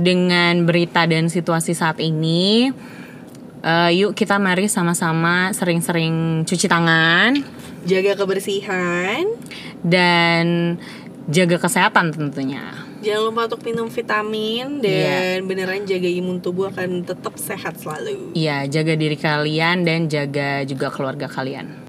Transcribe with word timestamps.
dengan 0.00 0.64
berita 0.64 1.04
dan 1.04 1.28
situasi 1.28 1.76
saat 1.76 2.00
ini, 2.00 2.72
uh, 3.62 3.90
yuk 3.92 4.16
kita 4.16 4.40
mari 4.40 4.66
sama-sama 4.66 5.52
sering-sering 5.52 6.42
cuci 6.48 6.66
tangan, 6.66 7.36
jaga 7.84 8.16
kebersihan, 8.16 9.24
dan 9.84 10.76
jaga 11.28 11.56
kesehatan 11.60 12.12
tentunya. 12.16 12.88
Jangan 13.00 13.32
lupa 13.32 13.48
untuk 13.48 13.64
minum 13.64 13.88
vitamin 13.88 14.84
dan 14.84 15.40
yeah. 15.40 15.40
beneran 15.40 15.88
jaga 15.88 16.04
imun 16.04 16.36
tubuh 16.44 16.68
akan 16.68 17.00
tetap 17.00 17.32
sehat 17.40 17.80
selalu. 17.80 18.36
Iya, 18.36 18.68
jaga 18.68 18.92
diri 18.92 19.16
kalian 19.16 19.88
dan 19.88 20.04
jaga 20.12 20.68
juga 20.68 20.92
keluarga 20.92 21.24
kalian. 21.24 21.88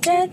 Halo, 0.00 0.24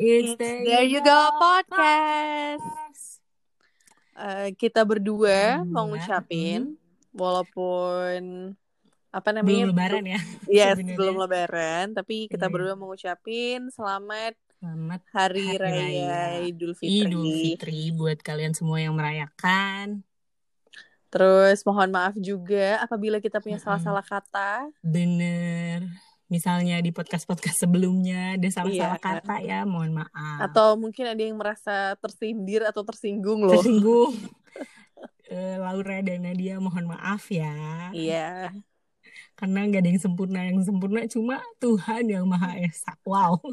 it's 0.00 0.32
there, 0.40 0.64
there 0.64 0.88
you 0.88 1.04
go 1.04 1.28
podcast. 1.36 3.20
Uh, 4.16 4.48
kita 4.56 4.80
berdua 4.80 5.60
hmm, 5.60 5.68
mau 5.68 5.84
ngucapin, 5.92 6.72
hmm. 6.72 7.12
walaupun 7.12 8.56
apa 9.12 9.28
namanya 9.36 9.68
belum 9.68 9.76
lebaran 9.76 10.04
ya 10.08 10.20
yes 10.48 10.80
sebenernya. 10.80 10.96
belum 10.96 11.16
lebaran 11.20 11.86
tapi 11.92 12.32
kita 12.32 12.48
yeah. 12.48 12.52
berdua 12.56 12.74
mau 12.80 12.88
ngucapin 12.90 13.68
selamat 13.70 14.34
selamat 14.56 15.02
hari, 15.12 15.52
hari 15.52 15.60
raya, 15.60 16.08
raya 16.08 16.48
Idul 16.48 16.72
Fitri 16.72 17.12
Idul 17.12 17.28
Fitri 17.30 17.92
buat 17.92 18.18
kalian 18.24 18.56
semua 18.56 18.80
yang 18.80 18.96
merayakan 18.96 20.02
terus 21.14 21.62
mohon 21.62 21.94
maaf 21.94 22.18
juga 22.18 22.82
apabila 22.82 23.22
kita 23.22 23.38
punya 23.38 23.62
salah-salah 23.62 24.02
kata. 24.02 24.66
Bener. 24.82 25.86
Misalnya 26.26 26.82
di 26.82 26.90
podcast-podcast 26.90 27.62
sebelumnya 27.62 28.34
ada 28.34 28.48
salah-salah 28.50 28.98
iya. 28.98 29.06
kata 29.22 29.36
ya 29.46 29.60
mohon 29.62 29.94
maaf. 29.94 30.38
Atau 30.42 30.74
mungkin 30.74 31.06
ada 31.06 31.22
yang 31.22 31.38
merasa 31.38 31.94
tersindir 32.02 32.66
atau 32.66 32.82
tersinggung 32.82 33.46
loh. 33.46 33.62
Tersinggung. 33.62 34.10
Uh, 35.30 35.56
Laura 35.62 36.02
dan 36.02 36.26
Nadia 36.26 36.58
mohon 36.58 36.90
maaf 36.90 37.30
ya. 37.30 37.54
Iya. 37.94 38.50
Karena 39.38 39.70
nggak 39.70 39.86
ada 39.86 39.90
yang 39.94 40.02
sempurna. 40.02 40.42
Yang 40.50 40.66
sempurna 40.66 41.06
cuma 41.06 41.38
Tuhan 41.62 42.10
yang 42.10 42.26
maha 42.26 42.58
esa. 42.58 42.98
Wow. 43.06 43.38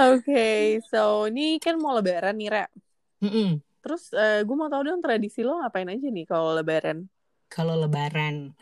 Oke, 0.00 0.26
okay, 0.26 0.82
so 0.90 1.30
ini 1.30 1.62
kan 1.62 1.78
mau 1.78 1.94
lebaran 1.94 2.34
nih, 2.34 2.50
Ra. 2.50 2.66
Mm 3.22 3.30
-mm. 3.30 3.69
Terus 3.80 4.12
uh, 4.12 4.40
eh, 4.40 4.40
gue 4.44 4.56
mau 4.56 4.68
tahu 4.68 4.82
dong 4.84 5.00
tradisi 5.00 5.40
lo 5.40 5.60
ngapain 5.60 5.88
aja 5.88 6.08
nih 6.08 6.26
kalau 6.28 6.52
lebaran? 6.52 7.08
Kalau 7.50 7.74
lebaran, 7.74 8.52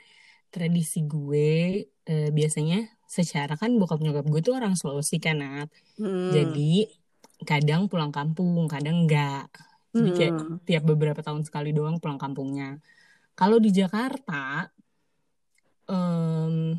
tradisi 0.48 1.04
gue 1.04 1.84
uh, 2.08 2.30
biasanya 2.32 2.86
secara 3.08 3.56
kan 3.58 3.74
bokap 3.76 4.00
nyokap 4.00 4.24
gue 4.28 4.40
tuh 4.40 4.54
orang 4.54 4.78
Sulawesi 4.78 5.18
kan, 5.18 5.42
Nat. 5.42 5.68
Hmm. 5.98 6.30
Jadi 6.30 6.86
kadang 7.42 7.90
pulang 7.90 8.14
kampung, 8.14 8.66
kadang 8.70 9.06
enggak. 9.06 9.50
Jadi 9.92 10.10
kayak 10.14 10.34
hmm. 10.36 10.56
tiap 10.68 10.84
beberapa 10.86 11.20
tahun 11.24 11.42
sekali 11.42 11.74
doang 11.74 11.98
pulang 11.98 12.20
kampungnya. 12.20 12.78
Kalau 13.34 13.58
di 13.62 13.70
Jakarta, 13.70 14.66
um, 15.88 16.76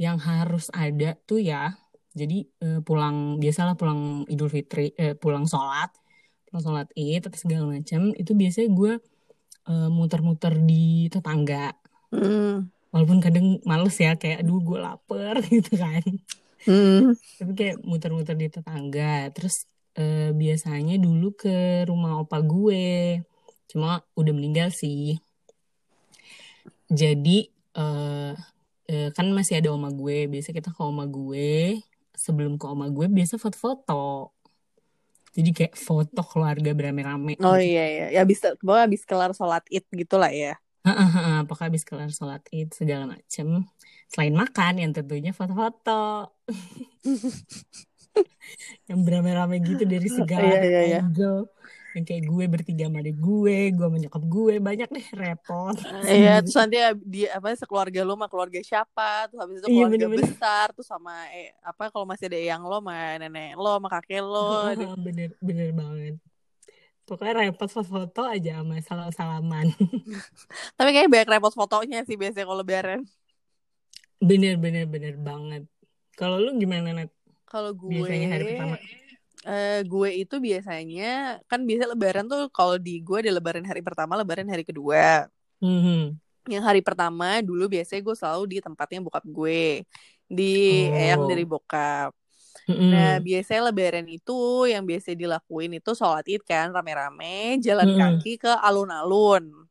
yang 0.00 0.18
harus 0.18 0.72
ada 0.72 1.14
tuh 1.28 1.40
ya, 1.40 1.76
jadi 2.16 2.42
uh, 2.64 2.80
pulang 2.82 3.38
biasalah 3.38 3.78
pulang 3.78 4.26
Idul 4.26 4.50
Fitri, 4.50 4.90
uh, 4.96 5.14
pulang 5.14 5.46
sholat, 5.46 5.92
pulang 6.50 6.64
sholat 6.66 6.88
id 6.98 7.22
atau 7.22 7.38
segala 7.38 7.64
macam, 7.70 8.10
itu 8.18 8.34
biasanya 8.34 8.68
gue 8.74 8.92
uh, 9.70 9.88
muter-muter 9.88 10.58
di 10.60 11.06
tetangga. 11.06 11.72
Mm. 12.10 12.66
Walaupun 12.90 13.18
kadang 13.22 13.62
males 13.62 13.94
ya, 13.96 14.18
kayak 14.18 14.42
aduh 14.42 14.58
gue 14.58 14.78
lapar 14.82 15.38
gitu 15.54 15.78
kan. 15.78 16.02
Mm. 16.66 17.14
Tapi 17.14 17.52
kayak 17.54 17.76
muter-muter 17.86 18.34
di 18.34 18.50
tetangga. 18.50 19.30
Terus 19.30 19.70
uh, 19.94 20.34
biasanya 20.34 20.98
dulu 20.98 21.38
ke 21.38 21.86
rumah 21.86 22.18
opa 22.18 22.42
gue, 22.42 23.22
cuma 23.70 24.02
udah 24.18 24.34
meninggal 24.34 24.74
sih 24.74 25.22
jadi 26.90 27.46
uh, 27.78 28.34
uh, 28.90 29.08
kan 29.14 29.26
masih 29.30 29.62
ada 29.62 29.70
oma 29.70 29.94
gue 29.94 30.26
biasa 30.26 30.50
kita 30.50 30.74
ke 30.74 30.82
oma 30.82 31.06
gue 31.06 31.78
sebelum 32.18 32.58
ke 32.58 32.66
oma 32.66 32.90
gue 32.90 33.06
biasa 33.06 33.38
foto-foto 33.38 34.34
jadi 35.30 35.50
kayak 35.54 35.74
foto 35.78 36.26
keluarga 36.26 36.74
beramai-ramai 36.74 37.38
oh 37.38 37.54
gitu. 37.54 37.62
iya 37.62 37.84
iya. 37.86 38.06
Ya 38.20 38.22
bisa 38.26 38.58
pokoknya 38.58 38.90
habis 38.90 39.06
kelar 39.06 39.30
sholat 39.30 39.62
id 39.70 39.86
gitulah 39.94 40.34
ya. 40.34 40.58
Apakah 41.46 41.70
habis 41.70 41.86
kelar 41.86 42.10
sholat 42.10 42.42
id 42.50 42.74
segala 42.74 43.06
macem. 43.06 43.62
Selain 44.10 44.34
makan 44.34 44.82
yang 44.82 44.90
tentunya 44.90 45.30
foto-foto. 45.30 46.34
Yang 48.90 49.00
beramai-ramai 49.06 49.62
gitu 49.62 49.86
dari 49.86 50.10
segala 50.18 50.58
iya, 50.58 50.66
iya, 50.66 50.82
iya 50.82 51.00
yang 51.90 52.06
kayak 52.06 52.22
gue 52.26 52.44
bertiga 52.46 52.84
sama 52.86 53.02
adik 53.02 53.18
gue 53.18 53.58
gue 53.74 53.88
menyokap 53.90 54.22
gue 54.22 54.54
banyak 54.62 54.88
deh 54.88 55.06
repot. 55.18 55.76
Iya 56.06 56.38
terus 56.42 56.56
nanti 56.56 56.76
di 57.02 57.20
apa 57.26 57.50
sekeluarga 57.58 58.00
lo 58.06 58.14
sama 58.14 58.26
keluarga 58.30 58.60
siapa 58.62 59.26
terus 59.26 59.40
habis 59.42 59.56
itu 59.58 59.66
iya, 59.66 59.74
keluarga 59.74 59.96
iya, 59.96 60.06
bener 60.06 60.10
-bener. 60.14 60.30
besar 60.30 60.66
terus 60.70 60.88
sama 60.88 61.14
eh, 61.34 61.50
apa 61.66 61.90
kalau 61.90 62.06
masih 62.06 62.26
ada 62.30 62.38
yang 62.38 62.62
lo 62.62 62.78
sama 62.78 62.94
nenek 63.18 63.58
lo 63.58 63.70
sama 63.74 63.88
kakek 63.90 64.22
lo 64.22 64.70
bener 65.02 65.30
bener 65.42 65.68
banget. 65.74 66.14
Pokoknya 67.10 67.34
repot 67.42 67.66
foto-foto 67.66 68.22
aja 68.22 68.62
sama 68.62 68.78
salam-salaman. 68.86 69.66
Tapi 70.78 70.90
kayak 70.94 71.10
banyak 71.10 71.28
repot 71.34 71.50
fotonya 71.50 72.06
sih 72.06 72.14
biasanya 72.14 72.46
kalau 72.46 72.62
lebaran. 72.62 73.02
Bener 74.22 74.54
bener 74.62 74.86
bener 74.86 75.18
banget. 75.18 75.66
Kalau 76.14 76.38
lu 76.38 76.54
gimana 76.54 76.94
net 76.94 77.10
kalau 77.50 77.74
gue 77.74 77.90
biasanya 77.90 78.28
hari 78.30 78.44
pertama 78.54 78.78
Uh, 79.40 79.80
gue 79.88 80.20
itu 80.20 80.36
biasanya 80.36 81.40
kan 81.48 81.64
biasa 81.64 81.88
lebaran 81.88 82.28
tuh 82.28 82.52
kalau 82.52 82.76
di 82.76 83.00
gue 83.00 83.24
ada 83.24 83.32
lebaran 83.32 83.64
hari 83.64 83.80
pertama, 83.80 84.12
lebaran 84.20 84.44
hari 84.44 84.68
kedua. 84.68 85.32
Mm-hmm. 85.64 86.02
Yang 86.52 86.64
hari 86.64 86.80
pertama 86.84 87.40
dulu 87.40 87.72
biasanya 87.72 88.04
gue 88.04 88.16
selalu 88.16 88.44
di 88.52 88.56
tempatnya 88.60 89.00
bokap 89.00 89.24
gue 89.24 89.88
di 90.28 90.54
oh. 90.92 91.00
eyang 91.00 91.24
dari 91.24 91.44
bokap. 91.48 92.12
Mm-hmm. 92.68 92.90
Nah 92.92 93.12
biasanya 93.24 93.62
lebaran 93.72 94.06
itu 94.12 94.68
yang 94.68 94.84
biasa 94.84 95.16
dilakuin 95.16 95.72
itu 95.80 95.90
sholat 95.96 96.28
id 96.28 96.44
kan 96.44 96.68
rame-rame 96.68 97.56
jalan 97.64 97.96
mm-hmm. 97.96 98.20
kaki 98.20 98.32
ke 98.36 98.52
alun-alun. 98.60 99.69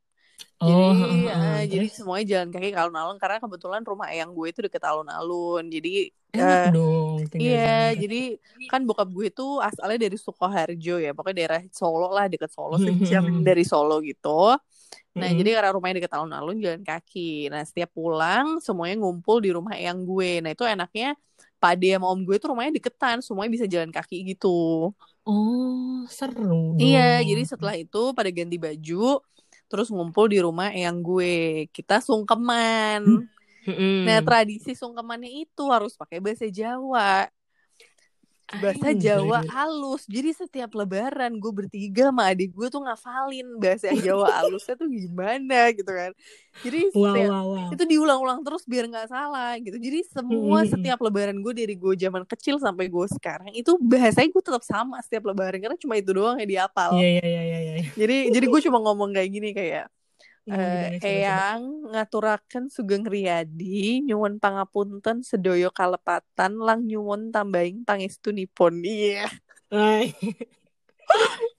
Oh, 0.60 0.92
jadi, 0.92 1.20
uh, 1.32 1.40
uh, 1.40 1.62
jadi 1.64 1.88
semuanya 1.88 2.26
jalan 2.36 2.50
kaki 2.52 2.76
ke 2.76 2.80
alun-alun 2.80 3.16
karena 3.16 3.40
kebetulan 3.40 3.82
rumah 3.88 4.12
eyang 4.12 4.36
gue 4.36 4.48
itu 4.52 4.60
deket 4.60 4.84
alun-alun. 4.84 5.64
Jadi 5.72 6.12
Enak 6.30 6.46
uh, 6.46 6.70
dong. 6.70 7.18
Iya, 7.34 7.98
jadi 7.98 8.38
kan 8.70 8.86
bokap 8.86 9.10
gue 9.10 9.34
itu 9.34 9.48
asalnya 9.58 10.06
dari 10.06 10.18
Sukoharjo 10.20 11.02
ya, 11.02 11.16
pokoknya 11.18 11.36
daerah 11.42 11.62
Solo 11.74 12.14
lah, 12.14 12.30
deket 12.30 12.54
Solo 12.54 12.78
sejam 12.78 13.26
dari 13.48 13.66
Solo 13.66 13.98
gitu. 14.06 14.54
Nah, 15.18 15.26
mm-hmm. 15.26 15.38
jadi 15.42 15.50
karena 15.58 15.70
rumahnya 15.74 15.96
deket 16.06 16.14
alun-alun 16.14 16.62
jalan 16.62 16.84
kaki. 16.86 17.50
Nah, 17.50 17.66
setiap 17.66 17.90
pulang 17.98 18.62
semuanya 18.62 19.02
ngumpul 19.02 19.42
di 19.42 19.50
rumah 19.50 19.74
eyang 19.74 20.06
gue. 20.06 20.44
Nah, 20.46 20.54
itu 20.54 20.64
enaknya 20.68 21.18
Pade 21.60 21.92
sama 21.92 22.08
om 22.08 22.24
gue 22.24 22.40
tuh 22.40 22.56
rumahnya 22.56 22.80
deketan, 22.80 23.20
semuanya 23.20 23.52
bisa 23.52 23.66
jalan 23.68 23.92
kaki 23.92 24.24
gitu. 24.32 24.96
Oh, 25.28 26.00
seru 26.08 26.40
dong. 26.40 26.80
Iya, 26.80 27.20
jadi 27.20 27.44
setelah 27.44 27.76
itu 27.76 28.16
pada 28.16 28.32
ganti 28.32 28.56
baju, 28.56 29.20
terus 29.70 29.94
ngumpul 29.94 30.28
di 30.28 30.42
rumah 30.42 30.74
yang 30.74 31.00
gue 31.00 31.70
kita 31.72 32.02
sungkeman. 32.02 33.30
Hmm. 33.70 34.02
nah 34.08 34.20
tradisi 34.26 34.74
sungkemannya 34.74 35.46
itu 35.46 35.64
harus 35.70 35.94
pakai 35.94 36.18
bahasa 36.18 36.50
Jawa 36.50 37.30
bahasa 38.58 38.90
Jawa 38.98 39.46
halus 39.46 40.10
jadi 40.10 40.34
setiap 40.34 40.74
lebaran 40.74 41.38
gue 41.38 41.52
bertiga 41.54 42.10
sama 42.10 42.34
adik 42.34 42.50
gue 42.58 42.68
tuh 42.74 42.82
ngafalin 42.82 43.48
bahasa 43.62 43.94
Jawa 43.94 44.34
halusnya 44.42 44.74
tuh 44.74 44.90
gimana 44.90 45.70
gitu 45.70 45.92
kan 45.94 46.12
jadi 46.66 46.90
wow, 46.90 47.14
setiap, 47.14 47.30
wow, 47.30 47.46
wow. 47.46 47.70
itu 47.70 47.84
diulang-ulang 47.86 48.40
terus 48.42 48.66
biar 48.66 48.90
nggak 48.90 49.08
salah 49.14 49.54
gitu 49.62 49.78
jadi 49.78 50.02
semua 50.10 50.66
hmm. 50.66 50.70
setiap 50.74 51.00
lebaran 51.06 51.38
gue 51.38 51.54
dari 51.54 51.76
gue 51.78 51.94
zaman 51.94 52.26
kecil 52.26 52.58
sampai 52.58 52.90
gue 52.90 53.06
sekarang 53.14 53.54
itu 53.54 53.78
bahasanya 53.78 54.30
gue 54.34 54.44
tetap 54.44 54.64
sama 54.66 54.98
setiap 55.06 55.30
lebaran 55.30 55.62
karena 55.62 55.78
cuma 55.78 55.94
itu 56.02 56.10
doang 56.10 56.42
yang 56.42 56.50
diapal 56.50 56.98
yeah, 56.98 57.22
yeah, 57.22 57.28
yeah, 57.30 57.44
yeah, 57.46 57.62
yeah. 57.62 57.86
jadi 57.94 58.18
jadi 58.34 58.46
gue 58.50 58.62
cuma 58.66 58.82
ngomong 58.82 59.14
kayak 59.14 59.30
gini 59.30 59.50
kayak 59.54 59.94
Uh, 60.50 60.98
eyang 61.06 61.94
ngaturaken 61.94 62.74
Sugeng 62.74 63.06
Riyadi 63.06 64.02
nyuwun 64.02 64.42
pangapunten 64.42 65.22
sedoyo 65.22 65.70
kalepatan 65.70 66.58
lang 66.58 66.90
nyuwun 66.90 67.30
tambahin 67.30 67.86
pangestunipun 67.86 68.82
iya 68.82 69.30
yeah. 69.70 70.10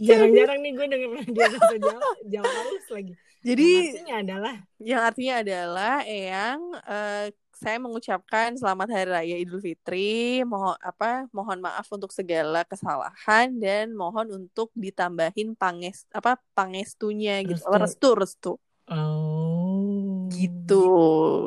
Jarang-jarang 0.00 0.58
nih 0.62 0.72
gue 0.74 0.86
denger 0.86 1.10
dia 1.34 1.48
Jawa, 1.78 2.10
Jawa 2.26 2.50
halus 2.50 2.86
lagi. 2.90 3.14
Jadi 3.40 3.68
yang 3.72 3.80
artinya 3.88 4.16
adalah 4.20 4.54
yang 4.76 5.02
artinya 5.02 5.34
adalah 5.40 5.96
yang 6.04 6.58
uh, 6.84 7.26
saya 7.60 7.76
mengucapkan 7.76 8.56
selamat 8.56 8.88
hari 8.88 9.08
raya 9.08 9.36
Idul 9.40 9.60
Fitri. 9.60 10.40
Mohon 10.44 10.76
apa? 10.80 11.28
Mohon 11.32 11.58
maaf 11.64 11.88
untuk 11.92 12.12
segala 12.12 12.64
kesalahan 12.64 13.52
dan 13.60 13.92
mohon 13.92 14.32
untuk 14.32 14.72
ditambahin 14.76 15.56
panges 15.56 16.08
apa 16.12 16.40
pangestunya 16.56 17.40
gitu. 17.44 17.60
Restu 17.68 17.76
restu. 17.80 18.10
restu. 18.16 18.52
Oh. 18.90 20.26
Gitu. 20.30 20.84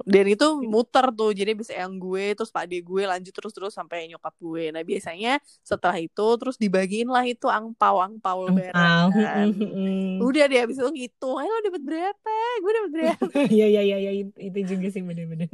Dan 0.07 0.25
itu 0.31 0.47
muter 0.63 1.11
tuh. 1.11 1.35
Jadi 1.35 1.51
bisa 1.59 1.75
yang 1.75 1.99
gue 1.99 2.35
terus 2.39 2.51
Pak 2.51 2.71
gue 2.71 3.03
lanjut 3.03 3.33
terus-terus 3.35 3.75
sampai 3.75 4.07
nyokap 4.07 4.31
gue. 4.39 4.71
Nah, 4.71 4.83
biasanya 4.83 5.43
setelah 5.59 5.99
itu 5.99 6.27
terus 6.39 6.55
dibagiin 6.55 7.11
lah 7.11 7.27
itu 7.27 7.51
angpau-angpau 7.51 8.47
lebaran. 8.47 9.11
Udah 10.27 10.43
deh 10.47 10.59
habis 10.63 10.79
itu 10.79 10.89
gitu. 11.07 11.35
Ayo 11.35 11.51
dapat 11.67 11.83
berapa? 11.83 12.35
Gue 12.63 12.71
dapat 12.71 12.91
berapa? 12.91 13.23
Iya 13.53 13.65
iya 13.67 13.81
iya 13.83 13.97
ya, 13.99 14.11
itu 14.23 14.59
juga 14.63 14.87
sih 14.87 15.03
bener-bener 15.03 15.51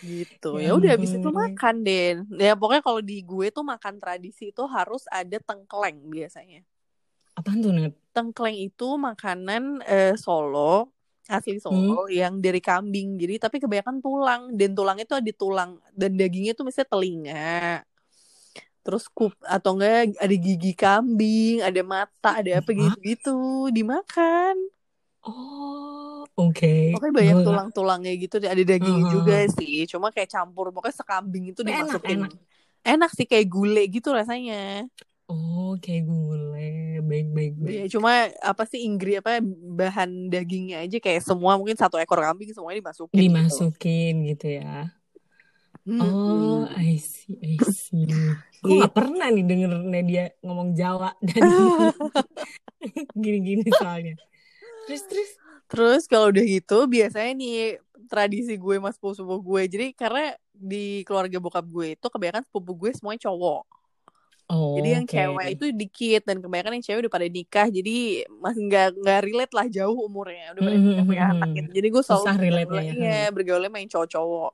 gitu 0.00 0.56
ya, 0.56 0.72
ya 0.72 0.80
udah 0.80 0.90
habis 0.96 1.12
itu 1.12 1.28
makan 1.28 1.84
deh 1.84 2.24
ya 2.40 2.56
pokoknya 2.56 2.80
kalau 2.80 3.00
di 3.04 3.20
gue 3.20 3.52
tuh 3.52 3.60
makan 3.60 4.00
tradisi 4.00 4.48
itu 4.48 4.64
harus 4.64 5.04
ada 5.12 5.36
tengkleng 5.44 6.00
biasanya 6.08 6.64
apa 7.40 7.50
tuh 7.56 7.72
Net? 7.72 7.94
Tengkleng 8.12 8.58
itu 8.60 9.00
makanan 9.00 9.80
eh, 9.88 10.14
Solo 10.20 10.92
asli 11.30 11.62
Solo 11.62 12.04
hmm? 12.04 12.12
yang 12.12 12.34
dari 12.42 12.58
kambing. 12.58 13.14
Jadi 13.14 13.38
tapi 13.38 13.56
kebanyakan 13.62 14.02
tulang 14.02 14.42
dan 14.58 14.70
tulang 14.74 14.98
itu 14.98 15.14
ada 15.14 15.32
tulang 15.32 15.78
dan 15.94 16.10
dagingnya 16.18 16.52
itu 16.58 16.62
misalnya 16.66 16.88
telinga. 16.90 17.62
Terus 18.82 19.06
kup 19.12 19.36
atau 19.46 19.78
enggak 19.78 20.18
ada 20.18 20.34
gigi 20.34 20.72
kambing, 20.74 21.62
ada 21.62 21.80
mata, 21.86 22.30
ada 22.42 22.50
apa 22.58 22.70
gitu-gitu 22.74 23.70
dimakan. 23.70 24.56
Oh, 25.20 26.24
oke. 26.32 26.56
Okay. 26.56 26.96
Pokoknya 26.96 27.12
banyak 27.12 27.38
tulang-tulangnya 27.44 28.12
gitu, 28.16 28.40
ada 28.40 28.56
dagingnya 28.56 29.04
uh 29.04 29.08
-huh. 29.12 29.14
juga 29.20 29.36
sih. 29.52 29.84
Cuma 29.84 30.08
kayak 30.08 30.32
campur, 30.32 30.72
pokoknya 30.72 30.96
sekambing 30.96 31.52
itu 31.52 31.60
dimasukin. 31.60 32.24
Enak, 32.24 32.32
enak. 32.32 32.88
enak 32.88 33.10
sih 33.12 33.28
kayak 33.28 33.52
gulai 33.52 33.84
gitu 33.92 34.16
rasanya. 34.16 34.88
Oh, 35.30 35.78
kayak 35.78 36.10
gulai. 36.10 36.98
Baik, 36.98 37.28
baik, 37.30 37.54
baik. 37.62 37.70
Ya, 37.70 37.84
cuma 37.86 38.26
apa 38.42 38.66
sih 38.66 38.82
Inggris 38.82 39.22
apa 39.22 39.38
bahan 39.78 40.26
dagingnya 40.26 40.82
aja 40.82 40.98
kayak 40.98 41.22
semua 41.22 41.54
mungkin 41.54 41.78
satu 41.78 42.02
ekor 42.02 42.18
kambing 42.18 42.50
semuanya 42.50 42.82
dimasukin. 42.82 43.14
Gitu. 43.14 43.24
Dimasukin 43.30 44.14
gitu, 44.26 44.30
gitu 44.34 44.46
ya. 44.58 44.90
Hmm. 45.86 46.02
Oh, 46.02 46.62
I 46.74 46.98
see, 46.98 47.38
I 47.40 47.56
see. 47.62 48.10
Gue 48.60 48.84
gak 48.84 48.92
pernah 48.92 49.30
nih 49.30 49.46
denger 49.46 49.70
Nadia 49.86 50.24
ngomong 50.42 50.74
Jawa 50.74 51.14
dan 51.30 51.42
gini-gini 53.22 53.70
soalnya. 53.70 54.18
Terus, 54.90 55.02
terus? 55.06 55.30
Terus 55.70 56.02
kalau 56.10 56.34
udah 56.34 56.42
gitu 56.42 56.90
biasanya 56.90 57.32
nih 57.38 57.78
tradisi 58.10 58.58
gue 58.58 58.76
mas 58.82 58.98
sepupu 58.98 59.38
gue. 59.38 59.62
Jadi 59.70 59.86
karena 59.94 60.34
di 60.50 61.06
keluarga 61.06 61.38
bokap 61.38 61.64
gue 61.70 61.94
itu 61.94 62.06
kebanyakan 62.10 62.42
sepupu 62.42 62.74
gue 62.74 62.90
semuanya 62.98 63.30
cowok. 63.30 63.79
Oh, 64.50 64.74
jadi 64.82 64.98
yang 64.98 65.06
okay. 65.06 65.30
cewek 65.30 65.46
itu 65.54 65.66
dikit 65.70 66.22
dan 66.26 66.42
kebanyakan 66.42 66.82
yang 66.82 66.84
cewek 66.84 67.00
udah 67.06 67.14
pada 67.14 67.26
nikah 67.30 67.66
jadi 67.70 68.26
masih 68.42 68.62
nggak 68.66 68.88
nggak 68.98 69.20
relate 69.22 69.54
lah 69.54 69.66
jauh 69.70 69.98
umurnya 70.02 70.50
udah 70.58 70.62
pada 70.66 70.74
mm 70.74 70.82
-hmm. 70.82 71.06
punya 71.06 71.24
anak 71.30 71.48
gitu. 71.54 71.70
Jadi 71.70 71.86
gue 71.86 72.02
selalu 72.02 72.26
relate 72.34 72.70
ya, 72.74 72.92
ya 72.98 73.20
bergaulnya 73.30 73.70
main 73.70 73.86
cowok-cowok. 73.86 74.52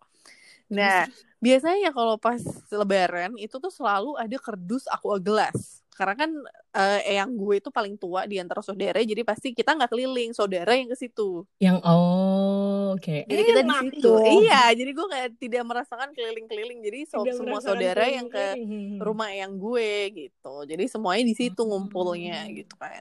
Nah 0.77 1.09
biasanya 1.41 1.91
kalau 1.97 2.21
pas 2.21 2.41
lebaran 2.69 3.33
itu 3.41 3.57
tuh 3.57 3.73
selalu 3.73 4.21
ada 4.21 4.37
kerdus 4.37 4.85
aqua 4.93 5.17
gelas 5.17 5.86
karena 5.97 6.15
kan 6.15 6.31
uh, 6.77 7.01
eyang 7.09 7.33
gue 7.41 7.57
itu 7.57 7.73
paling 7.73 7.97
tua 7.97 8.29
di 8.29 8.37
antara 8.37 8.61
saudara 8.61 9.01
jadi 9.01 9.25
pasti 9.25 9.57
kita 9.57 9.73
nggak 9.73 9.89
keliling 9.89 10.37
saudara 10.37 10.77
yang 10.77 10.93
ke 10.93 10.97
situ. 11.01 11.49
Yang 11.57 11.81
oh 11.89 12.93
oke. 12.93 13.01
Okay. 13.01 13.25
jadi 13.25 13.43
kita 13.49 13.61
di 13.65 13.75
situ. 13.89 14.13
iya 14.45 14.69
jadi 14.77 14.91
gue 14.93 15.07
kayak 15.09 15.31
tidak 15.41 15.63
merasakan 15.65 16.13
keliling-keliling. 16.13 16.85
Jadi 16.85 17.01
so, 17.09 17.25
semua 17.33 17.65
saudara 17.65 18.05
yang 18.13 18.29
ke 18.29 18.61
rumah 19.01 19.33
eyang 19.33 19.57
gue 19.57 20.13
gitu. 20.13 20.55
Jadi 20.69 20.85
semuanya 20.85 21.25
di 21.25 21.35
situ 21.35 21.65
hmm. 21.65 21.71
ngumpulnya 21.73 22.45
gitu 22.53 22.77
kan. 22.77 23.01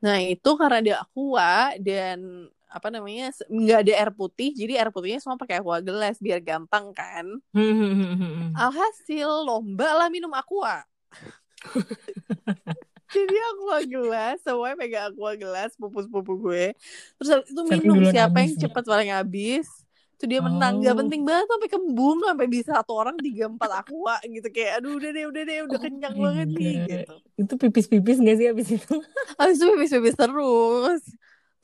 Nah 0.00 0.16
itu 0.24 0.50
karena 0.56 0.80
ada 0.80 0.94
aqua 1.04 1.76
dan 1.76 2.48
apa 2.74 2.90
namanya 2.90 3.30
nggak 3.46 3.86
ada 3.86 3.92
air 4.02 4.10
putih 4.10 4.50
jadi 4.50 4.82
air 4.82 4.90
putihnya 4.90 5.22
semua 5.22 5.38
pakai 5.38 5.62
aqua 5.62 5.84
gelas 5.84 6.16
biar 6.24 6.40
gampang 6.40 6.88
kan. 6.96 7.28
Alhasil 8.56 9.28
lomba 9.44 9.92
lah 9.92 10.08
minum 10.08 10.32
aqua 10.32 10.88
jadi 13.14 13.36
aku 13.54 13.62
gelas 13.86 14.36
semuanya 14.42 14.76
pegang 14.76 15.06
aku 15.12 15.20
gelas 15.38 15.70
pupus-pupu 15.78 16.32
gue. 16.40 16.74
Terus 17.20 17.46
itu 17.46 17.60
minum 17.66 18.00
siapa 18.10 18.42
yang 18.42 18.54
cepat 18.58 18.84
paling 18.84 19.10
habis? 19.14 19.66
Itu 20.14 20.30
dia 20.30 20.40
menang. 20.40 20.78
Oh. 20.78 20.82
gak 20.82 20.96
penting 21.04 21.22
banget 21.26 21.46
sampai 21.50 21.68
kembung 21.70 22.18
sampai 22.22 22.46
bisa 22.46 22.70
satu 22.78 22.92
orang 22.94 23.18
tiga 23.18 23.50
empat 23.50 23.70
aqua 23.84 24.16
gitu. 24.24 24.48
Kayak 24.50 24.82
aduh 24.82 24.98
udah 24.98 25.10
deh 25.10 25.24
udah 25.26 25.42
deh 25.42 25.58
udah 25.66 25.78
oh, 25.78 25.82
kenyang 25.82 26.16
banget 26.16 26.48
nih 26.54 26.74
gitu. 26.86 27.14
Itu 27.38 27.54
pipis-pipis 27.58 28.18
gak 28.22 28.36
sih 28.38 28.46
abis 28.50 28.68
itu? 28.78 28.96
Abis 29.42 29.56
itu 29.58 29.66
pipis-pipis 29.74 30.16
terus. 30.16 31.02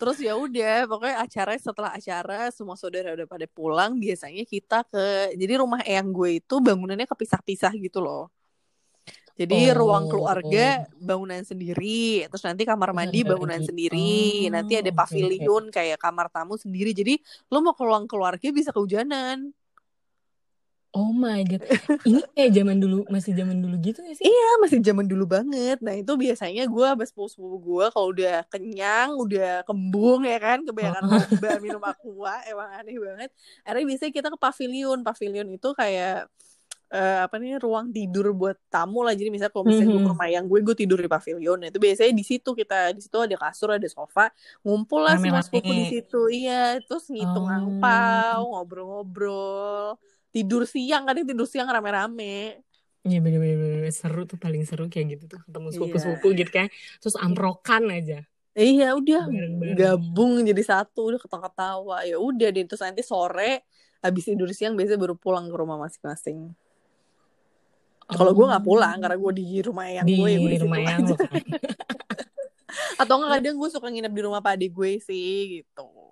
Terus 0.00 0.16
ya 0.16 0.32
udah 0.32 0.88
pokoknya 0.88 1.16
acara 1.20 1.52
setelah 1.60 1.90
acara 1.92 2.48
semua 2.56 2.72
saudara 2.72 3.12
udah 3.12 3.28
pada 3.28 3.44
pulang 3.44 4.00
biasanya 4.00 4.48
kita 4.48 4.80
ke 4.88 5.36
jadi 5.36 5.60
rumah 5.60 5.84
eyang 5.84 6.08
gue 6.08 6.40
itu 6.40 6.56
bangunannya 6.56 7.04
kepisah-pisah 7.04 7.76
gitu 7.76 8.00
loh 8.00 8.32
jadi 9.40 9.72
oh, 9.72 9.76
ruang 9.80 10.04
keluarga 10.12 10.84
oh. 10.84 11.00
bangunan 11.00 11.40
sendiri, 11.40 12.28
terus 12.28 12.44
nanti 12.44 12.68
kamar 12.68 12.92
mandi 12.92 13.24
bangunan 13.24 13.64
sendiri, 13.64 14.52
oh, 14.52 14.52
nanti 14.52 14.76
ada 14.76 14.92
pavilion 14.92 15.72
okay. 15.72 15.96
kayak 15.96 15.98
kamar 16.04 16.28
tamu 16.28 16.60
sendiri. 16.60 16.92
Jadi 16.92 17.16
lo 17.48 17.64
mau 17.64 17.72
ke 17.72 17.80
ruang 17.80 18.04
keluarga 18.04 18.52
bisa 18.52 18.68
kehujanan. 18.68 19.56
Oh 20.90 21.14
my 21.14 21.46
god, 21.46 21.62
ini 22.02 22.18
kayak 22.34 22.50
zaman 22.50 22.82
dulu 22.82 23.06
masih 23.06 23.30
zaman 23.30 23.62
dulu 23.62 23.78
gitu 23.78 24.02
gak 24.02 24.18
sih? 24.18 24.26
Iya 24.26 24.58
masih 24.58 24.82
zaman 24.82 25.06
dulu 25.06 25.22
banget. 25.22 25.78
Nah 25.78 25.94
itu 25.94 26.12
biasanya 26.18 26.66
gue 26.66 26.82
abis 26.82 27.14
sepupu 27.14 27.62
gue 27.62 27.86
kalau 27.94 28.10
udah 28.10 28.42
kenyang, 28.50 29.14
udah 29.14 29.62
kembung 29.70 30.26
ya 30.26 30.42
kan, 30.42 30.66
kebanyakan 30.66 31.06
lomba 31.06 31.50
minum 31.62 31.82
aqua, 31.86 32.42
emang 32.42 32.68
aneh 32.74 32.98
banget. 32.98 33.30
Akhirnya 33.62 33.86
biasanya 33.86 34.12
kita 34.18 34.28
ke 34.34 34.38
pavilion, 34.42 34.98
pavilion 35.06 35.48
itu 35.54 35.68
kayak 35.78 36.26
uh, 36.90 37.18
apa 37.26 37.38
nih 37.38 37.58
ruang 37.62 37.94
tidur 37.94 38.34
buat 38.34 38.58
tamu 38.68 39.06
lah 39.06 39.14
jadi 39.14 39.30
misalnya 39.30 39.54
kalau 39.54 39.66
misalnya 39.66 39.90
mm 39.90 39.94
-hmm. 39.96 40.06
gue 40.06 40.12
rumah 40.14 40.28
yang 40.28 40.44
gue 40.46 40.58
gue 40.62 40.76
tidur 40.76 40.98
di 40.98 41.08
pavilion 41.10 41.58
nah, 41.62 41.68
itu 41.70 41.78
biasanya 41.78 42.12
di 42.12 42.24
situ 42.26 42.50
kita 42.52 42.92
di 42.94 43.00
situ 43.02 43.16
ada 43.18 43.36
kasur 43.38 43.74
ada 43.74 43.88
sofa 43.88 44.28
ngumpul 44.66 45.00
lah 45.06 45.16
semua 45.16 45.42
sepupu 45.42 45.70
di 45.70 45.86
situ 45.88 46.20
iya 46.30 46.78
terus 46.82 47.06
ngitung 47.08 47.46
oh. 47.46 47.54
angpau 47.54 48.40
ngobrol-ngobrol 48.58 49.96
tidur 50.34 50.66
siang 50.66 51.06
kadang 51.06 51.26
tidur 51.26 51.46
siang 51.46 51.70
rame-rame 51.70 52.60
Iya 53.00 53.16
bener-bener 53.24 53.88
seru 53.96 54.28
tuh 54.28 54.36
paling 54.36 54.60
seru 54.68 54.84
kayak 54.92 55.16
gitu 55.16 55.24
tuh 55.32 55.40
ketemu 55.48 55.72
sepupu-sepupu 55.72 56.36
iya. 56.36 56.38
gitu 56.44 56.50
kan 56.52 56.66
terus 57.00 57.16
amprokan 57.16 57.88
aja 57.88 58.20
Iya 58.50 58.98
udah 58.98 59.24
Bareng 59.30 59.56
-bareng. 59.56 59.76
gabung 59.78 60.42
jadi 60.44 60.60
satu 60.60 61.14
udah 61.14 61.20
ketawa-ketawa 61.22 62.04
ya 62.04 62.20
udah 62.20 62.48
deh 62.52 62.66
terus 62.68 62.82
nanti 62.84 63.00
sore 63.00 63.64
habis 64.04 64.24
tidur 64.26 64.48
siang 64.52 64.74
biasanya 64.76 65.00
baru 65.00 65.14
pulang 65.16 65.46
ke 65.48 65.56
rumah 65.56 65.76
masing-masing. 65.80 66.52
Kalau 68.10 68.32
gue 68.34 68.46
nggak 68.46 68.64
pulang 68.64 68.96
karena 68.98 69.16
gue 69.16 69.32
di 69.34 69.46
rumah 69.62 69.86
yang 69.86 70.06
di 70.06 70.14
gue, 70.18 70.30
gue 70.38 70.50
di 70.56 70.60
rumah 70.62 70.78
yang 70.82 70.98
lo 71.06 71.16
kan. 71.16 71.42
Atau 73.02 73.14
nggak 73.18 73.30
kadang 73.40 73.56
gue 73.58 73.68
suka 73.70 73.88
nginep 73.90 74.12
di 74.12 74.22
rumah 74.22 74.40
pak 74.42 74.58
adik 74.58 74.72
gue 74.74 74.98
sih 75.02 75.62
gitu. 75.62 76.10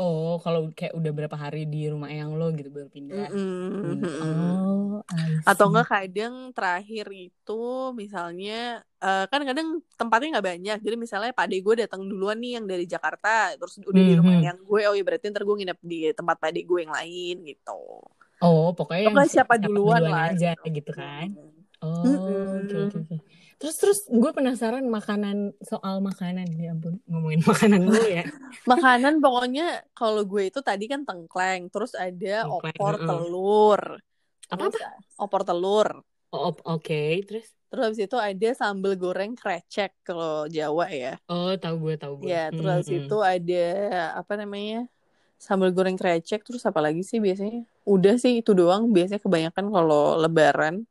Oh, 0.00 0.40
kalau 0.40 0.72
kayak 0.72 0.96
udah 0.96 1.12
berapa 1.12 1.36
hari 1.36 1.68
di 1.68 1.84
rumah 1.86 2.08
yang 2.08 2.34
lo 2.34 2.48
gitu 2.56 2.72
baru 2.72 2.88
pindah. 2.88 3.28
Mm 3.28 4.00
-hmm. 4.00 4.18
Oh, 4.24 4.98
atau 5.44 5.68
enggak 5.68 5.88
kadang 5.92 6.50
terakhir 6.56 7.06
itu 7.12 7.62
misalnya 7.92 8.80
uh, 9.04 9.28
kan 9.28 9.44
kadang 9.44 9.84
tempatnya 10.00 10.40
nggak 10.40 10.48
banyak. 10.56 10.78
Jadi 10.80 10.96
misalnya 10.96 11.30
Pak 11.36 11.46
gue 11.52 11.74
datang 11.86 12.02
duluan 12.08 12.40
nih 12.40 12.58
yang 12.58 12.66
dari 12.66 12.88
Jakarta, 12.88 13.52
terus 13.60 13.78
udah 13.84 13.92
mm 13.92 13.94
-hmm. 13.94 14.08
di 14.08 14.14
rumah 14.18 14.36
yang 14.40 14.58
gue, 14.64 14.80
oh 14.88 14.94
ya 14.96 15.04
berarti 15.04 15.24
ntar 15.28 15.44
gue 15.44 15.56
nginep 15.60 15.78
di 15.84 16.00
tempat 16.16 16.36
Pak 16.40 16.50
gue 16.50 16.78
yang 16.82 16.94
lain 16.96 17.36
gitu. 17.46 17.82
Oh, 18.42 18.74
pokoknya, 18.74 19.08
pokoknya 19.08 19.30
siapa, 19.30 19.54
siapa 19.54 19.62
duluan, 19.62 20.02
duluan 20.02 20.10
lah 20.10 20.34
aja 20.34 20.52
gitu, 20.66 20.90
kan. 20.90 21.30
Oh, 21.82 22.02
oke 22.02 22.34
oke 22.90 22.98
oke. 22.98 23.16
Terus 23.62 23.76
terus 23.78 23.98
gue 24.10 24.30
penasaran 24.34 24.82
makanan 24.90 25.54
soal 25.62 26.02
makanan 26.02 26.50
ya 26.58 26.74
ampun 26.74 26.98
ngomongin 27.06 27.46
makanan 27.50 27.80
dulu 27.86 28.02
ya. 28.10 28.26
makanan 28.72 29.22
pokoknya 29.22 29.86
kalau 29.94 30.26
gue 30.26 30.50
itu 30.50 30.58
tadi 30.62 30.90
kan 30.90 31.06
tengkleng, 31.06 31.70
terus 31.70 31.94
ada 31.94 32.42
tengkleng, 32.46 32.74
opor 32.74 32.94
uh. 32.98 33.06
telur. 33.06 33.82
Apa 34.50 34.62
apa? 34.70 34.78
Opor 35.22 35.42
telur. 35.46 35.88
Oh, 36.32 36.50
oke, 36.50 36.62
okay. 36.66 37.22
terus 37.22 37.46
Terus 37.72 37.88
habis 37.88 38.04
itu 38.04 38.18
ada 38.20 38.48
sambal 38.52 39.00
goreng 39.00 39.32
krecek 39.32 39.96
kalau 40.04 40.44
Jawa 40.44 40.92
ya. 40.92 41.16
Oh, 41.24 41.56
tahu 41.56 41.88
gue, 41.88 41.94
tahu 41.96 42.20
gue. 42.20 42.28
Ya, 42.28 42.52
terus 42.52 42.68
hmm, 42.68 42.76
habis 42.76 42.90
hmm. 42.92 43.00
itu 43.08 43.16
ada 43.24 43.66
apa 44.12 44.32
namanya? 44.36 44.92
sambal 45.42 45.74
goreng 45.74 45.98
krecek 45.98 46.46
terus 46.46 46.62
apa 46.62 46.78
lagi 46.78 47.02
sih 47.02 47.18
biasanya 47.18 47.66
udah 47.82 48.14
sih 48.18 48.40
itu 48.40 48.54
doang 48.54 48.90
biasanya 48.94 49.20
kebanyakan 49.22 49.66
kalau 49.70 50.16
lebaran 50.18 50.86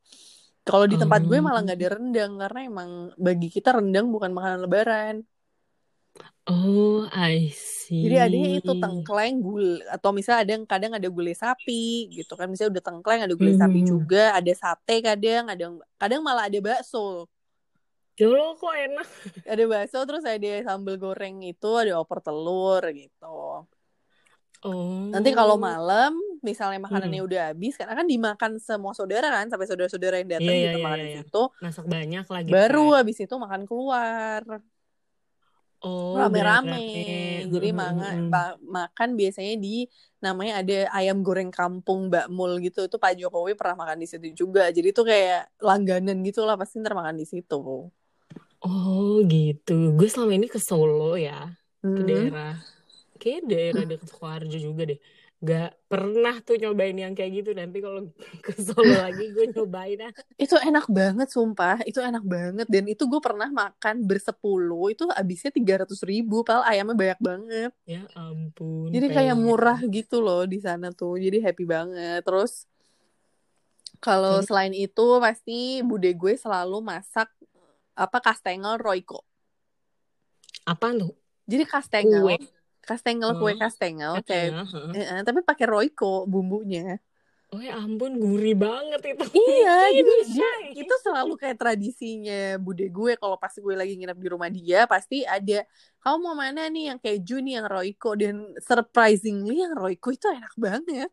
Kalau 0.61 0.85
di 0.85 0.93
tempat 0.93 1.25
gue 1.25 1.41
malah 1.41 1.65
nggak 1.65 1.73
ada 1.73 1.89
oh. 1.89 1.93
rendang 1.97 2.31
karena 2.37 2.59
emang 2.69 2.89
bagi 3.17 3.49
kita 3.49 3.81
rendang 3.81 4.13
bukan 4.13 4.29
makanan 4.29 4.61
lebaran. 4.61 5.25
Oh, 6.45 7.09
I 7.09 7.49
see. 7.53 8.05
Jadi 8.05 8.17
adanya 8.17 8.49
itu 8.61 8.73
tengkleng 8.77 9.41
gul 9.41 9.81
atau 9.89 10.09
misalnya 10.13 10.39
ada 10.45 10.51
yang 10.57 10.65
kadang 10.69 10.93
ada 10.97 11.07
gulai 11.09 11.33
sapi 11.33 12.13
gitu 12.13 12.33
kan. 12.37 12.45
Misalnya 12.45 12.77
udah 12.77 12.83
tengkleng 12.93 13.21
ada 13.25 13.33
gulai 13.33 13.57
hmm. 13.57 13.61
sapi 13.61 13.79
juga, 13.81 14.23
ada 14.37 14.53
sate 14.53 14.95
kadang, 15.01 15.49
ada 15.49 15.65
kadang 15.97 16.21
malah 16.21 16.45
ada 16.45 16.59
bakso. 16.61 17.25
Jolo 18.13 18.53
kok 18.57 18.73
enak. 18.73 19.07
Ada 19.49 19.63
bakso 19.65 19.97
terus 20.05 20.23
ada 20.25 20.51
sambal 20.61 20.97
goreng 21.01 21.41
itu, 21.41 21.71
ada 21.73 21.97
opor 21.97 22.21
telur 22.21 22.85
gitu. 22.93 23.65
Oh. 24.61 25.09
Nanti 25.09 25.33
kalau 25.33 25.57
malam 25.57 26.13
misalnya 26.41 26.81
makanannya 26.81 27.21
hmm. 27.21 27.29
udah 27.29 27.41
habis 27.53 27.73
karena 27.77 27.93
kan 27.93 28.07
dimakan 28.09 28.51
semua 28.57 28.97
saudara 28.97 29.29
kan 29.29 29.47
sampai 29.47 29.69
saudara-saudara 29.69 30.25
yang 30.25 30.29
datang 30.37 30.53
yeah, 30.53 30.65
gitu 30.65 30.77
yeah, 30.77 30.85
makan 30.85 30.97
yeah, 30.97 31.05
di 31.05 31.13
situ. 31.21 31.43
Masak 31.61 31.85
banyak 31.85 32.25
lagi. 32.25 32.49
Baru 32.49 32.85
kan. 32.91 32.97
habis 33.01 33.17
itu 33.21 33.35
makan 33.37 33.61
keluar. 33.69 34.41
Oh, 35.81 36.13
rame-rame. 36.13 36.85
Jadi 37.49 37.69
makan 37.73 38.29
makan 38.61 39.09
biasanya 39.17 39.57
di 39.57 39.89
namanya 40.21 40.61
ada 40.61 40.77
ayam 40.93 41.25
goreng 41.25 41.49
kampung 41.49 42.13
Mbak 42.13 42.27
Mul 42.29 42.61
gitu. 42.61 42.85
Itu 42.85 43.01
Pak 43.01 43.17
Jokowi 43.17 43.57
pernah 43.57 43.85
makan 43.85 43.97
di 43.97 44.05
situ 44.05 44.45
juga. 44.45 44.69
Jadi 44.69 44.93
itu 44.93 45.01
kayak 45.01 45.57
langganan 45.57 46.21
gitu 46.21 46.45
lah 46.45 46.53
pasti 46.53 46.77
ntar 46.81 46.93
makan 46.93 47.17
di 47.17 47.25
situ. 47.25 47.89
Oh 48.61 49.15
gitu. 49.25 49.97
Gue 49.97 50.05
selama 50.05 50.37
ini 50.37 50.45
ke 50.45 50.61
Solo 50.61 51.17
ya, 51.17 51.49
hmm. 51.81 51.97
ke 51.97 52.01
daerah 52.05 52.53
kayak 53.21 53.41
daerah 53.45 53.83
dekat 53.85 54.09
Sukoharjo 54.09 54.57
juga 54.57 54.89
deh 54.89 54.99
gak 55.41 55.73
pernah 55.89 56.37
tuh 56.45 56.53
nyobain 56.61 56.93
yang 56.93 57.17
kayak 57.17 57.41
gitu. 57.41 57.51
Nanti 57.57 57.81
kalau 57.81 58.05
ke 58.45 58.53
Solo 58.61 58.93
lagi 58.93 59.33
gue 59.33 59.49
nyobain 59.49 59.97
ah. 60.05 60.13
Itu 60.37 60.55
enak 60.61 60.85
banget 60.87 61.33
sumpah. 61.33 61.81
Itu 61.83 61.97
enak 61.99 62.21
banget. 62.21 62.67
Dan 62.69 62.85
itu 62.85 63.09
gue 63.09 63.17
pernah 63.17 63.49
makan 63.49 64.05
bersepuluh. 64.05 64.93
Itu 64.93 65.09
habisnya 65.09 65.49
tiga 65.49 65.81
ratus 65.81 66.05
ribu 66.05 66.45
pal. 66.45 66.61
Ayamnya 66.61 66.93
banyak 66.93 67.19
banget. 67.19 67.71
Ya 67.89 68.05
ampun 68.13 68.93
jadi 68.93 69.07
kayak 69.09 69.35
murah 69.35 69.81
gitu 69.89 70.21
loh 70.21 70.45
di 70.45 70.61
sana 70.61 70.93
tuh. 70.93 71.17
Jadi 71.17 71.41
happy 71.41 71.65
banget. 71.65 72.21
Terus 72.21 72.69
kalau 73.97 74.41
hmm. 74.41 74.45
selain 74.45 74.73
itu 74.77 75.05
pasti 75.17 75.81
bude 75.81 76.09
gue 76.13 76.33
selalu 76.37 76.85
masak 76.85 77.29
apa 77.97 78.17
kastengel 78.23 78.81
roiko 78.81 79.25
apa 80.65 80.93
tuh? 80.93 81.13
Jadi 81.49 81.63
kastengel 81.65 82.21
Kue 82.23 82.37
kastengel 82.81 83.37
kue 83.37 83.53
kastengel 83.57 84.19
kayak 84.25 84.65
uh, 84.65 85.21
tapi 85.21 85.45
pakai 85.45 85.65
roiko 85.69 86.25
bumbunya. 86.25 86.97
Oh 87.51 87.59
ya 87.59 87.75
ampun, 87.75 88.15
gurih 88.15 88.55
banget 88.55 89.11
itu. 89.11 89.27
Iya, 89.35 89.75
jadi 89.99 90.13
dia, 90.31 90.51
itu 90.71 90.93
selalu 91.03 91.35
kayak 91.35 91.59
tradisinya 91.59 92.55
bude 92.55 92.87
gue 92.87 93.19
kalau 93.19 93.35
pas 93.35 93.51
gue 93.51 93.75
lagi 93.75 93.99
nginep 93.99 94.15
di 94.15 94.27
rumah 94.31 94.47
dia 94.47 94.87
pasti 94.87 95.27
ada 95.27 95.67
kamu 95.99 96.17
mau 96.23 96.31
mana 96.31 96.71
nih 96.71 96.95
yang 96.95 96.99
keju 97.03 97.43
nih 97.43 97.59
yang 97.59 97.67
roiko 97.67 98.15
dan 98.15 98.55
surprisingly 98.63 99.59
yang 99.67 99.75
roiko 99.75 100.15
itu 100.15 100.31
enak 100.31 100.55
banget. 100.55 101.11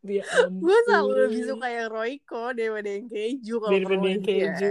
Dia 0.00 0.24
gue 0.64 0.76
selalu 0.88 1.12
lebih 1.28 1.42
suka 1.44 1.68
yang 1.76 1.88
roiko 1.92 2.44
daripada 2.56 2.88
yang 2.88 3.06
keju 3.12 3.54
kalau 3.60 3.72
daripada 3.76 4.06
yang 4.08 4.24
keju. 4.24 4.70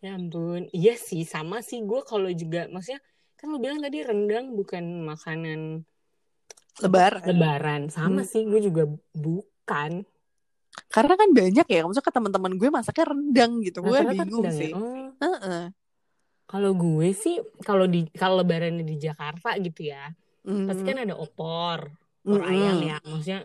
Ya 0.00 0.16
ampun, 0.16 0.64
iya 0.72 0.96
sih 0.96 1.28
sama 1.28 1.60
sih 1.60 1.84
gue 1.84 2.00
kalau 2.08 2.32
juga 2.32 2.72
maksudnya 2.72 3.04
kan 3.44 3.52
lu 3.52 3.60
bilang 3.60 3.84
tadi 3.84 4.00
rendang 4.00 4.56
bukan 4.56 5.04
makanan 5.04 5.84
lebaran 6.80 7.28
lebaran 7.28 7.82
sama 7.92 8.24
hmm. 8.24 8.30
sih 8.32 8.48
gue 8.48 8.72
juga 8.72 8.88
bukan 9.12 10.08
karena 10.88 11.14
kan 11.14 11.28
banyak 11.36 11.66
ya 11.68 11.80
maksudnya 11.84 12.08
ke 12.08 12.14
teman-teman 12.16 12.52
gue 12.56 12.68
masaknya 12.72 13.04
rendang 13.12 13.60
gitu 13.60 13.84
gue 13.84 14.00
bingung 14.16 14.48
sih 14.48 14.72
ya? 14.72 14.80
oh. 14.80 15.12
uh 15.12 15.28
-uh. 15.28 15.64
kalau 16.48 16.72
gue 16.72 17.12
sih 17.12 17.36
kalau 17.60 17.84
di 17.84 18.08
kalau 18.16 18.40
lebaran 18.40 18.80
di 18.80 18.96
Jakarta 18.96 19.60
gitu 19.60 19.92
ya 19.92 20.08
mm. 20.48 20.64
pasti 20.64 20.82
kan 20.88 20.98
ada 21.04 21.14
opor 21.20 21.92
opor 22.24 22.40
mm 22.40 22.40
-hmm. 22.40 22.48
ayam 22.48 22.76
ya 22.80 22.96
maksudnya 23.04 23.40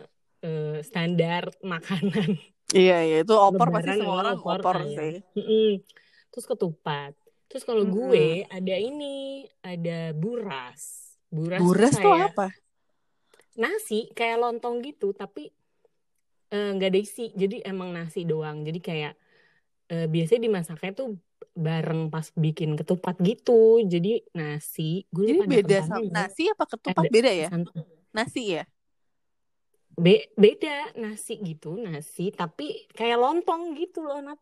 uh, 0.48 0.78
standar 0.80 1.52
makanan 1.60 2.40
iya 2.72 3.04
iya 3.04 3.20
itu 3.20 3.34
opor 3.36 3.68
lebaran 3.68 3.76
pasti 3.84 4.00
semua 4.00 4.16
orang 4.24 4.36
opor, 4.40 4.58
opor 4.64 4.76
sih 4.88 5.14
mm 5.20 5.44
-mm. 5.44 5.70
terus 6.32 6.46
ketupat 6.48 7.12
Terus 7.50 7.66
kalau 7.66 7.82
hmm. 7.82 7.92
gue 7.92 8.26
ada 8.46 8.76
ini, 8.78 9.42
ada 9.58 10.14
buras. 10.14 11.10
Buras, 11.26 11.58
buras 11.58 11.94
tuh 11.98 12.14
apa? 12.14 12.54
Nasi 13.58 14.06
kayak 14.14 14.38
lontong 14.38 14.78
gitu, 14.86 15.10
tapi 15.10 15.50
eh, 16.54 16.70
nggak 16.78 16.88
uh, 16.88 16.92
ada 16.94 17.00
isi. 17.02 17.34
Jadi 17.34 17.58
emang 17.66 17.90
nasi 17.90 18.22
doang. 18.22 18.62
Jadi 18.62 18.78
kayak 18.78 19.18
uh, 19.90 20.06
biasanya 20.06 20.46
dimasaknya 20.46 20.94
tuh 20.94 21.18
bareng 21.58 22.06
pas 22.06 22.30
bikin 22.38 22.78
ketupat 22.78 23.18
gitu. 23.18 23.82
Jadi 23.82 24.22
nasi, 24.30 25.02
gue 25.10 25.34
Jadi 25.34 25.40
beda 25.50 25.78
sama 25.82 26.06
nasi 26.06 26.46
apa 26.46 26.64
ketupat 26.70 27.02
ada, 27.02 27.10
beda 27.10 27.30
ya? 27.34 27.48
Nasi 28.14 28.42
ya? 28.58 28.64
Be 29.98 30.30
beda 30.38 30.94
nasi 30.96 31.34
gitu, 31.42 31.74
nasi 31.74 32.30
tapi 32.30 32.86
kayak 32.94 33.18
lontong 33.18 33.74
gitu 33.74 34.06
loh, 34.06 34.22
Nat. 34.22 34.38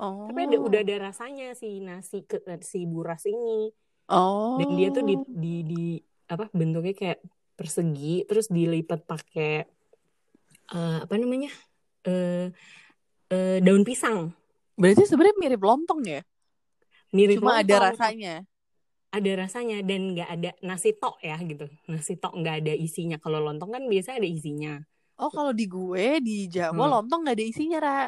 Oh. 0.00 0.28
Tapi 0.28 0.40
ada 0.48 0.56
udah 0.58 0.80
ada 0.80 0.96
rasanya 1.12 1.52
si 1.52 1.82
nasi 1.82 2.24
ke 2.24 2.40
si 2.64 2.88
buras 2.88 3.24
ini. 3.28 3.70
Oh. 4.08 4.56
Dan 4.60 4.76
dia 4.76 4.88
tuh 4.92 5.04
di 5.04 5.14
di, 5.28 5.54
di 5.64 5.84
apa 6.28 6.48
bentuknya 6.52 6.96
kayak 6.96 7.18
persegi 7.54 8.24
terus 8.24 8.48
dilipat 8.48 9.04
pakai 9.04 9.68
uh, 10.72 11.04
apa 11.04 11.14
namanya? 11.20 11.52
Uh, 12.02 12.50
uh, 13.30 13.58
daun 13.60 13.84
pisang. 13.84 14.32
Berarti 14.74 15.04
sebenarnya 15.06 15.36
mirip 15.38 15.62
lontong 15.62 16.00
ya? 16.02 16.20
Mirip 17.12 17.38
Cuma 17.38 17.60
lontong. 17.60 17.68
ada 17.68 17.76
rasanya. 17.92 18.34
Ada 19.12 19.30
rasanya 19.44 19.84
dan 19.84 20.16
nggak 20.16 20.30
ada 20.40 20.50
nasi 20.64 20.96
tok 20.96 21.20
ya 21.20 21.36
gitu. 21.44 21.68
Nasi 21.84 22.16
tok 22.16 22.32
nggak 22.32 22.64
ada 22.64 22.72
isinya. 22.72 23.20
Kalau 23.20 23.44
lontong 23.44 23.70
kan 23.76 23.84
biasa 23.84 24.16
ada 24.16 24.24
isinya. 24.24 24.80
Oh 25.20 25.28
kalau 25.28 25.52
di 25.52 25.68
gue 25.68 26.18
di 26.24 26.48
Jawa 26.48 26.72
hmm. 26.74 26.92
lontong 26.98 27.20
nggak 27.28 27.36
ada 27.36 27.46
isinya 27.46 27.78
Ra. 27.78 28.00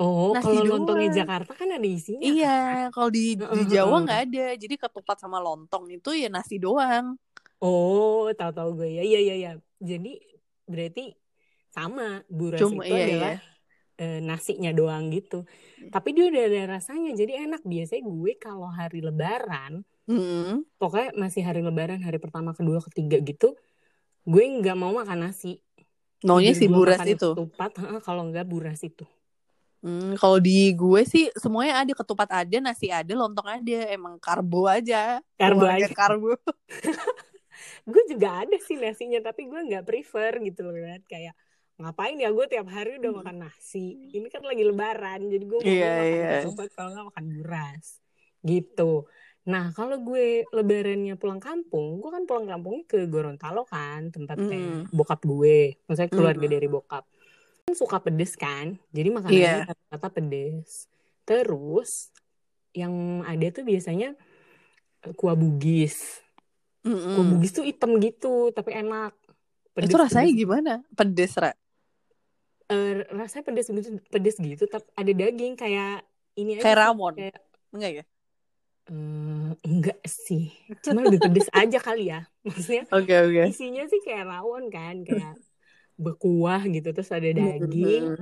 Oh, 0.00 0.32
kalau 0.32 0.64
lontongnya 0.64 1.22
Jakarta 1.22 1.52
kan 1.52 1.68
ada 1.68 1.84
isinya. 1.84 2.24
Iya, 2.24 2.88
kalau 2.88 3.12
di 3.12 3.36
di 3.36 3.62
Jawa 3.68 4.00
nggak 4.00 4.20
ada. 4.32 4.46
Jadi 4.56 4.74
ketupat 4.80 5.20
sama 5.20 5.36
lontong 5.36 5.92
itu 5.92 6.16
ya 6.16 6.32
nasi 6.32 6.56
doang. 6.56 7.20
Oh, 7.60 8.32
tahu-tahu 8.32 8.80
gue 8.80 8.96
ya. 8.96 9.02
Iya, 9.04 9.20
iya, 9.20 9.34
iya. 9.36 9.52
Jadi 9.76 10.16
berarti 10.64 11.12
sama 11.68 12.24
buras 12.32 12.64
Cuma, 12.64 12.88
itu 12.88 12.96
iya, 12.96 13.04
adalah 13.04 13.34
iya. 13.36 13.48
Eh, 14.00 14.20
nasinya 14.24 14.72
doang 14.72 15.12
gitu. 15.12 15.44
Hmm. 15.44 15.92
Tapi 15.92 16.16
dia 16.16 16.32
udah 16.32 16.42
ada 16.48 16.80
rasanya, 16.80 17.12
jadi 17.12 17.44
enak. 17.44 17.60
Biasanya 17.68 18.02
gue 18.08 18.32
kalau 18.40 18.72
hari 18.72 19.04
Lebaran, 19.04 19.84
hmm. 20.08 20.80
pokoknya 20.80 21.12
masih 21.20 21.44
hari 21.44 21.60
Lebaran, 21.60 22.00
hari 22.00 22.16
pertama, 22.16 22.56
kedua, 22.56 22.80
ketiga 22.88 23.20
gitu, 23.20 23.52
gue 24.24 24.44
nggak 24.56 24.72
mau 24.72 24.96
makan 24.96 25.28
nasi. 25.28 25.60
Maunya 26.24 26.56
si 26.56 26.64
buras 26.64 27.04
itu. 27.04 27.36
Ketupat, 27.36 27.76
kalau 28.00 28.32
nggak 28.32 28.48
buras 28.48 28.80
itu. 28.80 29.04
Hmm, 29.80 30.12
kalau 30.20 30.36
di 30.36 30.76
gue 30.76 31.02
sih 31.08 31.32
semuanya 31.40 31.80
ada 31.80 31.92
ketupat 31.96 32.28
ada, 32.28 32.56
nasi 32.60 32.92
ada, 32.92 33.08
lontong 33.16 33.48
ada. 33.48 33.80
Emang 33.88 34.20
karbo 34.20 34.68
aja. 34.68 35.24
Karbo 35.40 35.64
aja. 35.64 35.88
Karbo. 35.88 36.36
gue 37.90 38.02
juga 38.12 38.44
ada 38.44 38.56
sih 38.60 38.76
nasinya, 38.76 39.24
tapi 39.24 39.48
gue 39.48 39.60
nggak 39.72 39.84
prefer 39.88 40.36
gitu 40.44 40.68
loh 40.68 40.76
kan. 40.76 41.00
Kayak 41.08 41.34
ngapain 41.80 42.20
ya 42.20 42.28
gue 42.28 42.44
tiap 42.44 42.68
hari 42.68 43.00
udah 43.00 43.24
makan 43.24 43.48
nasi. 43.48 44.12
Ini 44.12 44.28
kan 44.28 44.44
lagi 44.44 44.62
lebaran, 44.68 45.20
jadi 45.32 45.44
gue 45.48 45.58
mau 45.64 45.72
yeah, 45.72 45.96
makan 45.96 46.12
yeah. 46.12 46.32
ketupat 46.44 46.68
kalau 46.76 46.88
nggak 46.92 47.06
makan 47.08 47.24
buras. 47.40 47.84
Gitu. 48.44 48.92
Nah 49.48 49.72
kalau 49.72 49.96
gue 50.04 50.44
lebarannya 50.52 51.16
pulang 51.16 51.40
kampung, 51.40 52.04
gue 52.04 52.10
kan 52.12 52.28
pulang 52.28 52.44
kampungnya 52.44 52.84
ke 52.84 53.08
Gorontalo 53.08 53.64
kan, 53.64 54.12
tempatnya 54.12 54.84
mm. 54.84 54.92
bokap 54.92 55.24
gue. 55.24 55.80
Maksudnya 55.88 56.12
keluarga 56.12 56.44
mm. 56.44 56.52
dari 56.52 56.68
bokap 56.68 57.04
suka 57.74 58.02
pedes 58.02 58.34
kan 58.36 58.78
jadi 58.94 59.08
makanannya 59.10 59.40
yeah. 59.40 59.66
kata-kata 59.66 60.08
pedes 60.20 60.90
terus 61.26 62.10
yang 62.74 63.24
ada 63.26 63.46
tuh 63.50 63.64
biasanya 63.66 64.14
eh, 65.06 65.14
kuah 65.14 65.34
bugis 65.34 66.22
mm 66.86 66.90
-mm. 66.90 67.14
kuah 67.16 67.26
bugis 67.36 67.52
tuh 67.54 67.64
hitam 67.66 67.98
gitu 67.98 68.54
tapi 68.54 68.74
enak 68.74 69.14
pedes, 69.74 69.90
itu 69.90 69.96
rasanya 69.98 70.30
pedes. 70.30 70.40
gimana 70.40 70.72
pedes 70.94 71.32
ra 71.38 71.52
uh, 72.70 72.92
rasanya 73.14 73.44
pedes 73.46 73.66
gitu 73.70 73.88
pedes 74.10 74.36
gitu 74.38 74.64
tapi 74.70 74.86
ada 74.94 75.12
daging 75.12 75.54
kayak 75.58 76.06
ini 76.38 76.58
kayak 76.58 76.66
aja 76.66 76.78
ramon 76.88 77.14
kayak... 77.18 77.38
enggak 77.74 77.92
ya 78.02 78.04
Uh, 78.90 79.54
enggak 79.62 80.02
sih, 80.02 80.50
cuma 80.82 81.06
lebih 81.06 81.22
pedes 81.22 81.46
aja 81.54 81.78
kali 81.78 82.10
ya, 82.10 82.26
maksudnya. 82.42 82.82
Oke 82.98 83.06
okay, 83.06 83.18
oke. 83.22 83.32
Okay. 83.38 83.46
Isinya 83.54 83.84
sih 83.86 84.00
kayak 84.02 84.26
rawon 84.26 84.66
kan, 84.66 85.06
kayak 85.06 85.38
berkuah 86.00 86.64
gitu 86.64 86.88
terus 86.96 87.12
ada 87.12 87.28
daging. 87.28 88.16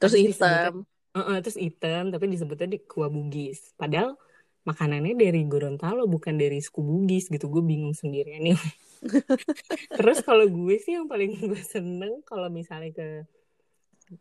Terus 0.00 0.14
hitam. 0.16 0.88
Uh 1.10 1.20
-uh, 1.20 1.36
terus 1.44 1.60
hitam 1.60 2.08
tapi 2.08 2.32
disebutnya 2.32 2.72
di 2.72 2.78
kuah 2.80 3.12
bugis. 3.12 3.76
Padahal 3.76 4.16
makanannya 4.64 5.12
dari 5.12 5.44
Gorontalo 5.44 6.08
bukan 6.08 6.40
dari 6.40 6.64
suku 6.64 6.80
Bugis 6.80 7.28
gitu. 7.28 7.52
Gue 7.52 7.60
bingung 7.60 7.92
sendiri 7.92 8.40
nih 8.40 8.56
terus 9.98 10.20
kalau 10.20 10.44
gue 10.44 10.76
sih 10.76 10.96
yang 10.96 11.08
paling 11.08 11.32
gue 11.40 11.62
seneng 11.64 12.20
kalau 12.28 12.52
misalnya 12.52 12.92
ke 12.92 13.08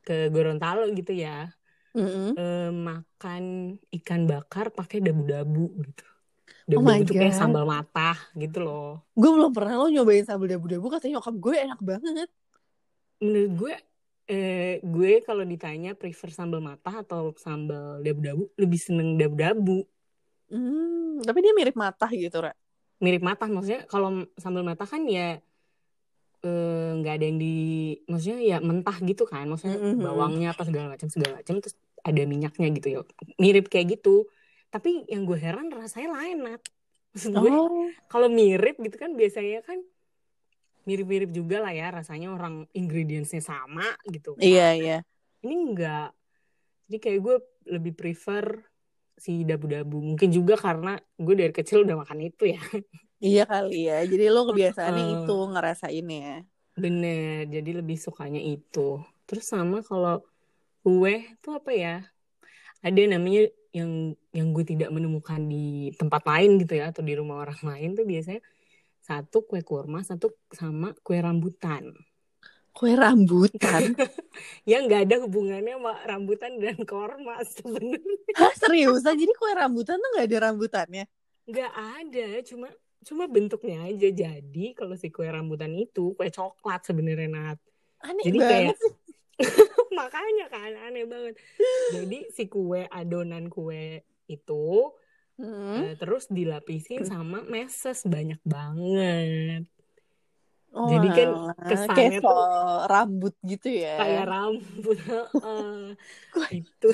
ke 0.06 0.18
Gorontalo 0.32 0.88
gitu 0.96 1.12
ya 1.12 1.52
mm-hmm. 1.98 2.38
uh, 2.38 2.72
makan 2.72 3.76
ikan 4.02 4.30
bakar 4.30 4.72
pakai 4.72 5.02
dabu-dabu 5.04 5.74
gitu. 5.84 6.06
Dabu-dabu 6.70 7.02
oh 7.02 7.08
tuh 7.10 7.16
kayak 7.18 7.34
sambal 7.34 7.66
mata 7.66 8.14
gitu 8.38 8.62
loh. 8.62 9.02
Gue 9.18 9.34
belum 9.34 9.50
pernah 9.50 9.82
lo 9.82 9.90
nyobain 9.90 10.22
sambal 10.22 10.46
dabu-dabu 10.46 10.86
katanya 10.94 11.18
nyokap 11.18 11.36
gue 11.42 11.56
enak 11.58 11.80
banget 11.82 12.30
menurut 13.20 13.52
gue 13.56 13.74
eh, 14.30 14.78
gue 14.86 15.12
kalau 15.26 15.44
ditanya 15.44 15.98
prefer 15.98 16.30
sambal 16.30 16.62
mata 16.62 17.02
atau 17.02 17.34
sambal 17.36 18.00
dabu-dabu 18.06 18.54
lebih 18.56 18.80
seneng 18.80 19.18
dabu-dabu. 19.18 19.84
Hmm, 20.50 21.22
tapi 21.26 21.46
dia 21.46 21.54
mirip 21.54 21.76
mata 21.78 22.08
gitu 22.14 22.38
Ra. 22.42 22.54
Mirip 23.02 23.26
mata 23.26 23.50
maksudnya 23.50 23.86
kalau 23.90 24.26
sambal 24.38 24.62
mata 24.62 24.86
kan 24.86 25.02
ya 25.10 25.42
eh, 26.46 26.90
nggak 27.00 27.14
uh, 27.14 27.18
ada 27.20 27.26
yang 27.26 27.40
di 27.42 27.58
maksudnya 28.08 28.40
ya 28.40 28.58
mentah 28.64 28.98
gitu 29.04 29.28
kan 29.28 29.44
maksudnya 29.50 29.76
mm 29.76 29.92
-hmm. 29.98 30.04
bawangnya 30.06 30.48
apa 30.56 30.64
segala 30.64 30.96
macam 30.96 31.08
segala 31.12 31.44
macam 31.44 31.60
terus 31.60 31.76
ada 32.06 32.22
minyaknya 32.24 32.68
gitu 32.80 32.88
ya. 32.88 33.00
Mirip 33.42 33.68
kayak 33.68 34.00
gitu. 34.00 34.30
Tapi 34.70 35.10
yang 35.10 35.26
gue 35.26 35.36
heran 35.36 35.74
rasanya 35.74 36.10
lain 36.16 36.38
nat. 36.46 36.62
Maksud 37.18 37.34
gue 37.34 37.50
oh. 37.50 37.90
kalau 38.06 38.30
mirip 38.30 38.78
gitu 38.78 38.96
kan 39.02 39.18
biasanya 39.18 39.66
kan 39.66 39.82
mirip-mirip 40.90 41.30
juga 41.30 41.62
lah 41.62 41.70
ya 41.70 41.94
rasanya 41.94 42.34
orang 42.34 42.66
ingredientsnya 42.74 43.46
sama 43.46 43.86
gitu 44.10 44.34
kan. 44.34 44.42
iya 44.42 44.74
iya. 44.74 44.98
Ini 45.46 45.54
enggak. 45.54 46.10
Jadi 46.90 46.98
kayak 46.98 47.20
gue 47.22 47.36
lebih 47.70 47.94
prefer 47.94 48.66
si 49.14 49.46
dabu-dabu. 49.46 50.02
Mungkin 50.02 50.34
juga 50.34 50.58
karena 50.58 50.98
gue 51.22 51.36
dari 51.38 51.54
kecil 51.54 51.86
udah 51.86 52.02
makan 52.02 52.20
itu 52.26 52.50
ya. 52.50 52.62
Iya 53.20 53.44
kali 53.44 53.84
ya. 53.84 54.00
Jadi 54.08 54.32
lo 54.32 54.48
kebiasaannya 54.48 55.04
uh, 55.04 55.12
itu 55.20 55.36
ngerasain 55.52 56.08
ya. 56.08 56.40
Bener. 56.80 57.52
Jadi 57.52 57.72
lebih 57.76 58.00
sukanya 58.00 58.40
itu. 58.40 59.04
Terus 59.28 59.44
sama 59.44 59.84
kalau 59.84 60.24
kue 60.88 61.28
tuh 61.44 61.60
apa 61.60 61.72
ya? 61.76 62.08
Ada 62.80 63.12
namanya 63.12 63.52
yang 63.76 64.16
yang 64.32 64.56
gue 64.56 64.64
tidak 64.64 64.88
menemukan 64.96 65.36
di 65.52 65.92
tempat 66.00 66.24
lain 66.24 66.64
gitu 66.64 66.80
ya 66.80 66.96
atau 66.96 67.04
di 67.04 67.12
rumah 67.12 67.44
orang 67.44 67.60
lain 67.60 67.90
tuh 68.00 68.08
biasanya 68.08 68.40
satu 69.10 69.42
kue 69.50 69.66
kurma 69.66 70.06
satu 70.06 70.30
sama 70.54 70.94
kue 71.02 71.18
rambutan. 71.18 71.90
Kue 72.70 72.94
rambutan? 72.94 73.98
Yang 74.70 74.82
nggak 74.86 75.02
ada 75.10 75.16
hubungannya 75.26 75.74
sama 75.82 75.94
rambutan 76.06 76.62
dan 76.62 76.78
korma 76.86 77.42
sebenarnya. 77.42 77.98
Seriusan? 78.62 79.18
Jadi 79.18 79.34
kue 79.34 79.52
rambutan 79.58 79.98
tuh 79.98 80.10
nggak 80.14 80.28
ada 80.30 80.38
rambutannya? 80.54 81.06
Nggak 81.50 81.74
ada 81.74 82.28
cuma 82.46 82.70
cuma 83.02 83.26
bentuknya 83.26 83.90
aja. 83.90 84.08
Jadi 84.14 84.78
kalau 84.78 84.94
si 84.94 85.10
kue 85.10 85.26
rambutan 85.26 85.74
itu 85.74 86.14
kue 86.14 86.30
coklat 86.30 86.86
sebenarnya 86.86 87.28
nat. 87.34 87.58
Aneh 88.06 88.24
jadi 88.30 88.38
banget 88.38 88.78
kayak 88.78 88.78
makanya 90.00 90.46
kan 90.54 90.72
aneh 90.86 91.10
banget. 91.10 91.36
Jadi 91.98 92.30
si 92.30 92.46
kue 92.46 92.86
adonan 92.86 93.50
kue 93.50 94.06
itu 94.30 94.94
hmm. 95.40 95.80
uh, 95.80 95.94
terus 95.96 96.28
dilapisin 96.28 97.08
sama 97.08 97.42
meses 97.48 98.04
banyak 98.04 98.40
banget 98.44 99.64
Oh, 100.70 100.86
Jadi 100.86 101.08
kan 101.10 101.30
kesannya 101.66 102.22
kayak 102.22 102.22
tuh 102.22 102.46
rambut 102.86 103.34
gitu 103.42 103.68
ya. 103.74 103.98
Kayak 103.98 104.26
rambut. 104.30 104.98
uh, 105.42 105.90
itu. 106.54 106.90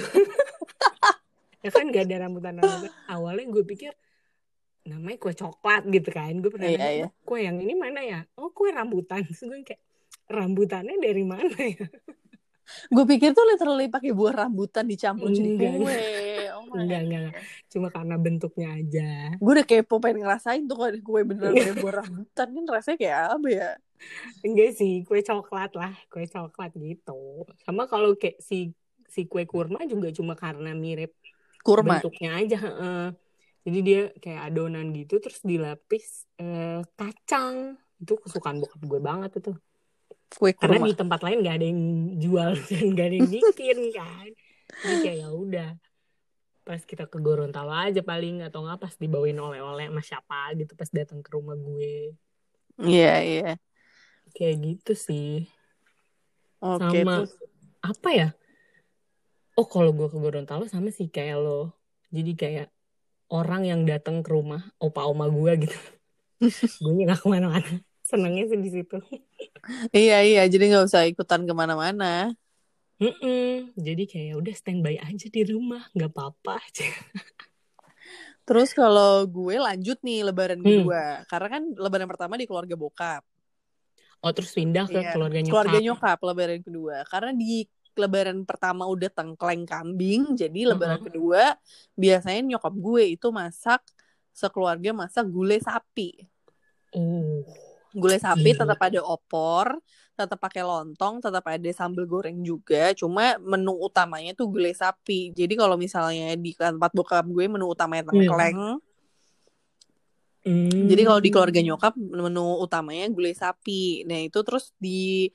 ya 1.65 1.69
kan 1.75 1.91
gak 1.91 2.07
ada 2.07 2.23
rambutan 2.23 2.55
rambutan. 2.55 2.91
Awalnya 3.11 3.45
gue 3.51 3.63
pikir 3.67 3.91
namanya 4.87 5.17
kue 5.19 5.35
coklat 5.35 5.83
gitu 5.91 6.07
kan. 6.07 6.39
Gue 6.39 6.55
pernah 6.55 6.71
iya, 6.71 6.87
iya. 7.03 7.07
kue 7.27 7.43
yang 7.43 7.59
ini 7.59 7.75
mana 7.75 7.99
ya? 7.99 8.23
Oh 8.39 8.55
kue 8.55 8.71
rambutan. 8.71 9.27
Terus 9.27 9.43
gue 9.43 9.59
kayak 9.67 9.83
rambutannya 10.31 10.95
dari 10.95 11.23
mana 11.27 11.59
ya? 11.59 11.87
gue 12.89 13.05
pikir 13.05 13.31
tuh 13.31 13.45
literally 13.45 13.87
pakai 13.87 14.11
buah 14.11 14.45
rambutan 14.45 14.85
dicampur 14.89 15.29
jadi 15.29 15.51
kue. 15.55 16.01
Oh 16.55 16.63
enggak, 16.73 17.01
enggak, 17.07 17.31
Cuma 17.69 17.87
karena 17.93 18.15
bentuknya 18.17 18.69
aja. 18.75 19.09
Gue 19.37 19.51
udah 19.61 19.67
kepo 19.67 20.01
pengen 20.01 20.25
ngerasain 20.25 20.65
tuh 20.65 20.75
kalau 20.75 20.91
kue 21.01 21.21
beneran 21.23 21.53
kayak 21.53 21.77
buah 21.79 21.95
rambutan 22.03 22.47
kan 22.51 22.63
rasanya 22.67 22.97
kayak 22.97 23.19
apa 23.37 23.47
ya? 23.47 23.69
Enggak 24.43 24.69
sih, 24.75 24.93
kue 25.07 25.19
coklat 25.23 25.71
lah, 25.77 25.93
kue 26.09 26.25
coklat 26.27 26.71
gitu. 26.75 27.47
Sama 27.63 27.87
kalau 27.87 28.17
kayak 28.17 28.41
si 28.41 28.73
si 29.07 29.29
kue 29.29 29.47
kurma 29.47 29.85
juga 29.87 30.11
cuma 30.11 30.35
karena 30.35 30.75
mirip 30.75 31.15
kurma 31.63 32.01
bentuknya 32.01 32.29
aja. 32.35 32.59
Uh, 32.59 33.09
jadi 33.65 33.79
dia 33.81 34.01
kayak 34.21 34.53
adonan 34.53 34.93
gitu 34.93 35.17
terus 35.17 35.41
dilapis 35.41 36.27
uh, 36.41 36.83
kacang. 36.93 37.79
Itu 37.95 38.19
kesukaan 38.19 38.59
bokap 38.59 38.81
gue 38.83 38.99
banget 38.99 39.31
itu 39.39 39.55
kue 40.35 40.51
kurma. 40.51 40.75
Karena 40.75 40.87
di 40.91 40.93
tempat 40.93 41.19
lain 41.23 41.37
gak 41.41 41.55
ada 41.55 41.65
yang 41.65 41.81
jual 42.19 42.51
dan 42.69 42.85
gak 42.93 43.07
ada 43.07 43.15
yang 43.15 43.31
bikin 43.31 43.79
kan. 43.95 44.29
Jadi 44.83 44.95
kayak 45.01 45.17
ya 45.23 45.29
udah 45.31 45.69
pas 46.65 46.81
kita 46.81 47.05
ke 47.05 47.21
Gorontalo 47.21 47.69
aja 47.69 48.01
paling 48.01 48.41
atau 48.41 48.65
nggak 48.65 48.81
pas 48.81 48.93
dibawain 48.97 49.37
oleh-oleh 49.37 49.85
sama 49.85 50.01
siapa 50.01 50.57
gitu 50.57 50.73
pas 50.73 50.89
datang 50.89 51.21
ke 51.21 51.29
rumah 51.29 51.53
gue. 51.53 52.17
Iya 52.81 52.89
yeah, 52.89 53.17
iya. 53.21 53.41
Yeah. 53.45 53.55
Kayak 54.33 54.55
gitu 54.65 54.93
sih. 54.97 55.45
Oke. 56.59 56.89
Okay, 56.89 57.01
sama 57.05 57.15
terus... 57.21 57.33
apa 57.85 58.09
ya? 58.09 58.29
Oh 59.55 59.69
kalau 59.69 59.93
gue 59.93 60.09
ke 60.09 60.17
Gorontalo 60.17 60.65
sama 60.65 60.89
sih 60.89 61.07
kayak 61.07 61.37
lo. 61.37 61.77
Jadi 62.09 62.33
kayak 62.33 62.67
orang 63.29 63.69
yang 63.69 63.81
datang 63.85 64.25
ke 64.25 64.29
rumah 64.33 64.65
opa 64.81 65.05
oma 65.05 65.29
gue 65.29 65.69
gitu. 65.69 65.79
gue 66.83 66.91
nggak 67.05 67.21
ke 67.21 67.27
mana-mana 67.29 67.77
senengnya 68.05 68.45
sih 68.45 68.59
di 68.61 68.69
situ. 68.69 68.97
Iya 69.89 70.21
iya 70.21 70.43
jadi 70.45 70.69
nggak 70.69 70.85
usah 70.85 71.09
ikutan 71.09 71.41
ke 71.49 71.53
mana-mana. 71.57 72.29
Mm-mm. 72.95 73.75
jadi 73.75 74.07
kayak 74.07 74.39
udah 74.39 74.55
standby 74.55 74.95
aja 75.03 75.27
di 75.27 75.43
rumah 75.43 75.83
nggak 75.91 76.15
apa-apa 76.15 76.61
aja. 76.63 76.87
Terus 78.47 78.71
kalau 78.77 79.25
gue 79.25 79.57
lanjut 79.57 79.99
nih 80.05 80.21
lebaran 80.21 80.61
hmm. 80.61 80.67
kedua. 80.69 81.03
Karena 81.25 81.47
kan 81.49 81.63
lebaran 81.75 82.07
pertama 82.07 82.37
di 82.37 82.45
keluarga 82.45 82.77
bokap. 82.77 83.25
Oh 84.21 84.31
terus 84.31 84.53
pindah 84.53 84.85
ke 84.87 85.01
iya, 85.01 85.11
keluarga 85.11 85.41
nyokap. 85.41 85.51
keluarga 85.51 85.77
nyokap 85.81 86.17
lebaran 86.21 86.61
kedua. 86.61 86.95
Karena 87.09 87.31
di 87.33 87.65
lebaran 87.97 88.37
pertama 88.45 88.85
udah 88.85 89.09
tengkleng 89.11 89.65
kambing 89.65 90.37
jadi 90.37 90.71
lebaran 90.71 91.01
uh-huh. 91.01 91.07
kedua 91.09 91.43
biasanya 91.95 92.55
nyokap 92.55 92.75
gue 92.75 93.03
itu 93.17 93.27
masak 93.33 93.81
sekeluarga 94.29 94.93
masak 94.93 95.25
gulai 95.25 95.57
sapi. 95.59 96.21
Uh 96.93 97.64
gulai 97.95 98.19
sapi 98.19 98.51
hmm. 98.51 98.59
tetap 98.61 98.79
ada 98.83 98.99
opor 99.01 99.79
tetap 100.15 100.39
pakai 100.39 100.63
lontong 100.63 101.19
tetap 101.19 101.43
ada 101.43 101.69
sambal 101.75 102.07
goreng 102.07 102.39
juga. 102.39 102.95
Cuma 102.95 103.35
menu 103.43 103.75
utamanya 103.83 104.31
tuh 104.31 104.47
gulai 104.47 104.71
sapi. 104.71 105.35
Jadi 105.35 105.59
kalau 105.59 105.75
misalnya 105.75 106.31
di 106.39 106.55
tempat 106.55 106.95
bokap 106.95 107.27
gue 107.27 107.45
menu 107.51 107.67
utamanya 107.67 108.07
tengkleng 108.07 108.79
hmm. 110.45 110.87
jadi 110.87 111.01
kalau 111.03 111.19
di 111.19 111.29
keluarga 111.33 111.59
nyokap 111.59 111.93
menu 111.97 112.63
utamanya 112.63 113.11
gulai 113.11 113.35
sapi. 113.35 114.07
Nah 114.07 114.23
itu 114.23 114.39
terus 114.45 114.71
di 114.79 115.27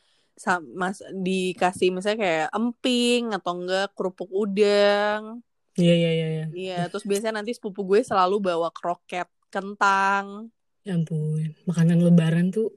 mas 0.73 1.05
dikasih 1.13 1.93
misalnya 1.93 2.19
kayak 2.25 2.49
emping 2.57 3.37
atau 3.37 3.53
enggak 3.61 3.93
kerupuk 3.93 4.31
udang. 4.33 5.45
Iya 5.77 5.95
iya 5.95 6.11
iya 6.11 6.27
iya. 6.31 6.47
Iya 6.55 6.81
terus 6.89 7.05
biasanya 7.05 7.45
nanti 7.45 7.53
sepupu 7.53 7.85
gue 7.85 8.01
selalu 8.01 8.41
bawa 8.41 8.73
kroket 8.73 9.29
kentang 9.53 10.49
Ya 10.81 10.97
ampun, 10.97 11.53
makanan 11.69 12.01
lebaran 12.01 12.49
tuh 12.49 12.73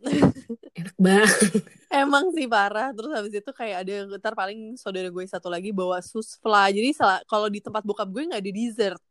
enak 0.78 0.96
banget. 0.96 1.62
Emang 1.90 2.30
sih 2.32 2.46
parah. 2.46 2.92
Terus 2.94 3.10
habis 3.12 3.32
itu 3.34 3.50
kayak 3.52 3.76
ada 3.86 3.94
ntar 4.16 4.32
paling 4.36 4.76
saudara 4.78 5.08
gue 5.10 5.24
satu 5.26 5.50
lagi 5.50 5.72
bawa 5.74 5.98
susfla. 6.00 6.70
Jadi 6.70 6.94
kalau 7.26 7.48
di 7.50 7.60
tempat 7.60 7.82
bokap 7.82 8.08
gue 8.08 8.28
nggak 8.30 8.42
ada 8.42 8.52
dessert. 8.52 9.02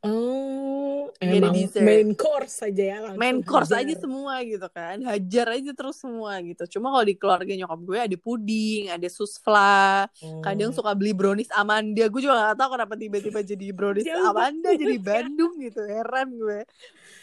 Oh, 0.00 1.12
emang 1.20 1.52
main 1.84 2.16
course 2.16 2.64
aja 2.64 2.84
ya 2.84 2.96
langsung 3.04 3.20
Main 3.20 3.44
course 3.44 3.68
hajar. 3.68 3.84
aja 3.84 3.94
semua 4.00 4.34
gitu 4.44 4.68
kan. 4.72 4.96
Hajar 5.04 5.46
aja 5.56 5.70
terus 5.76 6.00
semua 6.00 6.40
gitu. 6.40 6.64
Cuma 6.76 6.88
kalau 6.88 7.04
di 7.04 7.16
keluarga 7.20 7.52
nyokap 7.52 7.80
gue 7.84 7.98
ada 8.00 8.16
puding, 8.16 8.88
ada 8.88 9.08
susfla. 9.12 10.08
Oh. 10.24 10.40
Kadang 10.40 10.72
suka 10.72 10.96
beli 10.96 11.12
brownies 11.12 11.52
Amanda. 11.52 12.08
Gue 12.08 12.24
juga 12.24 12.52
gak 12.52 12.64
tahu 12.64 12.70
kenapa 12.80 12.94
tiba-tiba 12.96 13.40
jadi 13.44 13.66
brownies 13.76 14.08
Amanda 14.24 14.72
jadi 14.72 14.96
Bandung 14.96 15.60
gitu. 15.60 15.84
Heran 15.84 16.28
gue. 16.32 16.60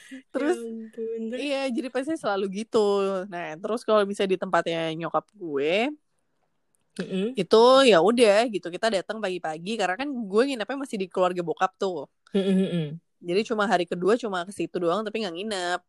Terus 0.34 0.58
ya 1.34 1.38
iya, 1.38 1.62
jadi 1.68 1.88
pasti 1.92 2.16
selalu 2.16 2.66
gitu. 2.66 2.88
Nah, 3.28 3.58
terus 3.60 3.84
kalau 3.84 4.04
bisa 4.08 4.24
di 4.24 4.40
tempatnya 4.40 4.94
nyokap 4.96 5.28
gue, 5.36 5.92
Mm-hmm. 6.98 7.38
itu 7.38 7.64
ya 7.86 8.02
udah 8.02 8.50
gitu 8.50 8.74
kita 8.74 8.90
datang 8.90 9.22
pagi-pagi 9.22 9.78
karena 9.78 9.94
kan 9.94 10.10
gue 10.10 10.44
nginepnya 10.50 10.82
masih 10.82 10.98
di 10.98 11.06
keluarga 11.06 11.46
bokap 11.46 11.78
tuh 11.78 12.10
Mm-hmm. 12.34 12.98
Jadi 13.24 13.42
cuma 13.50 13.66
hari 13.66 13.86
kedua 13.90 14.14
cuma 14.20 14.46
ke 14.46 14.54
situ 14.54 14.78
doang 14.78 15.02
tapi 15.02 15.26
nggak 15.26 15.36
nginep. 15.38 15.82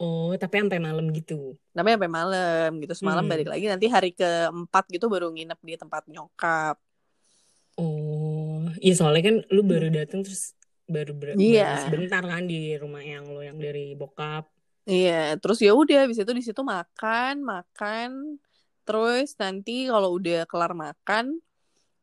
Oh, 0.00 0.34
tapi 0.34 0.58
sampai 0.58 0.82
malam 0.82 1.06
gitu. 1.14 1.54
Tapi 1.70 1.94
sampai 1.94 2.10
malam 2.10 2.70
gitu. 2.82 2.94
Semalam 2.98 3.22
hmm. 3.22 3.30
balik 3.30 3.48
lagi 3.50 3.66
nanti 3.70 3.86
hari 3.86 4.10
keempat 4.10 4.90
gitu 4.90 5.06
baru 5.06 5.30
nginep 5.30 5.58
di 5.60 5.74
tempat 5.78 6.02
nyokap. 6.10 6.76
Oh, 7.78 8.66
iya 8.82 8.94
soalnya 8.94 9.22
kan 9.22 9.36
lu 9.50 9.62
baru 9.66 9.90
datang 9.90 10.22
terus 10.26 10.54
baru, 10.84 11.12
ber 11.16 11.28
yeah. 11.40 11.80
baru 11.88 12.08
sebentar 12.08 12.22
kan 12.24 12.44
di 12.44 12.76
rumah 12.76 13.00
yang 13.00 13.24
lo 13.28 13.40
yang 13.40 13.56
dari 13.56 13.96
bokap. 13.96 14.48
Iya, 14.84 15.40
terus 15.40 15.64
ya 15.64 15.72
udah 15.72 16.04
habis 16.04 16.20
itu 16.20 16.32
di 16.36 16.44
situ 16.44 16.60
makan, 16.60 17.40
makan 17.40 18.36
terus 18.84 19.32
nanti 19.40 19.88
kalau 19.88 20.20
udah 20.20 20.44
kelar 20.44 20.76
makan 20.76 21.40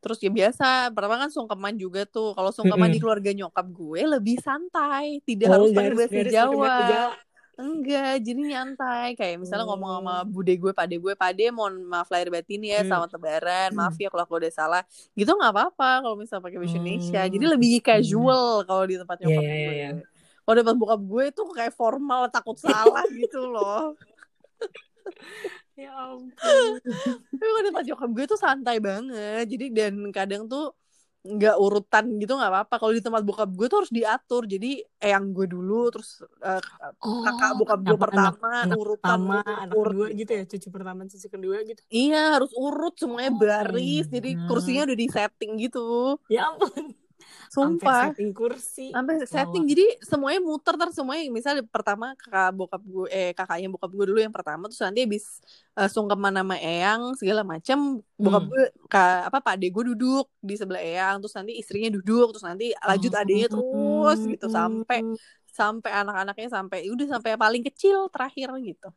terus 0.02 0.18
ya 0.18 0.34
biasa 0.34 0.90
pertama 0.98 1.22
kan 1.22 1.30
sungkeman 1.30 1.78
juga 1.78 2.10
tuh 2.10 2.34
kalau 2.34 2.50
sungkeman 2.50 2.78
mm 2.78 2.86
-hmm. 2.90 2.96
di 2.98 3.00
keluarga 3.00 3.32
nyokap 3.38 3.68
gue 3.70 4.02
lebih 4.18 4.38
santai 4.42 5.22
tidak 5.22 5.54
oh, 5.54 5.54
harus 5.62 5.70
pakai 5.78 5.94
bahasa 5.94 6.22
Jawa 6.26 6.78
Enggak, 7.60 8.24
jadi 8.24 8.42
nyantai. 8.42 9.14
Kayak 9.20 9.44
misalnya 9.44 9.66
oh. 9.68 9.76
ngomong 9.76 9.92
sama 10.00 10.16
oh. 10.22 10.22
bude 10.28 10.54
gue, 10.56 10.72
pade 10.72 10.96
gue, 10.96 11.14
pade 11.20 11.46
mohon 11.52 11.84
maaf 11.84 12.08
lahir 12.08 12.32
batin 12.32 12.64
ya, 12.64 12.82
hmm. 12.82 12.90
sama 12.90 13.06
tebaran, 13.12 13.70
maaf 13.76 13.96
ya 14.00 14.08
kalau 14.08 14.24
aku 14.24 14.40
udah 14.40 14.54
salah. 14.54 14.82
Gitu 15.14 15.28
nggak 15.28 15.52
apa-apa 15.52 16.08
kalau 16.08 16.16
misalnya 16.16 16.44
pakai 16.48 16.58
bahasa 16.58 16.78
Indonesia. 16.80 17.22
Jadi 17.28 17.46
oh, 17.46 17.52
lebih 17.52 17.70
casual 17.84 18.46
hmm. 18.64 18.66
kalau 18.68 18.84
di 18.88 18.96
tempat 18.96 19.18
nyokap 19.20 19.44
yeah, 19.44 19.52
gue. 19.52 19.60
Yeah, 19.60 19.74
yeah. 19.76 19.94
Kalau 20.42 20.56
di 20.56 20.62
tempat 20.64 20.78
bokap 20.80 21.02
gue 21.06 21.24
itu 21.30 21.42
kayak 21.54 21.74
formal, 21.76 22.22
takut 22.34 22.58
salah 22.58 23.06
gitu 23.14 23.42
loh. 23.46 23.94
ya 25.82 25.92
ampun. 25.94 26.72
Tapi 27.30 27.44
kalau 27.44 27.62
di 27.62 27.68
tempat 27.70 27.86
nyokap 27.88 28.10
gue 28.16 28.26
tuh 28.26 28.40
santai 28.40 28.78
banget. 28.82 29.46
Jadi 29.46 29.66
dan 29.70 29.94
kadang 30.10 30.50
tuh 30.50 30.74
nggak 31.22 31.56
urutan 31.62 32.06
gitu 32.18 32.34
nggak 32.34 32.52
apa-apa. 32.52 32.76
Kalau 32.82 32.94
di 32.94 33.02
tempat 33.04 33.22
bokap 33.22 33.50
gue 33.54 33.68
tuh 33.70 33.78
harus 33.86 33.94
diatur. 33.94 34.50
Jadi 34.50 34.82
eyang 34.98 35.34
gue 35.34 35.46
dulu 35.46 35.94
terus 35.94 36.26
uh, 36.42 36.62
oh, 37.06 37.22
kakak 37.22 37.52
bokap 37.62 37.80
gue 37.86 37.98
pertama 37.98 38.50
anak, 38.66 38.78
urutan 38.78 39.20
pertama, 39.22 39.38
anak 39.46 39.76
urut 39.78 40.10
kedua 40.10 40.20
gitu. 40.20 40.32
ya 40.34 40.44
cucu 40.50 40.68
pertama 40.74 41.00
cucu 41.06 41.28
kedua 41.30 41.58
gitu. 41.66 41.82
Iya 41.94 42.22
harus 42.42 42.52
urut 42.58 42.96
semuanya 42.98 43.32
oh, 43.34 43.40
baris. 43.40 44.06
Jadi 44.10 44.30
kursinya 44.50 44.82
udah 44.90 44.98
di 44.98 45.08
setting 45.10 45.52
gitu. 45.62 46.18
Ya 46.30 46.50
ampun 46.50 46.98
Sumpah. 47.52 48.12
Sampai 48.12 48.16
setting 48.16 48.32
kursi. 48.32 48.88
Sampai 48.96 49.14
setting. 49.28 49.64
Jadi 49.68 49.86
semuanya 50.04 50.40
muter 50.40 50.76
ter 50.80 50.90
semuanya. 50.96 51.28
Misalnya 51.28 51.64
pertama 51.68 52.16
kakak 52.16 52.52
bokap 52.56 52.82
gue 52.84 53.08
eh 53.12 53.32
kakaknya 53.36 53.68
bokap 53.68 53.92
gue 53.92 54.06
dulu 54.08 54.20
yang 54.24 54.32
pertama 54.32 54.72
terus 54.72 54.80
nanti 54.80 55.04
habis 55.04 55.44
uh, 55.76 55.90
sungkeman 55.92 56.32
nama 56.32 56.56
Eyang 56.56 57.16
segala 57.20 57.44
macam 57.44 58.00
bokap 58.16 58.44
hmm. 58.48 58.52
gue 58.52 58.66
ka, 58.88 59.28
apa 59.28 59.38
Pak 59.44 59.60
Ade 59.60 59.68
gue 59.68 59.84
duduk 59.96 60.32
di 60.40 60.56
sebelah 60.56 60.80
Eyang 60.80 61.20
terus 61.20 61.36
nanti 61.36 61.60
istrinya 61.60 61.92
duduk 61.92 62.36
terus 62.36 62.46
nanti 62.48 62.72
lanjut 62.80 63.12
oh. 63.12 63.22
adiknya 63.22 63.48
terus 63.52 64.20
gitu 64.26 64.48
sampai 64.48 65.00
sampai 65.52 65.92
anak-anaknya 65.92 66.48
sampai 66.48 66.88
udah 66.88 67.08
sampai 67.20 67.36
paling 67.36 67.64
kecil 67.68 68.08
terakhir 68.08 68.56
gitu. 68.64 68.90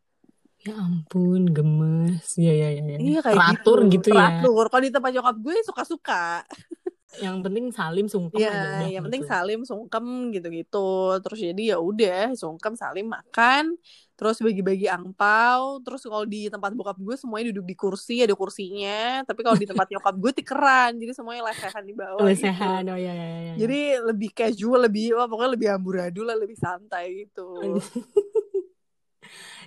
Ya 0.64 0.80
ampun, 0.80 1.52
gemes. 1.52 2.24
Ya 2.40 2.54
ya 2.56 2.72
ya. 2.72 2.96
ya. 2.96 2.96
Iya 2.96 3.20
kayak 3.20 3.36
teratur 3.36 3.78
gitu, 3.84 3.92
gitu 4.00 4.08
ya. 4.16 4.40
Teratur. 4.40 4.64
Kalau 4.72 4.82
di 4.82 4.92
tempat 4.94 5.10
nyokap 5.12 5.36
gue 5.44 5.56
suka-suka 5.60 6.40
yang 7.22 7.42
penting 7.44 7.70
salim 7.70 8.06
sungkem 8.10 8.42
ya, 8.42 8.50
aja 8.50 8.86
yang 8.90 9.04
penting 9.06 9.22
gitu. 9.22 9.30
salim 9.30 9.60
sungkem 9.62 10.06
gitu-gitu. 10.34 11.18
Terus 11.22 11.38
jadi 11.38 11.62
ya 11.74 11.78
udah 11.78 12.34
sungkem 12.34 12.74
salim 12.74 13.10
makan 13.10 13.76
terus 14.14 14.38
bagi-bagi 14.38 14.86
angpau 14.86 15.82
terus 15.82 16.06
kalau 16.06 16.22
di 16.22 16.46
tempat 16.46 16.70
bokap 16.70 16.94
gue 17.02 17.18
semuanya 17.18 17.50
duduk 17.50 17.66
di 17.66 17.76
kursi 17.76 18.22
ada 18.22 18.34
kursinya. 18.34 19.22
Tapi 19.26 19.40
kalau 19.42 19.58
di 19.58 19.66
tempat 19.66 19.86
nyokap 19.90 20.14
gue 20.18 20.32
tikeran 20.42 20.90
jadi 20.98 21.12
semuanya 21.14 21.42
lesehan 21.50 21.82
di 21.82 21.94
bawah 21.94 22.22
lesehan 22.22 22.82
gitu. 22.86 22.94
oh 22.94 22.98
ya, 22.98 23.12
ya, 23.12 23.26
ya, 23.26 23.40
ya 23.40 23.54
jadi 23.54 23.80
lebih 24.02 24.30
casual 24.34 24.80
lebih 24.86 25.14
wah, 25.18 25.26
pokoknya 25.26 25.52
lebih 25.54 25.68
amburadul 25.74 26.24
lah 26.26 26.36
lebih 26.38 26.58
santai 26.58 27.26
gitu. 27.26 27.48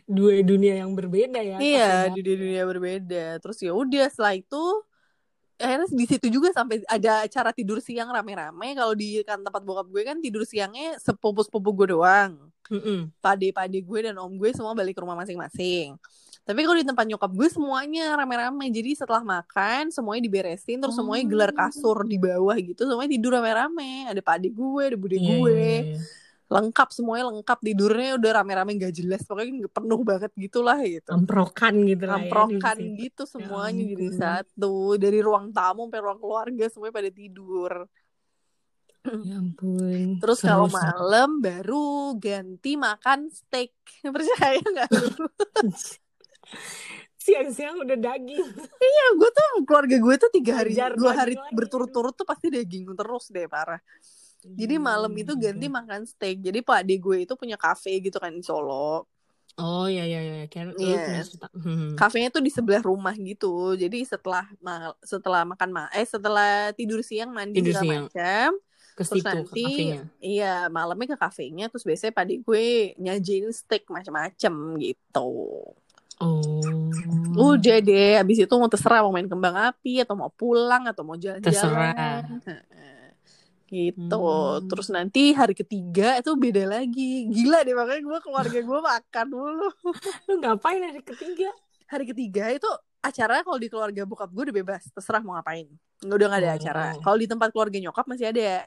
Dua 0.08 0.40
dunia 0.40 0.80
yang 0.88 0.96
berbeda 0.96 1.44
ya 1.44 1.60
iya 1.60 2.08
dua 2.08 2.24
dunia 2.24 2.64
berbeda. 2.64 3.44
Terus 3.44 3.60
ya 3.60 3.76
udah 3.76 4.08
setelah 4.08 4.40
itu 4.40 4.64
akhirnya 5.58 5.90
di 5.90 6.06
situ 6.06 6.28
juga 6.30 6.54
sampai 6.54 6.86
ada 6.86 7.26
acara 7.26 7.50
tidur 7.50 7.82
siang 7.82 8.14
rame-rame. 8.14 8.78
Kalau 8.78 8.94
di 8.94 9.22
kan 9.26 9.42
tempat 9.42 9.62
bokap 9.66 9.90
gue 9.90 10.02
kan 10.06 10.18
tidur 10.22 10.46
siangnya 10.46 11.02
sepupu 11.02 11.42
sepupu 11.42 11.74
gue 11.74 11.98
doang. 11.98 12.38
Mm 12.68 12.82
-mm. 12.84 13.00
pade-pade 13.24 13.80
gue 13.80 14.00
dan 14.12 14.20
om 14.20 14.28
gue 14.36 14.52
semua 14.52 14.76
balik 14.76 15.00
ke 15.00 15.02
rumah 15.02 15.16
masing-masing. 15.16 15.96
Tapi 16.44 16.60
kalau 16.64 16.76
di 16.80 16.84
tempat 16.84 17.08
nyokap 17.08 17.32
gue 17.32 17.48
semuanya 17.48 18.16
rame-rame. 18.20 18.68
Jadi 18.72 18.96
setelah 18.96 19.24
makan 19.24 19.90
semuanya 19.90 20.28
diberesin 20.28 20.78
terus 20.80 20.96
oh. 20.96 21.04
semuanya 21.04 21.26
gelar 21.32 21.52
kasur 21.56 22.04
di 22.04 22.20
bawah 22.20 22.56
gitu 22.60 22.84
semuanya 22.88 23.12
tidur 23.16 23.32
rame-rame. 23.40 24.12
Ada 24.12 24.22
pade 24.22 24.52
gue 24.52 24.84
ada 24.84 24.98
bude 25.00 25.18
yeah, 25.18 25.26
gue. 25.26 25.56
yeah, 25.56 25.82
yeah 25.96 26.26
lengkap 26.48 26.90
semuanya 26.96 27.28
lengkap 27.28 27.60
tidurnya 27.60 28.16
udah 28.16 28.32
rame-rame 28.40 28.72
nggak 28.80 28.96
jelas 28.96 29.22
pokoknya 29.28 29.68
penuh 29.68 30.00
banget 30.08 30.32
gitulah 30.40 30.80
gitu. 30.80 31.12
Amprokan 31.12 31.76
gitu 31.84 32.04
lah 32.08 32.24
amprokan 32.24 32.78
ya, 32.80 32.96
gitu 33.04 33.24
ya 33.28 33.32
semuanya 33.36 33.84
ya, 33.84 33.90
jadi 33.96 34.08
satu 34.16 34.96
dari 34.96 35.20
ruang 35.20 35.52
tamu 35.52 35.92
sampai 35.92 36.00
ruang 36.00 36.20
keluarga 36.24 36.66
semuanya 36.72 36.96
pada 36.96 37.12
tidur. 37.12 37.72
Ya 39.08 39.40
ampun 39.40 40.20
terus 40.20 40.44
kalau 40.44 40.68
malam 40.68 41.40
baru 41.40 42.12
ganti 42.20 42.76
makan 42.76 43.32
steak 43.32 43.72
percaya 44.16 44.60
nggak 44.60 44.92
siang-siang 47.28 47.84
udah 47.84 47.98
daging. 48.00 48.48
Iya 48.64 49.06
gue 49.20 49.30
tuh 49.32 49.48
keluarga 49.68 49.96
gue 50.00 50.16
tuh 50.16 50.32
tiga 50.32 50.64
hari 50.64 50.80
dua 50.96 51.12
hari 51.12 51.36
berturut-turut 51.52 52.16
tuh 52.16 52.24
pasti 52.24 52.48
daging 52.48 52.88
terus 52.96 53.28
deh 53.32 53.48
parah 53.52 53.80
jadi 54.46 54.76
malam 54.78 55.12
itu 55.18 55.34
hmm, 55.34 55.42
ganti 55.42 55.68
makan 55.68 56.02
steak. 56.06 56.46
Jadi 56.46 56.60
Pak 56.62 56.86
Ade 56.86 56.96
gue 57.02 57.18
itu 57.26 57.34
punya 57.34 57.58
cafe 57.58 57.98
gitu 58.00 58.22
kan 58.22 58.32
di 58.32 58.46
Solo. 58.46 59.10
Oh 59.58 59.90
iya 59.90 60.06
iya 60.06 60.22
iya, 60.22 60.46
kayak 60.46 60.78
yeah. 60.78 61.26
hmm. 61.58 61.98
Kafenya 61.98 62.30
tuh 62.30 62.46
di 62.46 62.54
sebelah 62.54 62.78
rumah 62.86 63.18
gitu. 63.18 63.74
Jadi 63.74 64.06
setelah 64.06 64.46
ma 64.62 64.94
setelah 65.02 65.42
makan 65.50 65.70
ma 65.74 65.84
eh 65.90 66.06
setelah 66.06 66.70
tidur 66.78 67.02
siang 67.02 67.34
mandi 67.34 67.66
tidur 67.66 67.74
segala 67.74 68.06
macam, 68.06 68.50
ke 68.94 69.02
terus 69.02 69.10
nanti 69.26 69.98
ke 69.98 70.06
iya 70.22 70.70
malamnya 70.70 71.14
ke 71.14 71.18
kafenya 71.18 71.74
terus 71.74 71.82
biasanya 71.90 72.14
padi 72.14 72.38
gue 72.38 72.94
nyajin 73.02 73.50
steak 73.50 73.90
macam-macam 73.90 74.54
gitu. 74.78 75.34
Oh. 76.18 76.62
Udah 77.38 77.78
deh, 77.82 78.18
abis 78.18 78.46
itu 78.46 78.56
mau 78.58 78.70
terserah 78.70 79.06
mau 79.06 79.14
main 79.14 79.30
kembang 79.30 79.54
api 79.74 80.02
atau 80.06 80.18
mau 80.18 80.30
pulang 80.34 80.86
atau 80.86 81.02
mau 81.02 81.18
jalan-jalan. 81.18 81.46
Terserah 81.46 82.22
gitu 83.68 84.16
hmm. 84.18 84.66
terus 84.72 84.88
nanti 84.90 85.36
hari 85.36 85.54
ketiga 85.54 86.18
itu 86.18 86.32
beda 86.34 86.64
lagi 86.80 87.28
gila 87.28 87.62
deh 87.68 87.76
makanya 87.76 88.02
gue 88.02 88.20
keluarga 88.24 88.60
gue 88.64 88.80
makan 88.80 89.26
dulu 89.28 89.68
lu 90.32 90.34
ngapain 90.40 90.82
hari 90.82 91.04
ketiga 91.04 91.52
hari 91.88 92.06
ketiga 92.08 92.52
itu 92.52 92.70
acara 93.04 93.44
kalau 93.44 93.60
di 93.60 93.68
keluarga 93.68 94.02
bokap 94.08 94.32
gue 94.32 94.44
udah 94.50 94.56
bebas 94.64 94.84
terserah 94.92 95.22
mau 95.22 95.36
ngapain 95.36 95.68
nggak 96.04 96.18
udah 96.18 96.28
nggak 96.32 96.42
ada 96.42 96.50
oh. 96.50 96.58
acara 96.58 96.86
kalau 97.04 97.18
di 97.20 97.28
tempat 97.28 97.50
keluarga 97.52 97.78
nyokap 97.80 98.06
masih 98.08 98.32
ada 98.32 98.66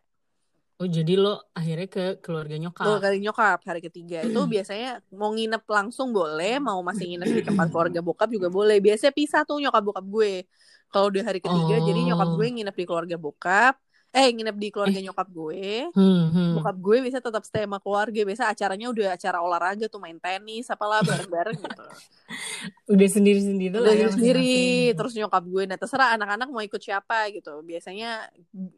Oh 0.80 0.88
jadi 0.88 1.12
lo 1.12 1.44
akhirnya 1.52 1.92
ke 1.92 2.24
keluarga 2.24 2.56
nyokap? 2.56 2.88
Keluarga 2.88 3.12
nyokap 3.12 3.60
hari 3.68 3.84
ketiga 3.84 4.24
itu 4.24 4.40
biasanya 4.48 5.04
mau 5.12 5.28
nginep 5.28 5.60
langsung 5.68 6.08
boleh, 6.08 6.56
mau 6.56 6.80
masih 6.80 7.04
nginep 7.04 7.28
di 7.36 7.42
tempat 7.44 7.68
keluarga 7.68 8.00
bokap 8.00 8.32
juga 8.32 8.48
boleh. 8.48 8.80
Biasanya 8.80 9.12
pisah 9.12 9.44
tuh 9.44 9.60
nyokap 9.60 9.84
bokap 9.84 10.08
gue. 10.08 10.48
Kalau 10.88 11.12
di 11.12 11.20
hari 11.20 11.44
ketiga 11.44 11.76
oh. 11.76 11.84
jadi 11.84 12.00
nyokap 12.00 12.28
gue 12.32 12.46
nginep 12.48 12.72
di 12.80 12.84
keluarga 12.88 13.16
bokap, 13.20 13.76
eh 14.10 14.28
nginep 14.34 14.56
di 14.58 14.68
keluarga 14.74 14.98
eh. 14.98 15.04
nyokap 15.06 15.28
gue. 15.30 15.86
Hmm, 15.94 16.24
hmm. 16.34 16.50
bokap 16.58 16.76
gue 16.82 16.96
bisa 17.06 17.18
tetap 17.22 17.42
stay 17.46 17.62
sama 17.62 17.78
keluarga. 17.78 18.20
Biasa 18.26 18.50
acaranya 18.50 18.86
udah 18.90 19.06
acara 19.14 19.38
olahraga 19.38 19.86
tuh 19.86 20.02
main 20.02 20.18
tenis 20.18 20.66
apalah 20.66 20.98
bareng-bareng 21.06 21.58
gitu. 21.58 21.86
Udah 22.94 23.08
sendiri-sendiri 23.10 23.74
udah 23.74 23.94
ya, 23.94 24.10
sendiri 24.10 24.90
terus 24.94 25.14
nyokap 25.14 25.42
gue 25.46 25.62
nah 25.66 25.78
terserah 25.78 26.14
anak-anak 26.18 26.50
mau 26.50 26.62
ikut 26.62 26.82
siapa 26.82 27.30
gitu. 27.30 27.62
Biasanya 27.62 28.26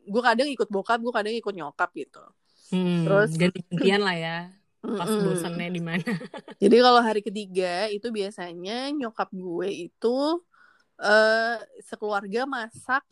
gue 0.04 0.22
kadang 0.24 0.48
ikut 0.52 0.68
bokap 0.68 1.00
gue 1.00 1.12
kadang 1.12 1.32
ikut 1.32 1.54
nyokap 1.56 1.90
gitu. 1.96 2.24
Hmm, 2.72 3.04
terus 3.08 3.36
ganti-gantian 3.36 4.00
lah 4.04 4.16
ya. 4.16 4.38
Pas 4.82 5.08
mm 5.08 5.16
-mm. 5.16 5.24
bosannya 5.30 5.68
di 5.72 5.82
mana. 5.84 6.04
Jadi 6.62 6.76
kalau 6.80 7.00
hari 7.00 7.20
ketiga 7.24 7.88
itu 7.88 8.08
biasanya 8.12 8.90
nyokap 8.92 9.32
gue 9.32 9.88
itu 9.88 10.16
uh, 11.00 11.56
sekeluarga 11.84 12.44
masak 12.44 13.04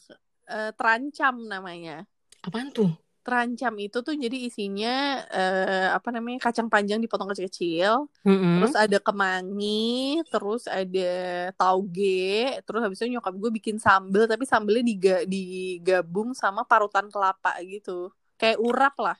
uh, 0.50 0.70
terancam 0.74 1.46
namanya. 1.46 2.02
Apaan 2.42 2.74
tuh? 2.74 2.90
Terancam 3.22 3.76
itu 3.78 4.00
tuh 4.00 4.16
jadi 4.16 4.34
isinya 4.34 5.22
uh, 5.28 5.88
apa 5.94 6.08
namanya 6.10 6.50
kacang 6.50 6.72
panjang 6.72 6.98
dipotong 6.98 7.30
kecil-kecil, 7.30 8.08
mm-hmm. 8.26 8.54
terus 8.58 8.74
ada 8.74 8.98
kemangi, 8.98 10.24
terus 10.32 10.64
ada 10.66 11.12
tauge, 11.54 12.58
terus 12.64 12.80
habis 12.80 12.98
itu 12.98 13.12
nyokap 13.12 13.36
gue 13.36 13.50
bikin 13.60 13.76
sambel 13.76 14.24
tapi 14.24 14.48
sambelnya 14.48 14.82
diga, 14.82 15.16
digabung 15.28 16.32
sama 16.32 16.64
parutan 16.64 17.12
kelapa 17.12 17.54
gitu, 17.60 18.08
kayak 18.40 18.58
urap 18.58 18.96
lah. 18.98 19.18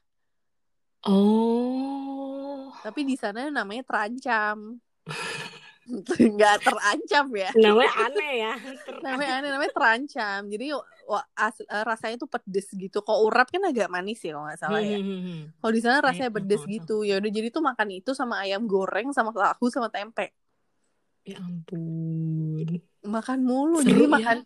Oh. 1.05 2.73
Tapi 2.81 3.05
di 3.05 3.21
sana 3.21 3.53
namanya 3.53 3.85
terancam. 3.85 4.81
nggak 6.37 6.57
terancam 6.63 7.27
ya. 7.35 7.51
Namanya 7.57 7.93
aneh 8.07 8.33
ya. 8.37 8.55
Namanya 9.05 9.33
aneh 9.41 9.49
namanya 9.55 9.73
terancam. 9.73 10.41
Jadi 10.47 10.67
wah, 11.09 11.25
as, 11.35 11.57
uh, 11.65 11.85
rasanya 11.85 12.17
tuh 12.21 12.31
pedes 12.31 12.69
gitu. 12.73 13.01
Kok 13.01 13.19
urap 13.27 13.49
kan 13.49 13.65
agak 13.67 13.89
manis 13.89 14.21
ya 14.21 14.37
kalau 14.37 14.47
nggak 14.47 14.61
salah 14.61 14.83
ya. 14.85 14.99
Hmm, 15.01 15.07
hmm, 15.09 15.21
hmm, 15.25 15.41
kalau 15.59 15.73
di 15.73 15.81
sana 15.83 15.97
rasanya 16.05 16.31
pedes 16.31 16.63
gitu. 16.69 17.03
Ya 17.03 17.19
udah 17.19 17.31
jadi 17.33 17.49
tuh 17.51 17.63
makan 17.65 17.89
itu 17.91 18.11
sama 18.13 18.45
ayam 18.45 18.69
goreng 18.69 19.11
sama 19.17 19.33
tahu 19.33 19.67
sama 19.73 19.89
tempe. 19.89 20.31
Ya 21.25 21.41
ampun. 21.41 22.81
Makan 23.01 23.39
mulu. 23.43 23.81
Seru 23.81 23.91
jadi 23.91 24.05
ya? 24.07 24.11
makan 24.11 24.39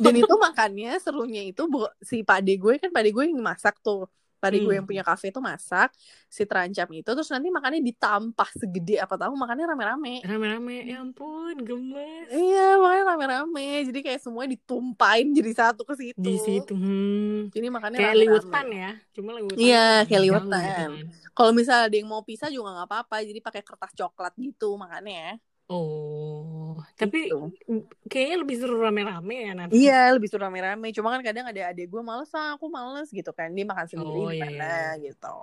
dan 0.00 0.14
itu 0.16 0.34
makannya 0.40 0.96
serunya 1.02 1.42
itu 1.44 1.68
si 2.00 2.24
pade 2.24 2.56
gue 2.56 2.80
kan 2.80 2.88
pade 2.88 3.12
gue 3.12 3.24
yang 3.28 3.44
masak 3.44 3.76
tuh 3.84 4.08
Pade 4.42 4.58
hmm. 4.58 4.66
gue 4.66 4.74
yang 4.74 4.86
punya 4.90 5.06
kafe 5.06 5.30
itu 5.30 5.38
masak 5.38 5.94
si 6.26 6.42
terancam 6.42 6.90
itu 6.90 7.06
terus 7.06 7.30
nanti 7.30 7.46
makannya 7.54 7.78
ditampah 7.78 8.50
segede 8.58 8.98
apa 8.98 9.14
tahu 9.14 9.38
makannya 9.38 9.70
rame-rame. 9.70 10.26
Rame-rame, 10.26 10.82
ya 10.82 10.98
ampun, 10.98 11.62
gemes. 11.62 12.26
Iya, 12.26 12.82
makanya 12.82 13.04
rame-rame. 13.14 13.86
Jadi 13.86 13.98
kayak 14.02 14.18
semua 14.18 14.50
ditumpain 14.50 15.30
jadi 15.30 15.52
satu 15.54 15.86
ke 15.86 15.94
situ. 15.94 16.18
Di 16.18 16.42
situ. 16.42 16.74
Hmm. 16.74 17.54
Jadi 17.54 17.66
makannya 17.70 18.02
kayak 18.02 18.10
rame 18.10 18.18
-rame. 18.18 18.26
liwetan 18.26 18.66
ya. 18.74 18.90
Cuma 19.14 19.30
liwetan. 19.38 19.58
Iya, 19.62 19.86
kayak 20.10 20.22
liwetan. 20.26 20.50
Gitu 20.50 20.74
kan. 20.74 20.90
Kalau 21.38 21.52
misalnya 21.54 21.84
ada 21.86 21.96
yang 22.02 22.08
mau 22.10 22.22
pisah 22.26 22.50
juga 22.50 22.74
nggak 22.74 22.88
apa-apa. 22.90 23.16
Jadi 23.22 23.38
pakai 23.38 23.62
kertas 23.62 23.94
coklat 23.94 24.34
gitu 24.34 24.74
makannya. 24.74 25.38
Oh, 25.72 26.76
tapi 27.00 27.32
gitu. 27.32 27.48
kayaknya 28.04 28.36
lebih 28.44 28.56
seru 28.60 28.76
rame-rame 28.76 29.36
ya 29.48 29.52
nanti. 29.56 29.72
Iya, 29.80 30.12
lebih 30.12 30.28
seru 30.28 30.44
rame-rame. 30.44 30.92
Cuma 30.92 31.16
kan 31.16 31.24
kadang 31.24 31.48
ada 31.48 31.72
adik 31.72 31.88
gue 31.88 32.02
males 32.04 32.28
ah, 32.36 32.60
aku 32.60 32.68
males 32.68 33.08
gitu 33.08 33.32
kan. 33.32 33.48
Dia 33.56 33.64
makan 33.64 33.86
sendiri 33.88 34.20
oh, 34.20 34.28
iya, 34.28 34.48
iya. 34.52 34.76
gitu. 35.00 35.38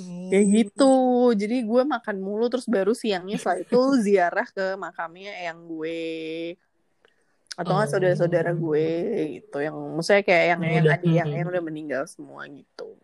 Hmm. 0.00 0.32
Kayak 0.32 0.46
gitu. 0.56 0.94
Jadi 1.36 1.56
gue 1.68 1.82
makan 1.84 2.16
mulu 2.24 2.48
terus 2.48 2.64
baru 2.64 2.96
siangnya 2.96 3.36
setelah 3.36 3.60
itu 3.60 3.80
ziarah 4.08 4.48
ke 4.48 4.66
makamnya 4.80 5.36
yang 5.36 5.68
gue 5.68 6.00
atau 7.52 7.76
nggak 7.76 7.84
oh. 7.84 7.92
saudara-saudara 7.92 8.56
gue 8.56 8.88
gitu 9.36 9.60
yang 9.60 9.76
maksudnya 9.76 10.24
kayak 10.24 10.44
yang 10.56 10.60
yang 10.64 10.84
adik 10.88 11.12
yang, 11.12 11.28
yang 11.36 11.48
udah 11.52 11.60
meninggal 11.60 12.02
semua 12.08 12.48
gitu. 12.48 12.96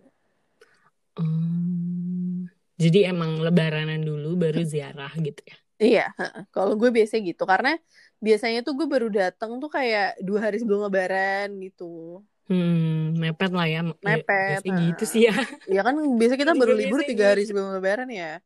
Hmm. 1.21 2.49
Jadi 2.81 3.05
emang 3.05 3.43
lebaranan 3.45 4.01
dulu 4.01 4.41
baru 4.41 4.65
ziarah 4.65 5.13
gitu 5.21 5.45
ya. 5.45 5.59
Iya, 5.79 6.11
kalau 6.51 6.75
gue 6.75 6.91
biasa 6.91 7.23
gitu 7.23 7.47
karena 7.47 7.79
biasanya 8.19 8.67
tuh 8.67 8.75
gue 8.75 8.91
baru 8.91 9.07
datang 9.15 9.63
tuh 9.63 9.71
kayak 9.71 10.19
dua 10.19 10.51
hari 10.51 10.59
sebelum 10.59 10.91
lebaran 10.91 11.55
gitu. 11.63 12.19
Hmm, 12.51 13.15
mepet 13.15 13.53
lah 13.55 13.69
ya. 13.71 13.81
Mepet. 13.87 14.59
Ya, 14.67 14.75
gitu 14.75 15.05
sih 15.07 15.31
ya. 15.31 15.37
Iya 15.71 15.87
kan 15.87 15.95
biasa 16.19 16.35
kita 16.35 16.53
baru 16.59 16.75
libur 16.75 17.07
tiga 17.07 17.31
hari 17.31 17.47
sebelum 17.47 17.79
lebaran 17.79 18.11
ya. 18.11 18.43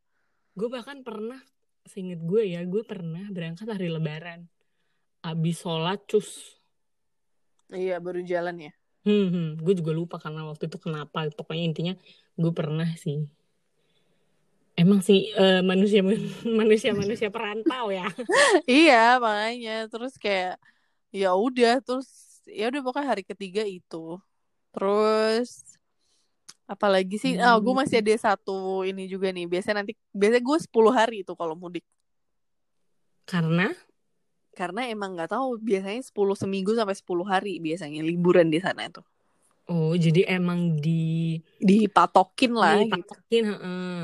Gue 0.53 0.69
bahkan 0.69 1.01
pernah, 1.01 1.41
seinget 1.89 2.21
gue 2.21 2.53
ya, 2.53 2.61
gue 2.69 2.83
pernah 2.85 3.25
berangkat 3.33 3.65
hari 3.65 3.89
lebaran. 3.89 4.45
Abis 5.25 5.65
sholat 5.65 6.05
cus. 6.05 6.61
Iya, 7.73 7.97
baru 7.97 8.21
jalan 8.21 8.69
ya. 8.69 8.73
Hmm, 9.09 9.27
hmm, 9.33 9.49
gue 9.65 9.75
juga 9.81 9.97
lupa 9.97 10.21
karena 10.21 10.45
waktu 10.45 10.69
itu 10.69 10.77
kenapa. 10.77 11.25
Pokoknya 11.33 11.65
intinya 11.65 11.95
gue 12.37 12.53
pernah 12.53 12.93
sih 13.01 13.25
Emang 14.83 14.99
sih 14.99 15.31
uh, 15.39 15.63
manusia 15.63 16.03
manusia 16.61 16.91
manusia 16.91 17.31
perantau 17.31 17.95
ya. 17.95 18.11
iya 18.67 19.23
makanya. 19.23 19.87
Terus 19.87 20.19
kayak 20.19 20.59
ya 21.15 21.39
udah 21.39 21.79
terus 21.79 22.11
ya 22.51 22.67
udah 22.67 22.83
pokoknya 22.83 23.07
hari 23.15 23.23
ketiga 23.23 23.63
itu. 23.63 24.19
Terus 24.75 25.79
apalagi 26.67 27.15
sih? 27.23 27.39
Hmm. 27.39 27.55
oh 27.55 27.59
gue 27.63 27.75
masih 27.79 28.03
ada 28.03 28.35
satu 28.35 28.83
ini 28.83 29.07
juga 29.07 29.31
nih. 29.31 29.47
Biasanya 29.47 29.87
nanti 29.87 29.95
biasanya 30.11 30.43
gue 30.43 30.59
10 30.59 30.91
hari 30.91 31.17
itu 31.23 31.33
kalau 31.39 31.55
mudik. 31.55 31.87
Karena? 33.23 33.71
Karena 34.59 34.91
emang 34.91 35.15
nggak 35.15 35.31
tahu 35.31 35.63
biasanya 35.63 36.03
10 36.03 36.35
seminggu 36.35 36.75
sampai 36.75 36.99
10 36.99 37.23
hari 37.23 37.63
biasanya 37.63 38.03
liburan 38.03 38.51
di 38.51 38.59
sana 38.59 38.91
itu 38.91 39.01
Oh, 39.73 39.97
jadi 39.97 40.29
emang 40.29 40.77
di 40.77 41.41
dipatokin 41.57 42.53
lah 42.53 42.77
gitu. 42.85 42.93
dipatokin, 42.93 43.45
gitu. 43.49 43.57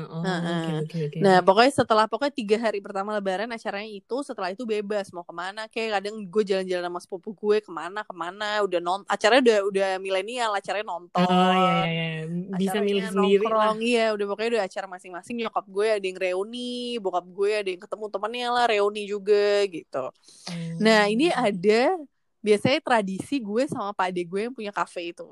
Oh, 0.09 0.25
uh, 0.25 0.39
okay, 0.41 0.75
okay, 0.81 1.01
okay. 1.13 1.21
Nah, 1.21 1.45
pokoknya 1.45 1.71
setelah 1.77 2.09
pokoknya 2.09 2.33
tiga 2.33 2.57
hari 2.57 2.81
pertama 2.81 3.13
lebaran 3.13 3.53
acaranya 3.53 3.85
itu, 3.85 4.17
setelah 4.25 4.49
itu 4.49 4.65
bebas 4.65 5.13
mau 5.13 5.21
ke 5.21 5.29
mana 5.29 5.69
kayak 5.69 6.01
kadang 6.01 6.25
gue 6.25 6.41
jalan-jalan 6.41 6.89
sama 6.89 6.99
sepupu 7.05 7.37
gue 7.37 7.61
ke 7.61 7.69
mana 7.69 8.01
ke 8.01 8.13
mana, 8.17 8.65
udah 8.65 8.81
non 8.81 9.05
acaranya 9.05 9.45
udah 9.45 9.57
udah 9.69 9.89
milenial, 10.01 10.57
acaranya 10.57 10.89
nonton. 10.89 11.21
Oh 11.29 11.53
iya 11.53 11.85
iya, 11.85 12.07
iya. 12.25 12.55
bisa 12.57 12.81
milih 12.81 13.05
sendiri 13.05 13.45
lah. 13.45 13.77
Iya, 13.77 14.05
udah 14.17 14.25
pokoknya 14.25 14.49
udah 14.57 14.63
acara 14.65 14.87
masing-masing 14.89 15.35
nyokap 15.37 15.65
gue 15.69 15.87
ada 16.01 16.05
yang 16.09 16.17
reuni, 16.17 16.97
bokap 16.97 17.29
gue 17.29 17.51
ada 17.61 17.69
yang 17.69 17.81
ketemu 17.85 18.05
temennya 18.09 18.47
lah 18.49 18.65
reuni 18.65 19.05
juga 19.05 19.69
gitu. 19.69 20.03
Hmm. 20.49 20.81
Nah, 20.81 21.05
ini 21.05 21.29
ada 21.29 21.93
biasanya 22.41 22.79
tradisi 22.81 23.37
gue 23.37 23.67
sama 23.67 23.93
pak 23.93 24.15
ade 24.15 24.23
gue 24.25 24.41
yang 24.49 24.55
punya 24.55 24.73
kafe 24.73 25.13
itu. 25.13 25.29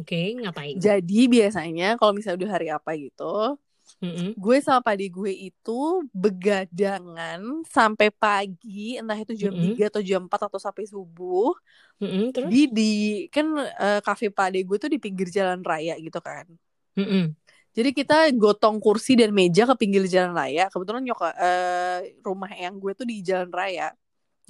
Oke, 0.00 0.16
okay, 0.16 0.26
ngapain? 0.40 0.74
Jadi 0.80 1.28
biasanya 1.28 2.00
kalau 2.00 2.16
misalnya 2.16 2.44
udah 2.44 2.52
hari 2.56 2.68
apa 2.72 2.90
gitu, 2.96 3.60
mm-hmm. 4.00 4.40
gue 4.40 4.56
sama 4.64 4.80
padi 4.80 5.12
gue 5.12 5.32
itu 5.52 5.80
begadangan 6.16 7.60
sampai 7.68 8.08
pagi, 8.08 8.96
entah 8.96 9.20
itu 9.20 9.36
jam 9.36 9.52
mm-hmm. 9.52 9.76
3 9.76 9.92
atau 9.92 10.00
jam 10.00 10.22
4 10.24 10.48
atau 10.48 10.56
sampai 10.56 10.88
subuh. 10.88 11.52
Mm-hmm, 12.00 12.24
terus? 12.32 12.48
Di, 12.48 12.62
di 12.72 12.92
kan 13.28 13.52
uh, 13.52 14.00
kafe 14.00 14.32
padi 14.32 14.64
gue 14.64 14.80
tuh 14.80 14.88
di 14.88 14.96
pinggir 14.96 15.28
jalan 15.28 15.60
raya 15.60 15.92
gitu 16.00 16.24
kan. 16.24 16.48
Mm-hmm. 16.96 17.24
Jadi 17.72 17.90
kita 17.92 18.28
gotong 18.32 18.80
kursi 18.80 19.12
dan 19.12 19.32
meja 19.32 19.68
ke 19.68 19.76
pinggir 19.76 20.08
jalan 20.08 20.32
raya. 20.32 20.72
Kebetulan 20.72 21.04
nyokap 21.04 21.36
uh, 21.36 22.00
rumah 22.24 22.52
yang 22.56 22.80
gue 22.80 22.92
tuh 22.96 23.04
di 23.04 23.20
jalan 23.20 23.52
raya 23.52 23.92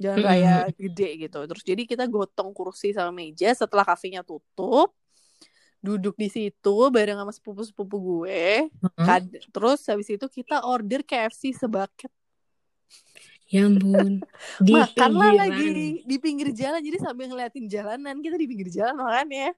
jalan 0.01 0.25
raya 0.25 0.53
gede 0.73 1.27
gitu. 1.27 1.39
Terus 1.45 1.63
jadi 1.63 1.83
kita 1.83 2.07
gotong 2.09 2.51
kursi 2.51 2.95
sama 2.95 3.11
meja 3.13 3.51
setelah 3.53 3.85
kafenya 3.85 4.25
tutup 4.25 4.91
duduk 5.83 6.15
di 6.15 6.31
situ 6.31 6.75
bareng 6.87 7.19
sama 7.19 7.35
sepupu-sepupu 7.35 7.99
gue. 7.99 8.71
Mm-hmm. 8.71 9.51
Terus 9.51 9.83
habis 9.91 10.07
itu 10.07 10.25
kita 10.31 10.63
order 10.63 11.03
KFC 11.03 11.51
sebaket. 11.51 12.07
Ya 13.51 13.67
ampun. 13.67 14.23
Di 14.65 14.73
Makanlah 14.73 15.45
lagi 15.45 16.01
di 16.07 16.17
pinggir 16.17 16.49
jalan. 16.55 16.81
Jadi 16.81 16.97
sambil 16.97 17.29
ngeliatin 17.29 17.69
jalanan 17.69 18.17
kita 18.23 18.33
di 18.39 18.47
pinggir 18.49 18.71
jalan 18.73 18.97
makan 18.97 19.27
ya. 19.29 19.51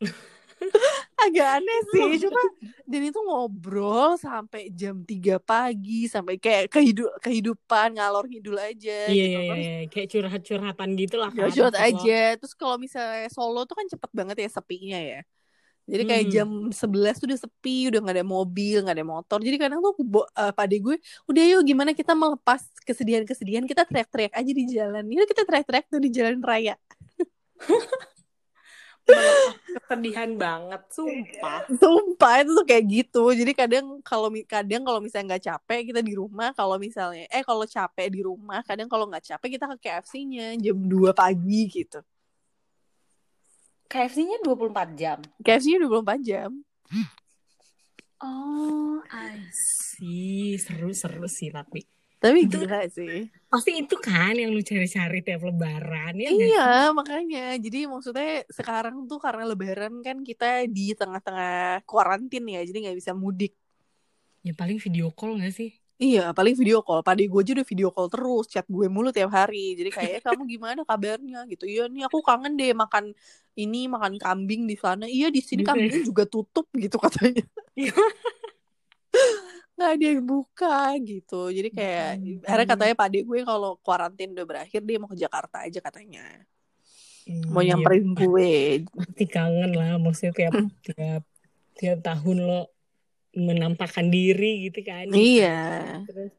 agak 1.28 1.48
aneh 1.60 1.80
sih 1.94 2.26
cuma 2.26 2.42
dan 2.86 3.00
itu 3.06 3.18
ngobrol 3.22 4.18
sampai 4.18 4.68
jam 4.72 5.00
3 5.02 5.38
pagi 5.42 6.10
sampai 6.10 6.36
kayak 6.36 6.70
kehidup 6.72 7.10
kehidupan 7.22 7.96
ngalor 7.96 8.26
ngidul 8.26 8.58
aja 8.58 9.10
iya, 9.10 9.24
gitu. 9.26 9.40
iya, 9.40 9.56
iya. 9.56 9.76
kayak 9.88 10.08
curhat-curhatan 10.10 10.88
gitu 10.98 11.16
lah 11.20 11.30
kan 11.30 11.48
curhat 11.50 11.78
aja 11.78 12.36
terus 12.36 12.54
kalau 12.58 12.76
misalnya 12.76 13.30
Solo 13.30 13.64
tuh 13.64 13.78
kan 13.78 13.86
cepet 13.86 14.10
banget 14.10 14.36
ya 14.42 14.48
sepinya 14.50 15.00
ya 15.00 15.20
jadi 15.82 16.06
kayak 16.06 16.24
hmm. 16.30 16.32
jam 16.32 16.48
11 16.70 17.18
tuh 17.18 17.26
udah 17.26 17.40
sepi, 17.42 17.90
udah 17.90 17.98
gak 18.06 18.14
ada 18.14 18.22
mobil, 18.22 18.86
gak 18.86 18.94
ada 18.94 19.02
motor. 19.02 19.42
Jadi 19.42 19.56
kadang 19.58 19.82
tuh 19.82 19.98
uh, 19.98 20.54
pade 20.54 20.78
gue, 20.78 20.94
udah 21.26 21.42
yuk 21.42 21.62
gimana 21.66 21.90
kita 21.90 22.14
melepas 22.14 22.62
kesedihan-kesedihan, 22.86 23.66
kita 23.66 23.82
teriak-teriak 23.90 24.30
aja 24.30 24.52
di 24.54 24.64
jalan. 24.70 25.02
Yuk 25.10 25.26
kita 25.26 25.42
teriak-teriak 25.42 25.90
tuh 25.90 25.98
di 25.98 26.10
jalan 26.14 26.38
raya. 26.38 26.78
kesedihan 29.92 30.30
banget 30.38 30.82
sumpah. 30.92 31.66
Sumpah 31.68 32.34
itu 32.42 32.50
tuh 32.54 32.66
kayak 32.66 32.84
gitu. 32.88 33.24
Jadi 33.34 33.52
kadang 33.52 33.98
kalau 34.04 34.28
kadang 34.46 34.82
kalau 34.86 35.00
misalnya 35.02 35.36
nggak 35.36 35.44
capek 35.46 35.80
kita 35.92 36.00
di 36.00 36.14
rumah 36.16 36.54
kalau 36.54 36.76
misalnya 36.78 37.26
eh 37.28 37.42
kalau 37.44 37.66
capek 37.66 38.08
di 38.08 38.20
rumah 38.24 38.62
kadang 38.64 38.86
kalau 38.86 39.08
nggak 39.10 39.24
capek 39.24 39.58
kita 39.58 39.64
ke 39.74 39.76
KFC-nya 39.88 40.56
jam 40.60 40.78
2 40.78 41.12
pagi 41.12 41.60
gitu. 41.68 42.00
KFC-nya 43.92 44.40
24 44.40 44.96
jam? 44.96 45.18
KFC-nya 45.44 45.84
24 45.84 46.24
jam. 46.24 46.50
Oh 48.24 49.02
I 49.12 49.44
see. 49.52 50.56
Seru 50.56 50.96
seru 50.96 51.28
sih 51.28 51.52
tapi 51.52 51.84
tapi 52.22 52.46
itu, 52.46 52.62
gila 52.62 52.86
sih. 52.86 53.26
Pasti 53.50 53.82
itu 53.82 53.98
kan 53.98 54.38
yang 54.38 54.54
lu 54.54 54.62
cari-cari 54.62 55.18
tiap 55.26 55.42
lebaran 55.42 56.14
ya 56.14 56.30
Iya, 56.30 56.70
makanya. 56.94 57.58
Jadi 57.58 57.90
maksudnya 57.90 58.46
sekarang 58.46 59.10
tuh 59.10 59.18
karena 59.18 59.42
lebaran 59.50 60.00
kan 60.06 60.22
kita 60.22 60.70
di 60.70 60.94
tengah-tengah 60.94 61.82
kuarantin 61.82 62.46
ya, 62.46 62.62
jadi 62.62 62.78
nggak 62.88 62.98
bisa 63.02 63.12
mudik. 63.12 63.58
Ya 64.46 64.54
paling 64.54 64.78
video 64.78 65.10
call 65.10 65.42
gak 65.42 65.54
sih? 65.54 65.70
Iya, 66.02 66.34
paling 66.34 66.58
video 66.58 66.82
call. 66.82 67.06
Padi 67.06 67.30
gue 67.30 67.40
aja 67.42 67.52
udah 67.54 67.66
video 67.66 67.88
call 67.94 68.10
terus, 68.10 68.50
chat 68.50 68.66
gue 68.66 68.86
mulu 68.90 69.14
tiap 69.14 69.30
hari. 69.30 69.78
Jadi 69.78 69.90
kayak 69.98 70.18
kamu 70.26 70.42
gimana 70.50 70.80
kabarnya 70.82 71.46
gitu. 71.46 71.66
Iya 71.70 71.86
nih 71.86 72.10
aku 72.10 72.18
kangen 72.26 72.58
deh 72.58 72.74
makan 72.74 73.14
ini 73.54 73.86
makan 73.86 74.18
kambing 74.18 74.66
di 74.66 74.74
sana. 74.74 75.06
Iya 75.06 75.30
di 75.30 75.38
sini 75.38 75.62
kambingnya 75.62 76.02
juga 76.02 76.26
tutup 76.26 76.66
gitu 76.74 76.98
katanya. 76.98 77.46
Nggak 79.82 79.98
ada 79.98 80.06
yang 80.14 80.22
buka 80.22 80.78
gitu. 81.02 81.50
Jadi 81.50 81.68
kayak 81.74 82.10
hmm. 82.22 82.46
akhirnya 82.46 82.68
katanya 82.70 82.94
pak 82.94 83.08
gue 83.10 83.40
kalau 83.42 83.70
kuarantin 83.82 84.30
udah 84.30 84.46
berakhir 84.46 84.80
dia 84.86 84.96
mau 85.02 85.10
ke 85.10 85.18
Jakarta 85.18 85.66
aja 85.66 85.82
katanya. 85.82 86.22
Hmm, 87.26 87.50
mau 87.50 87.66
iya. 87.66 87.74
nyamperin 87.74 88.14
iya. 88.14 88.14
gue. 88.14 88.54
pasti 88.94 89.24
kangen 89.26 89.74
lah 89.74 89.98
maksudnya 89.98 90.32
tiap 90.38 90.54
tiap 90.86 91.22
tiap 91.74 91.98
tahun 91.98 92.38
lo 92.46 92.70
menampakkan 93.34 94.06
diri 94.06 94.70
gitu 94.70 94.86
kan. 94.86 95.10
Iya. 95.10 95.60
Terus? 96.06 96.32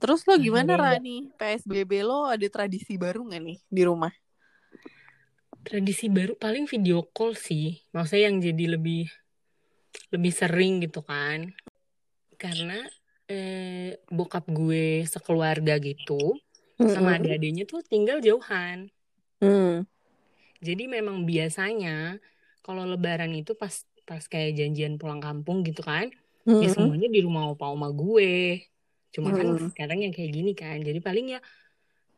Terus 0.00 0.20
lo 0.28 0.36
gimana 0.36 0.76
nah, 0.76 0.92
Rani? 0.92 1.32
PSBB 1.40 2.04
lo 2.04 2.28
ada 2.28 2.44
tradisi 2.52 3.00
baru 3.00 3.24
nggak 3.24 3.40
nih 3.40 3.58
di 3.64 3.82
rumah? 3.88 4.12
Tradisi 5.64 6.12
baru 6.12 6.36
paling 6.36 6.68
video 6.68 7.00
call 7.16 7.32
sih. 7.32 7.80
Maksudnya 7.96 8.28
yang 8.28 8.36
jadi 8.44 8.76
lebih 8.76 9.08
lebih 10.10 10.32
sering 10.34 10.82
gitu 10.84 11.02
kan 11.02 11.50
karena 12.40 12.80
eh, 13.28 14.00
bokap 14.08 14.48
gue 14.48 15.04
sekeluarga 15.04 15.76
gitu 15.76 16.40
mm-hmm. 16.80 16.88
sama 16.96 17.20
adik-adiknya 17.20 17.68
tuh 17.68 17.84
tinggal 17.84 18.24
jauhan. 18.24 18.88
Mm. 19.44 19.84
Jadi 20.60 20.84
memang 20.88 21.28
biasanya 21.28 22.16
kalau 22.64 22.84
lebaran 22.88 23.32
itu 23.36 23.52
pas 23.56 23.72
pas 24.10 24.26
kayak 24.26 24.58
janjian 24.58 24.98
pulang 24.98 25.22
kampung 25.22 25.62
gitu 25.62 25.86
kan 25.86 26.10
mm 26.42 26.50
-hmm. 26.50 26.62
ya 26.66 26.68
semuanya 26.74 27.06
di 27.06 27.22
rumah 27.22 27.46
opa 27.54 27.70
oma 27.70 27.94
gue 27.94 28.66
cuma 29.14 29.30
mm 29.30 29.34
-hmm. 29.34 29.38
kan 29.38 29.70
sekarang 29.70 29.98
yang 30.02 30.10
kayak 30.10 30.30
gini 30.34 30.52
kan 30.58 30.82
jadi 30.82 30.98
paling 30.98 31.38
ya 31.38 31.40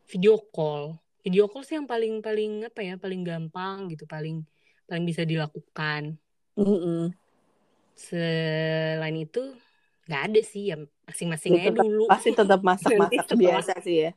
video 0.09 0.41
call 0.41 0.97
video 1.21 1.53
call 1.53 1.69
sih 1.69 1.77
yang 1.77 1.85
paling 1.85 2.25
paling 2.25 2.65
apa 2.65 2.81
ya 2.81 2.95
paling 2.97 3.21
gampang 3.21 3.93
gitu 3.93 4.09
paling 4.09 4.41
paling 4.89 5.05
bisa 5.05 5.29
dilakukan 5.29 6.17
mm 6.57 6.65
-hmm. 6.65 7.03
selain 7.93 9.17
itu 9.21 9.53
nggak 10.13 10.25
ada 10.29 10.41
sih 10.45 10.69
ya 10.69 10.77
masing-masing 11.09 11.57
aja 11.57 11.73
dulu. 11.73 12.05
pasti 12.05 12.37
tetap 12.37 12.61
masak-masak 12.69 13.33
biasa 13.33 13.81
sih 13.81 13.97
ya. 14.09 14.13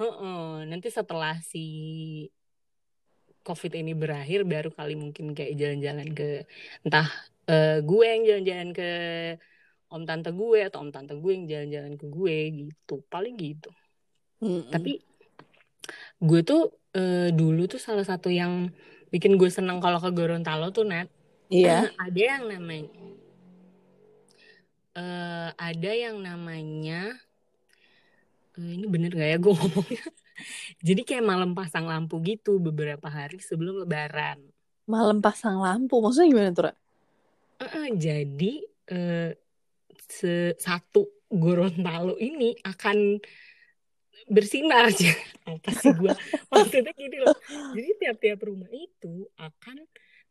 Heeh, 0.00 0.64
nanti 0.64 0.88
setelah 0.88 1.36
si 1.44 1.64
COVID 3.44 3.76
ini 3.76 3.92
berakhir 3.92 4.48
baru 4.48 4.72
kali 4.72 4.96
mungkin 4.96 5.36
kayak 5.36 5.52
jalan-jalan 5.60 6.08
ke 6.16 6.48
entah 6.80 7.06
uh, 7.52 7.84
gue 7.84 8.04
yang 8.08 8.24
jalan-jalan 8.24 8.70
ke 8.72 8.90
om 9.92 10.02
tante 10.08 10.32
gue 10.32 10.64
atau 10.64 10.80
om 10.80 10.88
tante 10.88 11.12
gue 11.12 11.32
yang 11.36 11.44
jalan-jalan 11.44 11.92
ke 12.00 12.06
gue 12.08 12.36
gitu 12.64 13.04
paling 13.12 13.36
gitu. 13.36 13.68
Mm 14.40 14.48
-mm. 14.48 14.72
tapi 14.72 14.92
gue 16.24 16.40
tuh 16.40 16.72
uh, 16.96 17.28
dulu 17.30 17.68
tuh 17.68 17.78
salah 17.78 18.02
satu 18.02 18.32
yang 18.32 18.72
bikin 19.12 19.36
gue 19.36 19.52
senang 19.52 19.78
kalau 19.78 20.00
ke 20.00 20.08
Gorontalo 20.08 20.72
tuh 20.72 20.88
Nat. 20.88 21.12
Iya. 21.52 21.92
Uh, 21.92 22.00
ada 22.08 22.22
yang 22.40 22.48
namanya 22.48 22.88
uh, 24.94 25.50
ada 25.54 25.90
yang 25.90 26.18
namanya 26.22 27.14
uh, 28.58 28.70
ini 28.70 28.86
bener 28.86 29.10
gak 29.14 29.30
ya 29.34 29.38
gue 29.38 29.54
ngomongnya 29.54 30.04
jadi 30.86 31.00
kayak 31.06 31.24
malam 31.26 31.50
pasang 31.54 31.86
lampu 31.86 32.18
gitu 32.24 32.58
beberapa 32.58 33.06
hari 33.06 33.38
sebelum 33.38 33.86
lebaran. 33.86 34.42
Malam 34.84 35.22
pasang 35.24 35.62
lampu? 35.62 36.02
Maksudnya 36.02 36.28
gimana 36.28 36.50
tuh, 36.52 36.74
Uh, 37.54 37.70
uh, 37.70 37.86
jadi 37.94 38.66
uh, 38.90 39.30
se 40.10 40.58
satu 40.58 41.06
Gorontalo 41.30 42.18
ini 42.18 42.50
akan 42.66 43.22
bersinar 44.30 44.88
aja 44.88 45.12
apa 45.50 45.70
sih 45.76 45.92
gue 45.92 46.14
maksudnya 46.52 46.92
gini 46.96 47.18
loh 47.20 47.36
jadi 47.76 47.90
tiap-tiap 48.00 48.40
rumah 48.42 48.70
itu 48.72 49.28
akan 49.36 49.84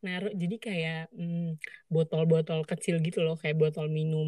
naruh 0.04 0.34
jadi 0.36 0.56
kayak 0.60 1.04
hmm, 1.16 1.58
botol-botol 1.88 2.68
kecil 2.68 3.00
gitu 3.00 3.24
loh 3.24 3.40
kayak 3.40 3.56
botol 3.56 3.88
minum 3.88 4.28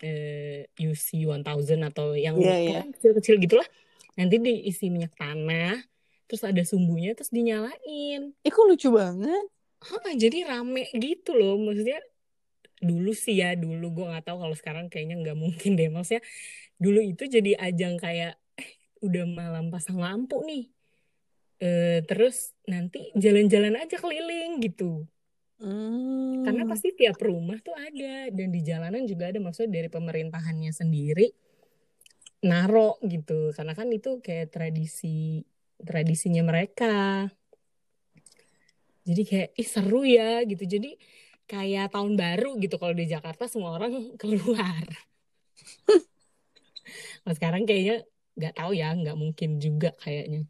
eh, 0.00 0.70
UC 0.78 1.26
1000 1.26 1.42
atau 1.90 2.14
yang 2.14 2.38
yeah, 2.38 2.58
yeah. 2.58 2.84
kecil-kecil 2.94 3.42
gitulah 3.42 3.66
nanti 4.14 4.38
diisi 4.38 4.88
minyak 4.88 5.18
tanah 5.18 5.82
terus 6.28 6.42
ada 6.44 6.62
sumbunya 6.64 7.12
terus 7.12 7.30
dinyalain. 7.30 8.32
Ih 8.32 8.54
lucu 8.66 8.88
banget? 8.90 9.46
Hah, 9.84 10.12
jadi 10.16 10.48
rame 10.48 10.88
gitu 10.96 11.36
loh. 11.36 11.60
Maksudnya 11.60 12.00
dulu 12.82 13.14
sih 13.14 13.38
ya 13.38 13.54
dulu 13.54 13.94
gue 13.94 14.04
nggak 14.10 14.26
tahu 14.26 14.42
kalau 14.42 14.56
sekarang 14.56 14.86
kayaknya 14.90 15.20
nggak 15.20 15.38
mungkin 15.38 15.76
deh. 15.78 15.88
Maksudnya 15.92 16.24
dulu 16.80 17.00
itu 17.04 17.30
jadi 17.30 17.54
ajang 17.60 18.00
kayak 18.00 18.34
eh 18.58 18.70
udah 19.04 19.24
malam 19.30 19.70
pasang 19.70 20.00
lampu 20.00 20.42
nih 20.42 20.73
e, 21.60 22.00
terus 22.06 22.54
nanti 22.66 23.10
jalan-jalan 23.18 23.78
aja 23.80 23.96
keliling 23.98 24.62
gitu. 24.62 25.06
Hmm. 25.54 26.42
karena 26.42 26.66
pasti 26.66 26.90
tiap 26.92 27.14
rumah 27.22 27.56
tuh 27.62 27.72
ada 27.78 28.28
dan 28.34 28.50
di 28.50 28.60
jalanan 28.60 29.06
juga 29.06 29.30
ada 29.30 29.38
maksudnya 29.38 29.80
dari 29.80 29.88
pemerintahannya 29.88 30.74
sendiri 30.74 31.30
naro 32.44 33.00
gitu. 33.02 33.50
Karena 33.56 33.72
kan 33.72 33.88
itu 33.90 34.20
kayak 34.20 34.52
tradisi 34.52 35.42
tradisinya 35.80 36.44
mereka. 36.44 37.26
Jadi 39.04 39.22
kayak 39.24 39.50
ih 39.56 39.68
seru 39.68 40.04
ya 40.04 40.44
gitu. 40.44 40.64
Jadi 40.64 40.96
kayak 41.48 41.92
tahun 41.92 42.16
baru 42.16 42.56
gitu 42.60 42.76
kalau 42.76 42.94
di 42.96 43.08
Jakarta 43.08 43.48
semua 43.48 43.80
orang 43.80 43.92
keluar. 44.20 44.84
Nah 47.24 47.32
sekarang 47.32 47.64
kayaknya 47.64 48.04
nggak 48.36 48.60
tahu 48.60 48.76
ya 48.76 48.92
nggak 48.92 49.16
mungkin 49.16 49.56
juga 49.56 49.96
kayaknya 50.04 50.44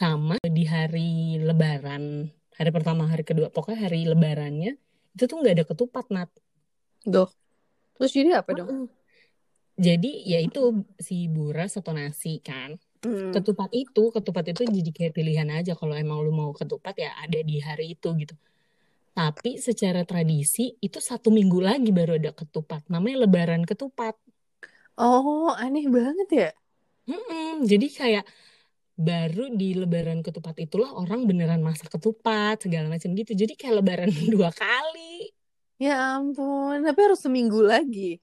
sama 0.00 0.40
di 0.40 0.64
hari 0.64 1.36
Lebaran 1.44 2.32
hari 2.56 2.70
pertama 2.72 3.08
hari 3.08 3.24
kedua 3.24 3.52
pokoknya 3.52 3.88
hari 3.88 4.08
Lebarannya 4.08 4.80
itu 5.16 5.24
tuh 5.26 5.36
nggak 5.40 5.54
ada 5.56 5.64
ketupat 5.66 6.06
nat. 6.12 6.30
Doh. 7.08 7.32
Terus 7.96 8.12
jadi 8.12 8.40
apa 8.40 8.52
dong? 8.56 8.88
jadi 9.80 10.12
ya 10.28 10.44
itu 10.44 10.84
si 11.00 11.24
buras 11.32 11.80
atau 11.80 11.96
nasi 11.96 12.40
kan. 12.44 12.76
Hmm. 13.00 13.32
ketupat 13.32 13.72
itu 13.72 14.12
ketupat 14.12 14.52
itu 14.52 14.68
jadi 14.68 14.90
kayak 14.92 15.12
pilihan 15.16 15.48
aja. 15.48 15.72
Kalau 15.72 15.96
emang 15.96 16.20
lu 16.20 16.36
mau 16.36 16.52
ketupat 16.52 17.00
ya 17.00 17.16
ada 17.16 17.40
di 17.40 17.56
hari 17.56 17.96
itu 17.96 18.12
gitu. 18.12 18.36
Tapi 19.16 19.56
secara 19.56 20.04
tradisi 20.04 20.76
itu 20.84 21.00
satu 21.00 21.32
minggu 21.32 21.64
lagi 21.64 21.96
baru 21.96 22.20
ada 22.20 22.36
ketupat. 22.36 22.84
Namanya 22.92 23.24
lebaran 23.24 23.64
ketupat. 23.64 24.20
Oh 25.00 25.48
aneh 25.56 25.88
banget 25.88 26.28
ya? 26.28 26.50
Mm-mm, 27.08 27.64
jadi 27.64 27.86
kayak 27.88 28.24
baru 29.00 29.48
di 29.56 29.72
lebaran 29.72 30.20
ketupat 30.20 30.60
itulah 30.60 30.92
orang 30.92 31.24
beneran 31.24 31.64
masak 31.64 31.88
ketupat 31.88 32.60
segala 32.60 32.92
macam 32.92 33.16
gitu 33.16 33.32
jadi 33.32 33.56
kayak 33.56 33.80
lebaran 33.80 34.12
dua 34.34 34.52
kali 34.52 35.32
ya 35.80 36.20
ampun 36.20 36.84
tapi 36.84 37.00
harus 37.00 37.24
seminggu 37.24 37.64
lagi 37.64 38.20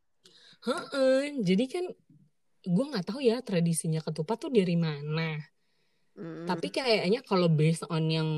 Heeh, 0.66 1.38
jadi 1.46 1.66
kan 1.70 1.86
gue 2.68 2.86
nggak 2.92 3.06
tahu 3.08 3.24
ya 3.24 3.40
tradisinya 3.40 4.02
ketupat 4.02 4.48
tuh 4.48 4.52
dari 4.52 4.76
mana. 4.76 5.38
Hmm. 6.18 6.50
Tapi 6.50 6.68
kayaknya 6.74 7.22
kalau 7.22 7.48
based 7.48 7.86
on 7.88 8.10
yang 8.10 8.30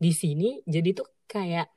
di 0.00 0.12
sini, 0.12 0.64
jadi 0.64 0.96
tuh 0.96 1.06
kayak 1.28 1.68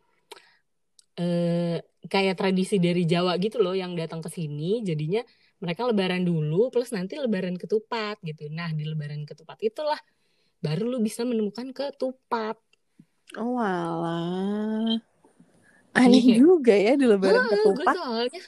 eh 1.16 1.80
kayak 2.12 2.36
tradisi 2.36 2.76
dari 2.82 3.08
Jawa 3.08 3.40
gitu 3.40 3.62
loh 3.64 3.76
yang 3.76 3.94
datang 3.94 4.24
ke 4.24 4.28
sini, 4.32 4.84
jadinya 4.84 5.22
mereka 5.60 5.88
lebaran 5.88 6.24
dulu, 6.28 6.68
plus 6.70 6.92
nanti 6.92 7.16
lebaran 7.16 7.56
ketupat 7.56 8.20
gitu. 8.22 8.52
Nah 8.52 8.72
di 8.76 8.84
lebaran 8.84 9.24
ketupat 9.24 9.60
itulah 9.64 9.98
baru 10.60 10.88
lu 10.88 11.00
bisa 11.00 11.24
menemukan 11.24 11.72
ketupat. 11.72 12.58
Oh 13.40 13.60
alah. 13.60 15.00
Aneh 15.96 16.20
iya. 16.20 16.36
juga 16.36 16.76
ya 16.76 17.00
di 17.00 17.08
lebaran 17.08 17.48
oh, 17.48 17.50
ketupat. 17.52 17.86
Gue 17.88 17.96
soalnya 17.96 18.44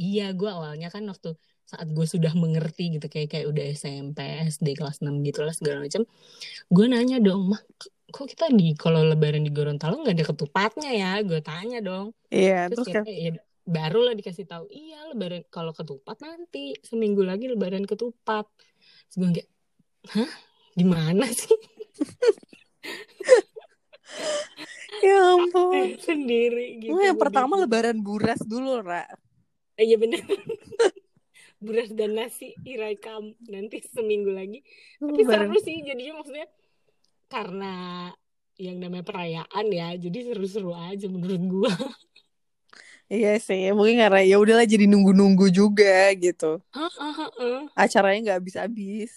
iya 0.00 0.32
gue 0.32 0.48
awalnya 0.48 0.88
kan 0.88 1.04
waktu 1.04 1.36
saat 1.68 1.86
gue 1.86 2.02
sudah 2.02 2.34
mengerti 2.34 2.98
gitu 2.98 3.06
kayak 3.06 3.30
kayak 3.30 3.46
udah 3.46 3.64
SMP 3.70 4.18
SD 4.50 4.74
kelas 4.74 5.04
6 5.06 5.12
gitu 5.22 5.46
lah 5.46 5.54
segala 5.54 5.86
macam 5.86 6.02
gue 6.66 6.86
nanya 6.90 7.22
dong 7.22 7.54
mah 7.54 7.62
kok 8.10 8.26
kita 8.26 8.50
di 8.50 8.74
kalau 8.74 9.06
lebaran 9.06 9.46
di 9.46 9.54
Gorontalo 9.54 10.02
nggak 10.02 10.18
ada 10.18 10.26
ketupatnya 10.34 10.90
ya 10.90 11.12
gue 11.22 11.38
tanya 11.38 11.78
dong 11.78 12.10
iya 12.26 12.66
terus, 12.66 12.90
terus 12.90 12.94
kan 12.98 13.04
ya, 13.06 13.38
baru 13.70 14.10
lah 14.10 14.14
dikasih 14.18 14.50
tahu 14.50 14.66
iya 14.74 15.06
lebaran 15.14 15.46
kalau 15.46 15.70
ketupat 15.70 16.18
nanti 16.18 16.74
seminggu 16.82 17.22
lagi 17.22 17.46
lebaran 17.46 17.86
ketupat. 17.86 18.50
Terus 19.08 19.16
gue 19.16 19.30
kayak 19.38 19.48
hah? 20.10 20.30
Gimana 20.74 21.26
sih? 21.30 21.54
Ya 25.00 25.16
ampun. 25.32 25.96
Sendiri 26.02 26.82
gitu 26.82 26.98
yang 27.00 27.16
pertama 27.16 27.56
lebaran 27.56 28.04
buras 28.04 28.42
dulu 28.44 28.84
Ra. 28.84 29.06
Eh, 29.80 29.88
iya 29.88 29.96
benar 29.96 30.20
beras 31.64 31.92
dan 31.92 32.16
nasi 32.16 32.56
irakam 32.64 33.36
nanti 33.48 33.80
seminggu 33.84 34.32
lagi. 34.32 34.60
Tapi 35.00 35.22
seru 35.24 35.56
sih 35.60 35.80
jadinya 35.84 36.20
maksudnya 36.20 36.48
karena 37.30 37.74
yang 38.60 38.76
namanya 38.76 39.04
perayaan 39.08 39.66
ya 39.72 39.96
jadi 39.96 40.32
seru-seru 40.32 40.76
aja 40.76 41.08
menurut 41.08 41.42
gua 41.48 41.72
Iya 43.10 43.42
sih, 43.42 43.74
mungkin 43.74 43.98
karena 43.98 44.22
ya 44.22 44.38
udahlah 44.38 44.62
jadi 44.62 44.86
nunggu-nunggu 44.86 45.50
juga 45.50 46.14
gitu. 46.14 46.62
Acaranya 47.74 48.18
nggak 48.22 48.38
habis-habis. 48.38 49.10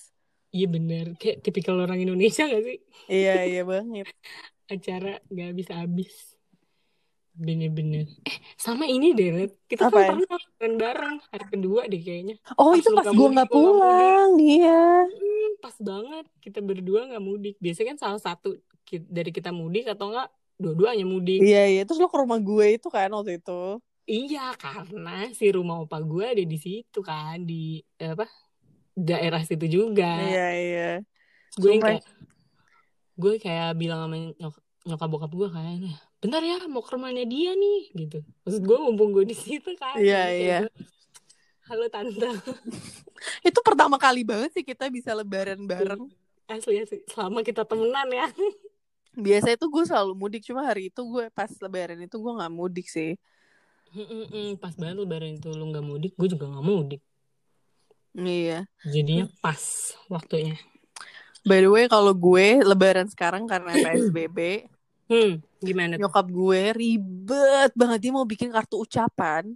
Iya 0.49 0.65
bener, 0.69 1.05
kayak 1.17 1.45
tipikal 1.45 1.77
orang 1.77 2.01
Indonesia 2.01 2.45
gak 2.45 2.63
sih? 2.65 2.77
iya 3.05 3.45
iya 3.45 3.61
banget. 3.65 4.05
Acara 4.73 5.21
nggak 5.29 5.47
habis-habis. 5.53 6.13
Bener-bener. 7.33 8.05
Eh, 8.29 8.37
sama 8.57 8.85
ini 8.85 9.13
deh, 9.17 9.49
Kita 9.65 9.89
Apa 9.89 9.97
kan 10.05 10.21
pernah 10.21 10.41
bareng 10.57 10.75
bareng 10.77 11.15
hari 11.33 11.45
kedua 11.49 11.81
deh 11.89 12.01
kayaknya. 12.01 12.35
Oh, 12.57 12.73
pas 12.73 12.81
itu 12.81 12.89
pas 12.93 13.05
gue 13.05 13.29
nggak 13.33 13.49
pulang, 13.49 14.31
iya. 14.41 15.05
Hmm, 15.09 15.49
pas 15.61 15.75
banget. 15.81 16.25
Kita 16.41 16.59
berdua 16.61 17.09
nggak 17.09 17.23
mudik. 17.25 17.55
Biasanya 17.57 17.87
kan 17.93 17.99
salah 18.01 18.21
satu 18.21 18.57
dari 19.09 19.29
kita 19.33 19.49
mudik 19.49 19.89
atau 19.89 20.13
enggak 20.13 20.29
dua-duanya 20.59 21.05
mudik. 21.07 21.39
Iya, 21.41 21.63
iya. 21.69 21.81
Terus 21.83 21.99
lo 22.01 22.09
ke 22.09 22.17
rumah 22.17 22.39
gue 22.39 22.77
itu 22.77 22.87
kan 22.91 23.09
waktu 23.11 23.41
itu. 23.41 23.81
Iya, 24.03 24.53
karena 24.59 25.31
si 25.31 25.47
rumah 25.51 25.79
opa 25.83 26.03
gue 26.03 26.25
ada 26.35 26.43
di 26.43 26.57
situ 26.59 26.99
kan, 26.99 27.39
di 27.43 27.79
apa? 28.01 28.27
Daerah 28.93 29.41
situ 29.41 29.65
juga. 29.65 30.19
Iya, 30.19 30.47
iya. 30.53 30.91
Gue 31.55 31.79
kayak 31.79 32.03
gue 33.13 33.33
kayak 33.37 33.77
bilang 33.77 34.09
sama 34.09 34.17
nyok 34.17 34.55
nyokap 34.83 35.07
bokap 35.07 35.31
gue 35.31 35.47
kayaknya 35.53 35.93
bentar 36.19 36.41
ya 36.43 36.59
mau 36.67 36.83
ke 36.83 36.91
rumahnya 36.91 37.23
dia 37.29 37.55
nih 37.55 37.81
gitu 37.93 38.19
maksud 38.43 38.63
gue 38.65 38.77
mumpung 38.83 39.15
gue 39.15 39.23
di 39.23 39.37
situ 39.37 39.71
kan 39.77 39.95
iya 40.01 40.33
iya 40.33 40.59
halo 41.69 41.87
tante 41.87 42.27
itu 43.47 43.59
pertama 43.63 43.95
kali 44.01 44.25
banget 44.25 44.51
sih 44.57 44.65
kita 44.65 44.89
bisa 44.89 45.15
lebaran 45.15 45.61
bareng 45.63 46.09
asli 46.49 46.83
asli 46.83 47.05
selama 47.07 47.45
kita 47.45 47.63
temenan 47.63 48.09
ya 48.11 48.27
biasa 49.13 49.53
itu 49.53 49.65
gue 49.69 49.83
selalu 49.85 50.13
mudik 50.17 50.41
cuma 50.45 50.65
hari 50.65 50.89
itu 50.89 51.01
gue 51.05 51.29
pas 51.33 51.49
lebaran 51.61 52.01
itu 52.01 52.15
gue 52.17 52.33
nggak 52.33 52.53
mudik 52.53 52.87
sih. 52.89 53.15
Pas 54.57 54.73
banget 54.73 54.97
lebaran 55.01 55.37
itu 55.37 55.53
lu 55.53 55.69
nggak 55.69 55.85
mudik 55.85 56.13
gue 56.17 56.27
juga 56.33 56.49
nggak 56.49 56.65
mudik. 56.65 57.01
Iya. 58.13 58.65
Jadinya 58.85 59.25
pas 59.41 59.61
waktunya. 60.09 60.57
By 61.43 61.59
the 61.59 61.69
way 61.69 61.85
kalau 61.91 62.15
gue 62.15 62.63
lebaran 62.63 63.09
sekarang 63.11 63.43
karena 63.45 63.75
psbb 63.75 64.69
hmm 65.11 65.43
gimana 65.59 65.99
nyokap 65.99 66.27
gue 66.31 66.61
ribet 66.71 67.71
banget 67.75 67.99
dia 68.07 68.11
mau 68.15 68.23
bikin 68.23 68.49
kartu 68.51 68.79
ucapan 68.79 69.51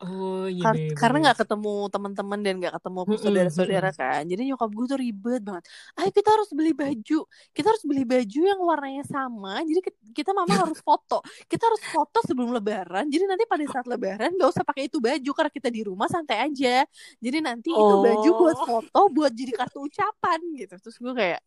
Oh 0.00 0.48
iya. 0.48 0.64
Kar 0.64 0.74
karena 0.96 1.16
nggak 1.28 1.38
ketemu 1.44 1.74
teman-teman 1.92 2.38
dan 2.40 2.54
nggak 2.56 2.74
ketemu 2.80 3.00
saudara-saudara 3.20 3.90
kan. 3.92 4.22
Jadi 4.24 4.42
nyokap 4.48 4.70
gue 4.72 4.86
tuh 4.88 4.98
ribet 5.00 5.42
banget. 5.44 5.64
Ayo 6.00 6.10
kita 6.12 6.28
harus 6.32 6.50
beli 6.56 6.72
baju. 6.72 7.20
Kita 7.52 7.66
harus 7.68 7.84
beli 7.84 8.04
baju 8.08 8.40
yang 8.40 8.60
warnanya 8.64 9.04
sama. 9.04 9.60
Jadi 9.60 9.80
kita 10.16 10.32
mama 10.32 10.56
harus 10.56 10.80
foto. 10.88 11.20
Kita 11.44 11.68
harus 11.68 11.82
foto 11.84 12.18
sebelum 12.24 12.56
lebaran. 12.56 13.12
Jadi 13.12 13.24
nanti 13.28 13.44
pada 13.44 13.64
saat 13.68 13.84
lebaran 13.84 14.32
nggak 14.32 14.48
usah 14.48 14.64
pakai 14.64 14.88
itu 14.88 14.98
baju 15.04 15.30
karena 15.36 15.52
kita 15.52 15.68
di 15.68 15.80
rumah 15.84 16.08
santai 16.08 16.48
aja. 16.48 16.88
Jadi 17.20 17.38
nanti 17.44 17.68
oh. 17.76 17.76
itu 17.76 17.96
baju 18.00 18.30
buat 18.40 18.56
oh. 18.56 18.66
foto 18.66 19.00
buat 19.12 19.32
jadi 19.36 19.52
kartu 19.52 19.84
ucapan 19.84 20.40
gitu. 20.56 20.74
Terus 20.80 20.96
gue 20.96 21.12
kayak 21.12 21.40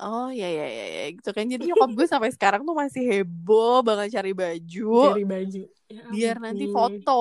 Oh 0.00 0.32
ya 0.32 0.48
ya 0.48 0.64
ya 0.64 0.86
ya 0.88 1.04
gitu 1.12 1.30
kan 1.36 1.44
jadi 1.44 1.60
nyokap 1.60 1.92
gue 1.92 2.06
sampai 2.08 2.32
sekarang 2.32 2.64
tuh 2.64 2.72
masih 2.72 3.04
heboh 3.04 3.84
banget 3.84 4.16
cari 4.16 4.32
baju. 4.32 5.12
Cari 5.12 5.26
baju. 5.28 5.62
Ya, 5.90 6.06
biar 6.06 6.36
nanti 6.38 6.70
foto 6.70 7.20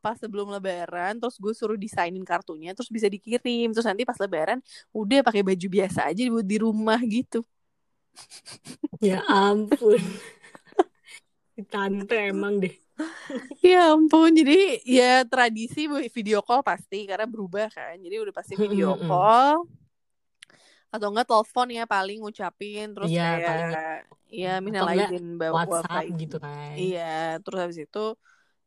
pas 0.00 0.16
sebelum 0.16 0.48
lebaran 0.48 1.20
terus 1.20 1.36
gue 1.36 1.52
suruh 1.52 1.76
desainin 1.76 2.24
kartunya 2.24 2.72
terus 2.72 2.88
bisa 2.88 3.06
dikirim 3.06 3.70
terus 3.70 3.84
nanti 3.84 4.08
pas 4.08 4.16
lebaran 4.16 4.58
udah 4.90 5.20
pakai 5.20 5.44
baju 5.44 5.66
biasa 5.68 6.08
aja 6.10 6.26
buat 6.32 6.42
di 6.48 6.58
rumah 6.58 6.98
gitu. 7.06 7.46
Ya 8.98 9.22
ampun. 9.28 10.00
Tante 11.72 12.16
emang 12.32 12.58
deh. 12.58 12.74
ya 13.60 13.92
ampun 13.92 14.32
jadi 14.32 14.80
ya 14.82 15.22
tradisi 15.28 15.84
video 16.08 16.40
call 16.40 16.64
pasti 16.64 17.04
karena 17.04 17.28
berubah 17.28 17.68
kan 17.68 18.00
jadi 18.00 18.24
udah 18.24 18.34
pasti 18.34 18.56
video 18.56 18.96
call 19.04 19.68
atau 20.90 21.10
enggak 21.12 21.28
telepon 21.28 21.68
ya 21.68 21.84
paling 21.84 22.18
ngucapin 22.22 22.94
terus 22.94 23.10
ya, 23.10 23.36
kayak 23.36 23.46
paling, 23.46 23.70
ya 24.30 24.52
minal 24.62 24.86
aidin 24.88 25.36
bawa 25.36 25.66
WhatsApp 25.66 26.08
gitu 26.14 26.36
kan. 26.38 26.74
Iya 26.78 27.42
terus 27.42 27.58
habis 27.58 27.78
itu 27.82 28.04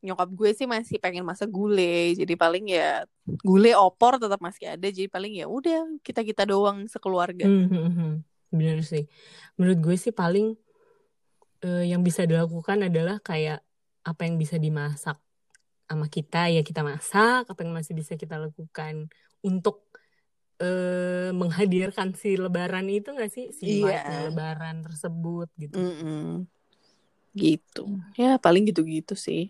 nyokap 0.00 0.28
gue 0.32 0.50
sih 0.56 0.64
masih 0.64 0.96
pengen 0.96 1.28
masak 1.28 1.52
gulai 1.52 2.16
jadi 2.16 2.32
paling 2.32 2.72
ya 2.72 3.04
gulai 3.44 3.76
opor 3.76 4.16
tetap 4.16 4.40
masih 4.40 4.72
ada 4.72 4.88
jadi 4.88 5.12
paling 5.12 5.36
ya 5.36 5.44
udah 5.44 6.00
kita 6.00 6.24
kita 6.24 6.48
doang 6.48 6.88
sekeluarga. 6.88 7.44
Mm 7.44 7.68
-hmm. 7.68 8.12
bener 8.50 8.80
sih. 8.82 9.06
Menurut 9.60 9.78
gue 9.78 9.96
sih 10.00 10.12
paling 10.12 10.56
uh, 11.64 11.84
yang 11.84 12.00
bisa 12.00 12.24
dilakukan 12.24 12.88
adalah 12.88 13.20
kayak 13.20 13.60
apa 14.00 14.22
yang 14.24 14.40
bisa 14.40 14.56
dimasak 14.56 15.20
sama 15.90 16.06
kita 16.06 16.46
ya 16.48 16.62
kita 16.62 16.86
masak 16.86 17.50
apa 17.50 17.60
yang 17.66 17.74
masih 17.74 17.92
bisa 17.98 18.14
kita 18.14 18.38
lakukan 18.38 19.10
untuk 19.42 19.90
eh, 20.60 21.28
menghadirkan 21.32 22.12
si 22.12 22.36
lebaran 22.36 22.86
itu 22.92 23.10
gak 23.16 23.32
sih 23.32 23.48
si 23.50 23.82
iya. 23.82 24.28
lebaran 24.28 24.84
tersebut 24.84 25.48
gitu 25.56 25.80
mm 25.80 25.94
-mm. 25.96 26.28
gitu 27.34 27.84
ya 28.14 28.36
paling 28.36 28.68
gitu-gitu 28.68 29.16
sih 29.16 29.48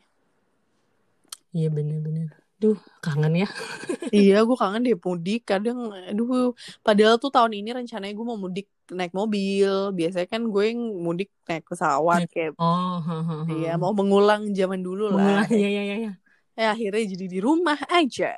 iya 1.50 1.68
bener-bener 1.68 2.40
Duh, 2.60 2.76
kangen 3.00 3.40
ya. 3.40 3.48
iya, 4.12 4.44
gue 4.44 4.52
kangen 4.52 4.84
deh 4.84 4.92
mudik. 4.92 5.48
Kadang, 5.48 5.96
aduh, 6.12 6.52
padahal 6.84 7.16
tuh 7.16 7.32
tahun 7.32 7.56
ini 7.56 7.72
rencananya 7.72 8.12
gue 8.12 8.26
mau 8.28 8.36
mudik 8.36 8.68
naik 8.92 9.16
mobil. 9.16 9.96
Biasanya 9.96 10.28
kan 10.28 10.44
gue 10.44 10.64
yang 10.68 10.80
mudik 11.00 11.32
naik 11.48 11.64
pesawat 11.64 12.28
kayak. 12.28 12.52
Oh, 12.60 13.00
iya, 13.48 13.80
mau 13.80 13.96
mengulang 13.96 14.52
zaman 14.52 14.84
dulu 14.84 15.08
mengulang, 15.16 15.40
lah. 15.40 15.48
Iya, 15.48 15.68
iya, 15.72 15.82
iya. 16.04 16.12
Eh, 16.52 16.68
akhirnya 16.68 17.16
jadi 17.16 17.26
di 17.32 17.38
rumah 17.40 17.80
aja. 17.88 18.36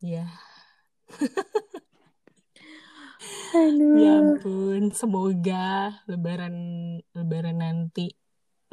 Iya. 0.00 0.24
Aduh. 3.54 4.02
Ya 4.02 4.10
ampun, 4.18 4.82
semoga 4.90 5.94
lebaran 6.10 6.54
lebaran 7.14 7.56
nanti 7.62 8.12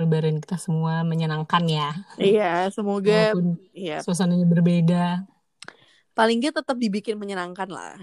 lebaran 0.01 0.41
kita 0.41 0.57
semua 0.57 1.05
menyenangkan 1.05 1.63
ya. 1.69 1.89
Iya, 2.17 2.73
semoga 2.73 3.31
Walaupun 3.31 3.45
iya. 3.77 4.01
suasananya 4.01 4.45
berbeda. 4.49 5.05
Paling 6.17 6.41
nggak 6.41 6.57
tetap 6.59 6.77
dibikin 6.81 7.15
menyenangkan 7.21 7.69
lah. 7.69 7.95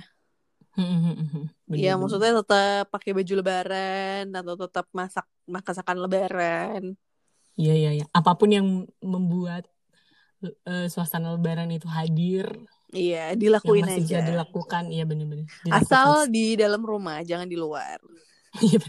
Iya, 1.69 1.99
maksudnya 2.01 2.39
tetap 2.41 2.89
pakai 2.95 3.11
baju 3.13 3.33
lebaran 3.43 4.25
atau 4.33 4.55
tetap 4.57 4.87
masak 4.95 5.27
masakan 5.45 5.99
lebaran. 6.01 6.83
Iya, 7.59 7.73
iya, 7.75 7.91
iya. 7.99 8.05
Apa 8.15 8.39
pun 8.39 8.55
yang 8.55 8.87
membuat 9.03 9.67
uh, 10.47 10.87
suasana 10.87 11.35
lebaran 11.35 11.69
itu 11.75 11.91
hadir 11.91 12.47
Iya, 12.89 13.37
dilakuin 13.37 13.85
yang 13.85 14.01
masih 14.01 14.05
aja. 14.05 14.17
Bisa 14.25 14.29
dilakukan, 14.33 14.83
iya 14.89 15.05
benar-benar. 15.05 15.47
Asal 15.69 16.25
di 16.33 16.57
dalam 16.57 16.81
rumah, 16.81 17.21
jangan 17.21 17.45
di 17.45 17.57
luar. 17.57 18.01
Iya. 18.65 18.81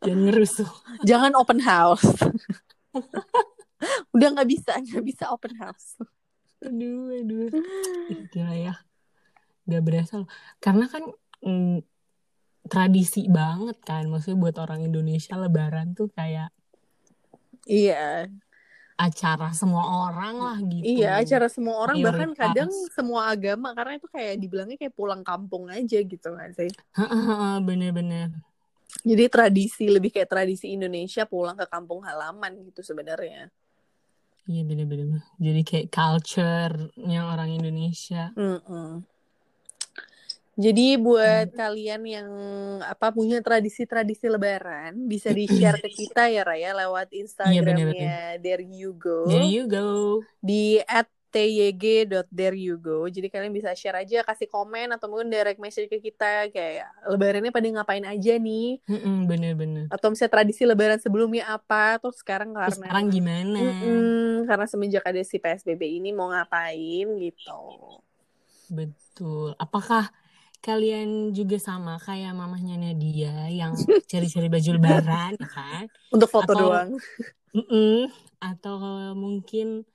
jangan 0.00 0.20
ngerusuh. 0.30 0.70
Jangan 1.02 1.32
open 1.34 1.60
house. 1.60 2.06
Udah 4.14 4.28
nggak 4.30 4.48
bisa, 4.48 4.78
nggak 4.78 5.04
bisa 5.04 5.24
open 5.34 5.58
house. 5.58 5.98
Aduh, 6.62 7.18
aduh. 7.18 7.50
Gila 8.30 8.54
ya. 8.54 8.74
Gak 9.68 9.82
berasa 9.84 10.22
loh. 10.22 10.30
Karena 10.58 10.86
kan 10.88 11.04
mm, 11.44 11.82
tradisi 12.66 13.26
banget 13.26 13.78
kan. 13.82 14.06
Maksudnya 14.10 14.38
buat 14.38 14.56
orang 14.58 14.86
Indonesia 14.86 15.34
lebaran 15.38 15.94
tuh 15.94 16.10
kayak 16.14 16.50
Iya 17.68 18.32
acara 18.98 19.54
semua 19.54 20.10
orang 20.10 20.34
lah 20.42 20.58
gitu. 20.58 20.82
Iya, 20.82 21.22
acara 21.22 21.46
semua 21.46 21.78
orang 21.78 22.02
Prioritas. 22.02 22.18
bahkan 22.18 22.30
kadang 22.34 22.70
semua 22.90 23.30
agama 23.30 23.70
karena 23.70 23.94
itu 23.94 24.10
kayak 24.10 24.34
dibilangnya 24.42 24.74
kayak 24.74 24.94
pulang 24.98 25.22
kampung 25.22 25.70
aja 25.70 26.02
gitu 26.02 26.28
kan 26.34 26.50
sih. 26.50 26.66
Bener-bener. 27.62 28.34
Jadi 29.06 29.24
tradisi 29.30 29.86
lebih 29.86 30.10
kayak 30.10 30.26
tradisi 30.26 30.74
Indonesia 30.74 31.22
pulang 31.30 31.54
ke 31.54 31.70
kampung 31.70 32.02
halaman 32.02 32.58
gitu 32.66 32.82
sebenarnya. 32.82 33.54
Iya 34.50 34.62
bener-bener. 34.66 35.22
Jadi 35.38 35.60
kayak 35.62 35.88
culture-nya 35.94 37.20
orang 37.30 37.54
Indonesia. 37.54 38.34
Mm 38.34 38.58
-mm. 38.66 38.90
Jadi 40.58 40.98
buat 40.98 41.54
hmm. 41.54 41.56
kalian 41.56 42.02
yang 42.02 42.30
apa 42.82 43.14
punya 43.14 43.38
tradisi-tradisi 43.38 44.26
Lebaran 44.26 45.06
bisa 45.06 45.30
di 45.30 45.46
share 45.46 45.78
ke 45.78 45.86
kita 45.86 46.26
ya 46.26 46.42
Raya 46.42 46.74
lewat 46.74 47.14
iya, 47.14 47.18
Instagramnya 47.22 47.94
yeah, 47.94 48.30
There 48.42 48.66
You 48.66 48.98
Go. 48.98 49.30
There 49.30 49.46
You 49.46 49.70
Go. 49.70 50.26
Di 50.42 50.82
at 50.82 51.06
tyg.thereyougo. 51.28 53.04
Jadi 53.12 53.28
kalian 53.28 53.52
bisa 53.52 53.76
share 53.76 54.00
aja, 54.00 54.24
kasih 54.24 54.48
komen 54.48 54.88
atau 54.96 55.12
mungkin 55.12 55.28
direct 55.28 55.60
message 55.60 55.92
ke 55.92 56.00
kita 56.00 56.48
kayak 56.48 56.88
lebarannya 57.04 57.52
pada 57.52 57.68
ngapain 57.68 58.04
aja 58.08 58.34
nih. 58.40 58.80
Bener-bener. 59.28 59.92
Atau 59.92 60.12
misalnya 60.12 60.40
tradisi 60.40 60.64
lebaran 60.64 61.00
sebelumnya 61.00 61.52
apa, 61.52 62.00
terus 62.00 62.18
sekarang 62.24 62.56
karena 62.56 62.72
terus 62.72 62.80
sekarang 62.80 63.06
gimana? 63.12 63.60
Mm-mm, 63.60 64.48
karena 64.48 64.66
semenjak 64.66 65.04
ada 65.04 65.20
si 65.20 65.36
PSBB 65.36 66.00
ini 66.00 66.16
mau 66.16 66.32
ngapain 66.32 67.06
gitu. 67.20 67.60
Betul. 68.72 69.52
Apakah 69.60 70.08
kalian 70.58 71.30
juga 71.30 71.56
sama 71.62 71.96
kayak 72.02 72.34
mamahnya 72.34 72.76
Nadia 72.78 73.46
yang 73.50 73.74
cari-cari 74.10 74.50
baju 74.50 74.70
lebaran 74.74 75.32
ya 75.38 75.48
kan? 75.48 75.84
Untuk 76.10 76.28
foto 76.30 76.52
atau, 76.52 76.62
doang. 76.68 76.90
Mm 77.54 77.64
-mm, 77.64 77.98
atau 78.42 78.76
mungkin 79.16 79.86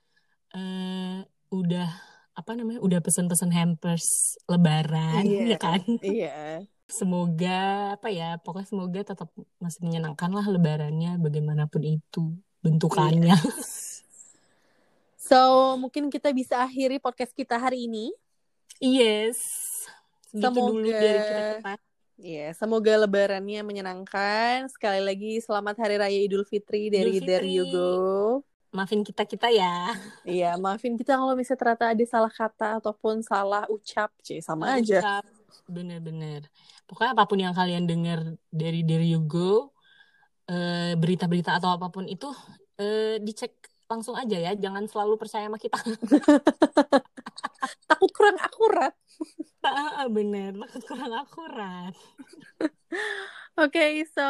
uh, 0.56 1.22
udah 1.52 1.88
apa 2.34 2.50
namanya 2.58 2.82
udah 2.82 2.98
pesan-pesan 2.98 3.54
hampers 3.54 4.34
lebaran 4.50 5.22
yeah, 5.22 5.54
ya 5.54 5.58
kan? 5.60 5.80
iya. 6.02 6.26
Yeah. 6.26 6.54
semoga 6.84 7.94
apa 7.96 8.12
ya 8.12 8.36
pokoknya 8.42 8.68
semoga 8.68 9.00
tetap 9.14 9.30
masih 9.56 9.80
menyenangkan 9.86 10.28
lah 10.34 10.44
lebarannya 10.50 11.16
bagaimanapun 11.22 11.80
itu 11.86 12.34
bentukannya. 12.60 13.38
Yeah. 13.38 13.40
so 15.30 15.40
mungkin 15.78 16.10
kita 16.10 16.34
bisa 16.34 16.60
akhiri 16.66 16.98
podcast 16.98 17.32
kita 17.32 17.56
hari 17.56 17.86
ini. 17.86 18.10
Yes 18.82 19.63
gitu 20.34 20.42
semoga 20.42 20.70
dulu 20.74 20.90
dari 20.90 21.20
kita 21.22 21.78
Iya, 22.14 22.54
semoga 22.54 22.94
lebarannya 22.94 23.66
menyenangkan. 23.66 24.70
Sekali 24.70 25.02
lagi 25.02 25.42
selamat 25.42 25.74
Hari 25.82 25.98
Raya 25.98 26.20
Idul 26.22 26.46
Fitri 26.46 26.86
dari 26.86 27.18
Idul 27.18 27.26
Fitri. 27.26 27.28
There 27.34 27.42
You 27.42 27.64
Go. 27.74 27.94
Maafin 28.70 29.02
kita-kita 29.02 29.50
ya. 29.50 29.98
Iya, 30.22 30.54
maafin 30.54 30.94
kita 30.94 31.18
kalau 31.18 31.34
misalnya 31.34 31.58
ternyata 31.58 31.84
ada 31.90 32.04
salah 32.06 32.30
kata 32.30 32.78
ataupun 32.78 33.22
salah 33.22 33.66
ucap, 33.66 34.14
C, 34.22 34.38
sama 34.38 34.78
aja. 34.78 35.22
Bener-bener. 35.66 36.46
Pokoknya 36.86 37.18
apa 37.18 37.24
pun 37.26 37.38
yang 37.42 37.54
kalian 37.54 37.86
dengar 37.86 38.22
dari 38.46 38.86
There 38.86 39.02
You 39.02 39.18
Go, 39.26 39.74
eh, 40.46 40.94
berita-berita 40.94 41.58
atau 41.58 41.74
apa 41.74 41.90
pun 41.90 42.06
itu, 42.06 42.30
eh, 42.78 43.18
dicek 43.18 43.58
langsung 43.90 44.14
aja 44.14 44.38
ya. 44.38 44.54
Jangan 44.54 44.86
selalu 44.86 45.18
percaya 45.18 45.50
sama 45.50 45.58
kita. 45.58 45.78
Takut 47.90 48.10
kurang 48.14 48.38
akurat. 48.38 48.94
Ah, 49.64 50.04
bener, 50.12 50.52
kurang 50.84 51.16
akurat. 51.16 51.96
Oke, 53.54 53.70
okay, 53.70 53.92
so 54.04 54.26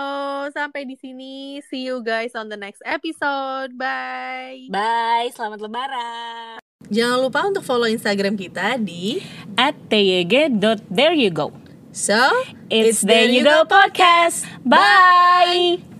sampai 0.54 0.86
di 0.86 0.94
sini. 0.94 1.58
See 1.66 1.90
you 1.90 2.04
guys 2.06 2.36
on 2.38 2.46
the 2.46 2.60
next 2.60 2.84
episode. 2.86 3.74
Bye. 3.74 4.70
Bye. 4.70 5.34
Selamat 5.34 5.58
Lebaran. 5.58 6.62
Jangan 6.92 7.18
lupa 7.18 7.40
untuk 7.48 7.64
follow 7.64 7.88
Instagram 7.88 8.36
kita 8.36 8.76
di 8.76 9.18
at 9.56 9.74
tyg.thereyougo. 9.88 11.50
So, 11.94 12.18
it's, 12.68 13.00
it's 13.00 13.00
There 13.06 13.30
You 13.30 13.46
Go 13.46 13.64
Podcast. 13.64 14.44
Bye. 14.66 15.93